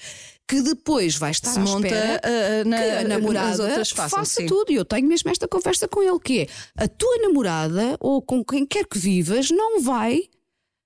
que 0.52 0.62
depois 0.62 1.16
vai 1.16 1.32
estar 1.32 1.52
Se 1.54 1.60
à 1.60 1.62
monta, 1.62 1.88
espera 1.88 2.22
ah, 2.26 2.64
na- 2.66 2.78
que 2.78 2.84
a 2.84 3.04
namorada 3.08 3.64
outras 3.64 3.90
façam, 3.90 4.20
faça 4.20 4.42
sim. 4.42 4.46
tudo. 4.46 4.70
E 4.70 4.76
eu 4.76 4.84
tenho 4.84 5.08
mesmo 5.08 5.32
esta 5.32 5.48
conversa 5.48 5.88
com 5.88 6.04
ele, 6.04 6.20
que 6.20 6.42
é 6.42 6.48
a 6.76 6.90
tua 6.90 7.20
namorada 7.20 7.96
ou 8.02 8.22
com 8.22 8.44
quem 8.44 8.66
quer 8.66 8.86
que 8.86 9.00
vivas 9.00 9.50
não 9.50 9.82
vai 9.82 10.24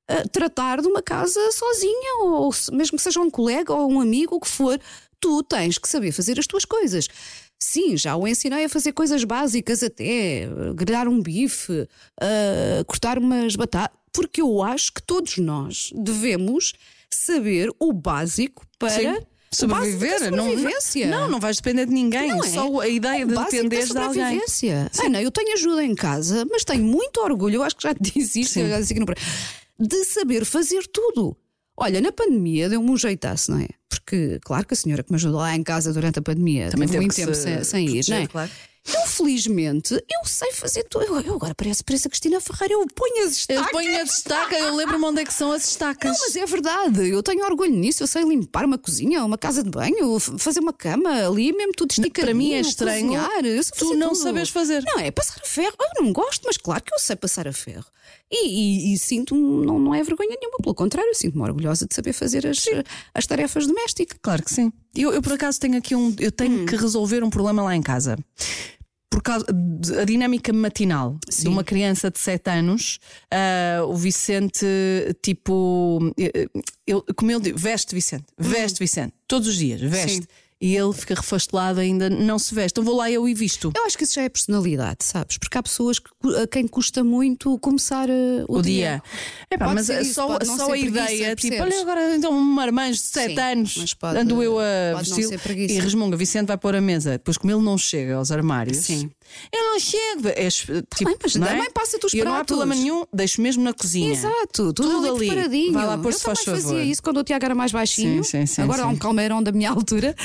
ah, 0.08 0.24
tratar 0.32 0.84
de 0.84 0.88
uma 0.88 1.02
casa 1.02 1.40
sozinha, 1.52 2.26
ou 2.26 2.52
mesmo 2.74 2.96
que 2.96 3.04
seja 3.04 3.20
um 3.20 3.32
colega 3.32 3.74
ou 3.74 3.92
um 3.92 4.00
amigo, 4.00 4.36
o 4.36 4.40
que 4.40 4.48
for, 4.48 4.80
tu 5.20 5.42
tens 5.42 5.80
que 5.80 5.90
saber 5.90 6.12
fazer 6.12 6.38
as 6.40 6.46
tuas 6.46 6.64
coisas. 6.64 7.08
Sim, 7.60 7.98
já 7.98 8.16
o 8.16 8.28
ensinei 8.28 8.66
a 8.66 8.70
fazer 8.70 8.92
coisas 8.92 9.24
básicas, 9.24 9.82
até 9.82 10.48
grelhar 10.76 11.08
um 11.08 11.20
bife, 11.24 11.88
ah, 12.22 12.84
cortar 12.86 13.18
umas 13.18 13.56
batatas, 13.56 13.98
porque 14.14 14.44
eu 14.44 14.62
acho 14.62 14.94
que 14.94 15.02
todos 15.02 15.40
nós 15.40 15.90
devemos 15.96 16.74
saber 17.10 17.72
o 17.80 17.92
básico 17.92 18.64
para. 18.78 18.90
Sim. 18.92 19.26
Básico 19.68 19.92
Sobreviver, 19.94 20.32
não, 20.32 20.46
sobrevivência. 20.50 21.08
não, 21.08 21.30
não 21.30 21.40
vais 21.40 21.58
depender 21.58 21.86
de 21.86 21.94
ninguém. 21.94 22.30
Não 22.30 22.44
é? 22.44 22.50
Só 22.50 22.80
a 22.80 22.88
ideia 22.88 23.26
O 23.26 23.28
de 23.30 23.34
básico 23.36 23.64
da 23.64 23.70
depender 23.70 23.86
de 23.94 23.98
alguém. 23.98 24.42
Ana, 25.04 25.22
eu 25.22 25.32
tenho 25.32 25.54
ajuda 25.54 25.84
em 25.84 25.96
casa, 25.96 26.46
mas 26.50 26.64
tenho 26.64 26.84
muito 26.84 27.20
orgulho, 27.22 27.56
eu 27.56 27.64
acho 27.64 27.76
que 27.76 27.84
já 27.84 27.94
te 27.94 28.02
disse 28.14 28.42
isto, 28.42 28.54
Sim. 28.54 28.62
eu 28.62 28.70
já 28.70 28.80
disse 28.80 28.94
aqui 28.94 29.00
no 29.00 29.06
programa, 29.06 29.32
de 29.80 30.04
saber 30.06 30.46
fazer 30.46 30.86
tudo. 30.88 31.36
Olha, 31.78 32.00
na 32.00 32.12
pandemia 32.12 32.70
deu-me 32.70 32.90
um 32.90 32.98
jeitaço, 32.98 33.52
não 33.52 33.60
é? 33.60 33.68
Porque, 33.90 34.40
claro 34.44 34.66
que 34.66 34.74
a 34.74 34.78
senhora 34.78 35.04
que 35.04 35.12
me 35.12 35.16
ajudou 35.18 35.40
lá 35.40 35.56
em 35.56 35.64
casa 35.64 35.92
durante 35.92 36.20
a 36.20 36.22
pandemia 36.22 36.70
Também 36.70 36.88
teve 36.88 37.00
muito 37.00 37.16
tempo 37.16 37.34
se 37.34 37.42
sem, 37.42 37.64
sem 37.64 37.90
ir, 37.98 38.06
não 38.08 38.18
é? 38.18 38.28
claro. 38.28 38.52
Eu, 38.88 39.08
felizmente, 39.08 39.94
eu 39.96 40.26
sei 40.26 40.52
fazer 40.52 40.84
tudo. 40.84 41.06
Eu, 41.06 41.20
eu 41.22 41.34
agora 41.36 41.56
parece, 41.56 41.84
parece 41.84 42.08
a 42.08 42.10
Cristina 42.10 42.40
Ferreira, 42.40 42.76
eu 42.76 42.86
ponho 42.94 43.18
as 43.20 43.24
Eu 43.24 43.30
estacas. 43.30 43.72
ponho 43.72 44.00
a 44.00 44.04
destaca, 44.04 44.56
eu 44.60 44.76
lembro-me 44.76 45.06
onde 45.06 45.22
é 45.22 45.26
que 45.26 45.34
são 45.34 45.52
as 45.52 45.68
estacas. 45.68 46.12
Não, 46.12 46.20
mas 46.20 46.36
é 46.36 46.46
verdade, 46.46 47.10
eu 47.10 47.24
tenho 47.24 47.44
orgulho 47.46 47.72
nisso. 47.72 48.04
Eu 48.04 48.08
sei 48.08 48.24
limpar 48.24 48.64
uma 48.66 48.78
cozinha, 48.78 49.24
uma 49.26 49.38
casa 49.38 49.64
de 49.64 49.70
banho, 49.70 50.20
fazer 50.20 50.60
uma 50.60 50.74
cama 50.74 51.26
ali, 51.26 51.52
mesmo 51.52 51.74
tudo 51.74 51.92
esticadinho. 51.92 52.26
para 52.26 52.34
mim 52.34 52.54
é 52.54 52.60
estranho 52.60 53.08
cozinhar. 53.08 53.46
Eu 53.46 53.64
tu 53.76 53.94
não 53.96 54.10
tudo. 54.10 54.22
sabes 54.22 54.50
fazer. 54.50 54.84
Não, 54.86 55.00
é 55.00 55.10
passar 55.10 55.42
a 55.42 55.46
ferro. 55.48 55.76
Eu 55.80 56.04
não 56.04 56.14
gosto, 56.14 56.44
mas 56.46 56.58
claro 56.58 56.84
que 56.84 56.94
eu 56.94 57.00
sei 57.00 57.16
passar 57.16 57.48
a 57.48 57.54
ferro. 57.54 57.86
E, 58.32 58.48
e- 58.48 58.94
e 58.94 58.98
sinto, 58.98 59.36
não, 59.36 59.78
não 59.80 59.94
é 59.94 60.04
vergonha 60.04 60.36
nenhuma, 60.40 60.58
pelo 60.62 60.74
contrário, 60.74 61.10
eu 61.10 61.16
sinto-me 61.16 61.44
orgulhosa 61.44 61.86
de 61.88 61.94
saber 61.94 62.12
fazer 62.12 62.46
as, 62.48 62.66
as 63.14 63.26
tarefas 63.28 63.68
domésticas. 63.68 64.18
Claro 64.22 64.44
que 64.44 64.54
sim. 64.54 64.72
Eu, 64.96 65.14
eu 65.14 65.22
por 65.22 65.34
acaso 65.34 65.60
tenho 65.60 65.78
aqui 65.78 65.96
um. 65.96 66.14
Eu 66.20 66.32
tenho 66.32 66.62
Hum. 66.62 66.66
que 66.66 66.76
resolver 66.76 67.24
um 67.24 67.30
problema 67.30 67.62
lá 67.64 67.76
em 67.76 67.82
casa. 67.82 68.18
Por 69.10 69.22
causa 69.22 69.46
da 69.48 70.04
dinâmica 70.04 70.52
matinal 70.52 71.18
de 71.26 71.34
Sim. 71.36 71.48
uma 71.48 71.64
criança 71.64 72.12
de 72.12 72.20
7 72.20 72.50
anos, 72.50 73.00
ah, 73.32 73.84
o 73.86 73.96
Vicente, 73.96 74.66
tipo, 75.22 76.00
eh, 76.20 76.48
eu, 76.86 77.04
como 77.16 77.32
ele 77.32 77.40
diz, 77.52 77.62
veste 77.62 77.96
Vicente, 77.96 78.26
Hum. 78.38 78.44
veste 78.44 78.78
Vicente, 78.80 79.14
todos 79.28 79.48
os 79.48 79.56
dias, 79.56 79.80
veste. 79.80 80.28
E 80.62 80.76
ele 80.76 80.94
fica 80.94 81.16
refastelado 81.16 81.80
ainda, 81.80 82.10
não 82.10 82.40
se 82.40 82.56
veste. 82.56 82.72
Então 82.74 82.84
vou 82.84 82.96
lá 82.96 83.12
eu 83.12 83.28
e 83.28 83.34
visto. 83.34 83.72
Eu 83.76 83.86
acho 83.86 83.98
que 83.98 84.04
isso 84.06 84.14
já 84.16 84.22
é 84.24 84.30
personalidade, 84.30 85.04
sabes? 85.04 85.38
Porque 85.38 85.58
há 85.58 85.62
pessoas 85.64 86.00
que, 86.00 86.10
a 86.42 86.48
quem 86.48 86.66
custa 86.68 87.04
muito 87.04 87.60
começar 87.60 88.10
uh, 88.10 88.46
o, 88.48 88.60
O 88.60 88.62
dia. 88.62 89.02
Epá, 89.52 89.66
Pode 89.66 89.76
mas 89.76 89.90
é 89.90 90.02
isso, 90.02 90.14
só, 90.14 90.28
só 90.44 90.64
a 90.64 90.68
preguiça, 90.70 90.88
ideia, 91.12 91.36
tipo, 91.36 91.50
percebes? 91.58 91.62
olha 91.62 91.82
agora 91.82 92.16
então 92.16 92.32
um 92.32 92.42
marmanjo 92.42 92.94
de 93.00 93.06
7 93.08 93.34
Sim, 93.36 93.40
anos, 93.42 93.94
pode- 93.96 94.18
ando 94.18 94.42
eu 94.42 94.58
a 94.60 94.98
vestir 95.00 95.30
e 95.70 95.80
resmunga. 95.80 96.16
Vicente 96.18 96.48
vai 96.48 96.58
pôr 96.58 96.76
a 96.76 96.82
mesa. 96.82 97.12
Depois, 97.12 97.38
como 97.38 97.52
ele 97.54 97.62
não 97.62 97.78
chega 97.78 98.16
aos 98.16 98.32
armários, 98.32 98.78
Sim. 98.78 99.10
eu 99.52 99.64
não 99.72 99.80
chego. 99.80 100.28
É, 100.30 100.50
tipo, 100.50 101.06
bem, 101.06 101.16
mas 101.22 101.36
não 101.36 101.48
é? 101.48 101.50
também 101.52 101.72
passa-te 101.72 102.06
os 102.06 102.14
E 102.14 102.20
eu 102.20 102.26
não 102.26 102.32
há 102.32 102.36
pratos. 102.38 102.56
problema 102.58 102.76
nenhum, 102.82 103.04
deixo 103.14 103.42
mesmo 103.42 103.62
na 103.64 103.74
cozinha. 103.74 104.12
Exato, 104.12 104.74
tudo, 104.74 104.84
Tudo 104.84 105.16
ali 105.16 105.30
ali. 105.30 105.72
Vai 105.72 105.86
lá 105.86 105.98
pôr, 105.98 106.12
eu 106.12 106.18
se 106.18 106.24
faz 106.24 106.40
também 106.44 106.62
favor. 106.62 106.76
fazia 106.76 106.92
isso 106.92 107.04
quando 107.04 107.18
o 107.18 107.24
Tiago 107.24 107.44
era 107.46 107.56
mais 107.56 107.72
baixinho. 107.72 108.24
Sim, 108.24 108.40
sim, 108.42 108.46
sim, 108.46 108.62
Agora 108.62 108.84
há 108.84 108.88
um 108.88 108.96
calmeirão 108.96 109.44
da 109.44 109.52
minha 109.52 109.70
altura. 109.70 110.16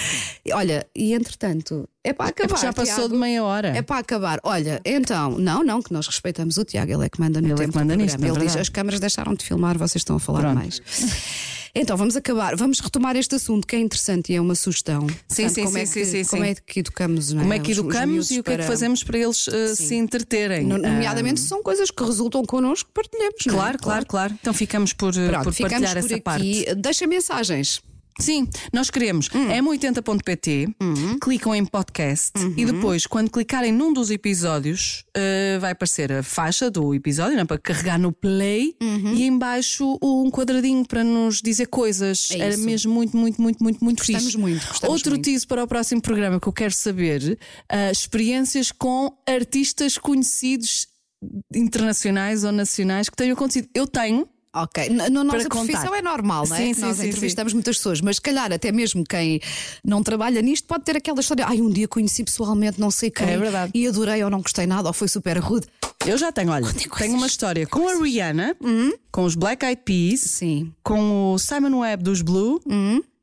Olha, 0.53 0.87
e 0.97 1.13
entretanto, 1.15 1.89
é 2.03 2.13
para 2.13 2.27
É 2.27 2.29
acabar. 2.31 2.49
porque 2.49 2.67
já 2.67 2.73
passou 2.73 2.95
Tiago. 2.97 3.09
de 3.15 3.17
meia 3.21 3.45
hora. 3.45 3.69
É 3.69 3.83
para 3.83 3.99
acabar. 3.99 4.41
Olha, 4.43 4.81
então, 4.85 5.33
não, 5.39 5.63
não, 5.63 5.83
que 5.83 5.93
nós 5.93 6.07
respeitamos 6.07 6.57
o 6.57 6.65
Tiago, 6.65 6.93
ele 6.93 7.05
é 7.07 7.09
que 7.09 7.21
manda 7.21 7.41
no 7.41 7.47
Ele 7.49 7.53
é 7.55 7.57
tempo 7.57 7.73
que 7.73 7.79
manda 7.79 7.95
nisto, 7.97 8.17
é 8.17 8.19
Ele 8.27 8.31
diz: 8.33 8.39
verdade. 8.39 8.59
as 8.61 8.69
câmaras 8.69 9.01
deixaram 9.01 9.35
de 9.35 9.45
filmar, 9.45 9.77
vocês 9.79 10.01
estão 10.01 10.17
a 10.17 10.21
falar 10.21 10.41
Pronto. 10.41 10.55
mais. 10.57 10.81
Então, 11.73 11.97
vamos 11.97 12.17
acabar, 12.17 12.57
vamos 12.57 12.81
retomar 12.81 13.15
este 13.15 13.37
assunto 13.37 13.65
que 13.65 13.77
é 13.77 13.79
interessante 13.79 14.33
e 14.33 14.35
é 14.35 14.41
uma 14.41 14.57
sugestão. 14.57 15.07
Sim, 15.29 15.45
Portanto, 15.45 15.55
sim, 15.55 15.65
como 15.65 15.79
é 15.79 15.87
sim, 15.87 15.93
que, 15.93 16.05
sim, 16.05 16.25
sim, 16.25 16.31
Como 16.31 16.45
é 16.45 16.55
que 16.57 16.81
educamos, 16.81 17.33
não 17.33 17.41
é? 17.41 17.45
Como 17.45 17.53
é 17.55 17.59
que 17.61 17.71
Os- 17.71 17.79
os 17.79 17.85
educamos 17.85 18.31
e 18.33 18.41
o 18.41 18.43
que 18.43 18.51
é 18.51 18.57
que 18.57 18.63
fazemos 18.65 19.05
para 19.05 19.19
eles 19.19 19.47
uh, 19.47 19.77
se 19.77 19.95
entreterem? 19.95 20.67
No- 20.67 20.75
Ah, 20.75 20.79
Nomeadamente, 20.79 21.39
são 21.39 21.63
coisas 21.63 21.89
que 21.93 22.03
resultam 22.03 22.45
connosco 22.45 22.89
que 22.89 22.95
partilhamos. 22.95 23.37
não 23.47 23.55
é? 23.55 23.57
Claro, 23.57 23.79
claro, 23.79 24.07
claro. 24.07 24.35
Então 24.41 24.53
ficamos 24.53 24.93
por, 24.93 25.11
uh, 25.15 25.29
Pronto, 25.29 25.45
por 25.45 25.53
ficamos 25.53 25.73
partilhar 25.75 25.95
por 25.95 25.99
essa 26.07 26.15
aqui. 26.15 26.23
parte. 26.25 26.75
Deixa 26.75 27.07
mensagens. 27.07 27.81
Sim, 28.19 28.49
nós 28.73 28.91
queremos 28.91 29.29
Hum. 29.35 29.49
m80.pt, 29.49 30.69
clicam 31.21 31.55
em 31.55 31.65
podcast 31.65 32.33
Uhum. 32.39 32.55
e 32.57 32.65
depois, 32.67 33.07
quando 33.07 33.31
clicarem 33.31 33.73
num 33.73 33.93
dos 33.93 34.11
episódios, 34.11 35.05
uh, 35.17 35.61
vai 35.61 35.73
aparecer 35.73 36.13
a 36.13 36.23
faixa 36.23 36.71
do 36.71 36.95
episódio 36.95 37.37
né, 37.37 37.45
para 37.45 37.59
carregar 37.59 37.99
no 37.99 38.13
play 38.13 38.75
Uhum. 38.83 39.15
e 39.15 39.23
em 39.25 39.39
baixo 39.39 39.99
um 40.03 40.31
quadradinho 40.31 40.85
para 40.87 41.03
nos 41.05 41.41
dizer 41.41 41.67
coisas. 41.67 42.31
É 42.33 42.39
Era 42.39 42.57
mesmo 42.59 42.93
muito, 42.93 43.17
muito, 43.17 43.41
muito, 43.41 43.63
muito, 43.63 43.83
muito 43.85 43.99
Gostamos 43.99 44.25
fixe. 44.25 44.39
muito, 44.39 44.67
gostamos 44.67 44.95
Outro 44.97 45.11
muito. 45.13 45.25
teaser 45.25 45.47
para 45.49 45.65
o 45.65 45.67
próximo 45.69 46.01
programa 46.03 46.41
que 46.41 46.47
eu 46.49 46.53
quero 46.53 46.73
saber: 46.75 47.39
uh, 47.73 47.91
experiências 47.93 48.71
com 48.73 49.13
artistas 49.27 49.97
conhecidos 49.99 50.87
internacionais 51.55 52.45
ou 52.45 52.53
nacionais 52.53 53.09
que 53.09 53.17
tenham 53.17 53.35
acontecido. 53.35 53.69
Eu 53.75 53.87
tenho. 53.87 54.27
Ok, 54.53 54.89
na 54.91 55.09
na 55.09 55.23
nossa 55.23 55.49
profissão 55.49 55.95
é 55.95 56.03
normal, 56.03 56.45
não 56.49 56.57
é? 56.57 56.59
Sim, 56.59 56.75
sim, 56.75 56.81
nós 56.81 56.97
sim, 56.97 57.07
entrevistamos 57.09 57.53
muitas 57.53 57.77
pessoas, 57.77 58.01
mas 58.01 58.17
se 58.17 58.23
calhar 58.23 58.53
até 58.53 58.73
mesmo 58.73 59.05
quem 59.05 59.41
não 59.85 60.03
trabalha 60.03 60.43
nisto 60.43 60.67
pode 60.67 60.83
ter 60.85 60.97
aquela 60.97 61.21
história. 61.21 61.47
Ai, 61.47 61.61
um 61.61 61.71
dia 61.71 61.87
conheci 61.87 62.25
pessoalmente 62.25 62.81
não 62.81 62.91
sei 62.91 63.11
quem 63.13 63.29
É 63.29 63.39
verdade. 63.39 63.71
e 63.73 63.87
adorei 63.87 64.25
ou 64.25 64.29
não 64.31 64.41
gostei 64.43 64.67
nada 64.67 64.89
ou 64.89 64.93
foi 64.93 65.07
super 65.07 65.39
rude. 65.39 65.69
Eu 66.05 66.19
já 66.19 66.33
tenho, 66.33 66.51
olha, 66.51 66.67
Contem 66.67 66.89
coisas. 66.89 66.99
tenho 67.07 67.17
uma 67.17 67.27
história 67.29 67.65
com 67.67 67.87
a 67.89 68.03
Rihanna, 68.03 68.57
com 69.13 69.25
os 69.25 69.37
Black 69.37 69.65
Eyed 69.65 69.83
Peas, 69.85 70.21
Sim. 70.21 70.73
com 70.83 71.35
o 71.35 71.39
Simon 71.39 71.79
Webb 71.79 72.03
dos 72.03 72.21
Blue. 72.23 72.61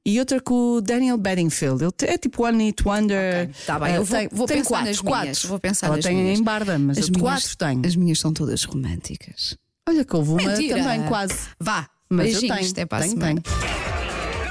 E 0.05 0.17
outra 0.19 0.39
com 0.39 0.75
o 0.75 0.81
Daniel 0.81 1.17
Bedingfield. 1.17 1.83
Ele 1.83 1.91
é 2.03 2.17
tipo 2.17 2.45
One 2.45 2.63
Hit 2.67 2.81
Wonder. 2.87 3.49
Tá 3.65 3.77
bem, 3.77 3.91
Eh, 3.91 3.97
eu 3.97 4.05
vou, 4.05 4.17
tem, 4.17 4.29
vou 4.31 4.47
tem 4.47 4.57
pensar 4.59 4.69
quatro, 4.69 4.87
nas 4.87 5.01
quatro. 5.01 5.21
minhas. 5.23 5.43
Vou 5.43 5.59
pensar 5.59 5.87
Ela 5.87 5.95
nas 5.97 6.05
tem 6.05 6.15
minhas. 6.15 6.39
em 6.39 6.43
Barda, 6.43 6.79
mas 6.79 6.97
as 6.97 7.09
minhas, 7.09 7.21
quatro 7.21 7.57
tenho. 7.57 7.81
As 7.85 7.95
minhas 7.97 8.17
são 8.17 8.31
todas 8.31 8.63
românticas. 8.63 9.57
Olha 9.87 10.03
que 10.03 10.15
houve 10.15 10.31
uma 10.31 10.37
Mentira. 10.43 10.83
também 10.83 11.03
quase. 11.05 11.33
Vá, 11.59 11.87
Mas 12.09 12.33
eu 12.33 12.41
tenho. 12.41 12.69
até 12.71 12.85
para 12.85 12.97
a 12.97 13.01
tenho, 13.01 13.13
semana. 13.13 13.41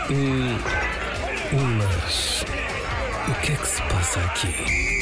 tenho. 0.09 0.59
Mas. 1.79 2.45
O 3.29 3.35
que 3.43 3.53
é 3.53 3.57
que 3.57 3.67
se 3.67 3.83
passa 3.83 4.21
aqui? 4.21 4.96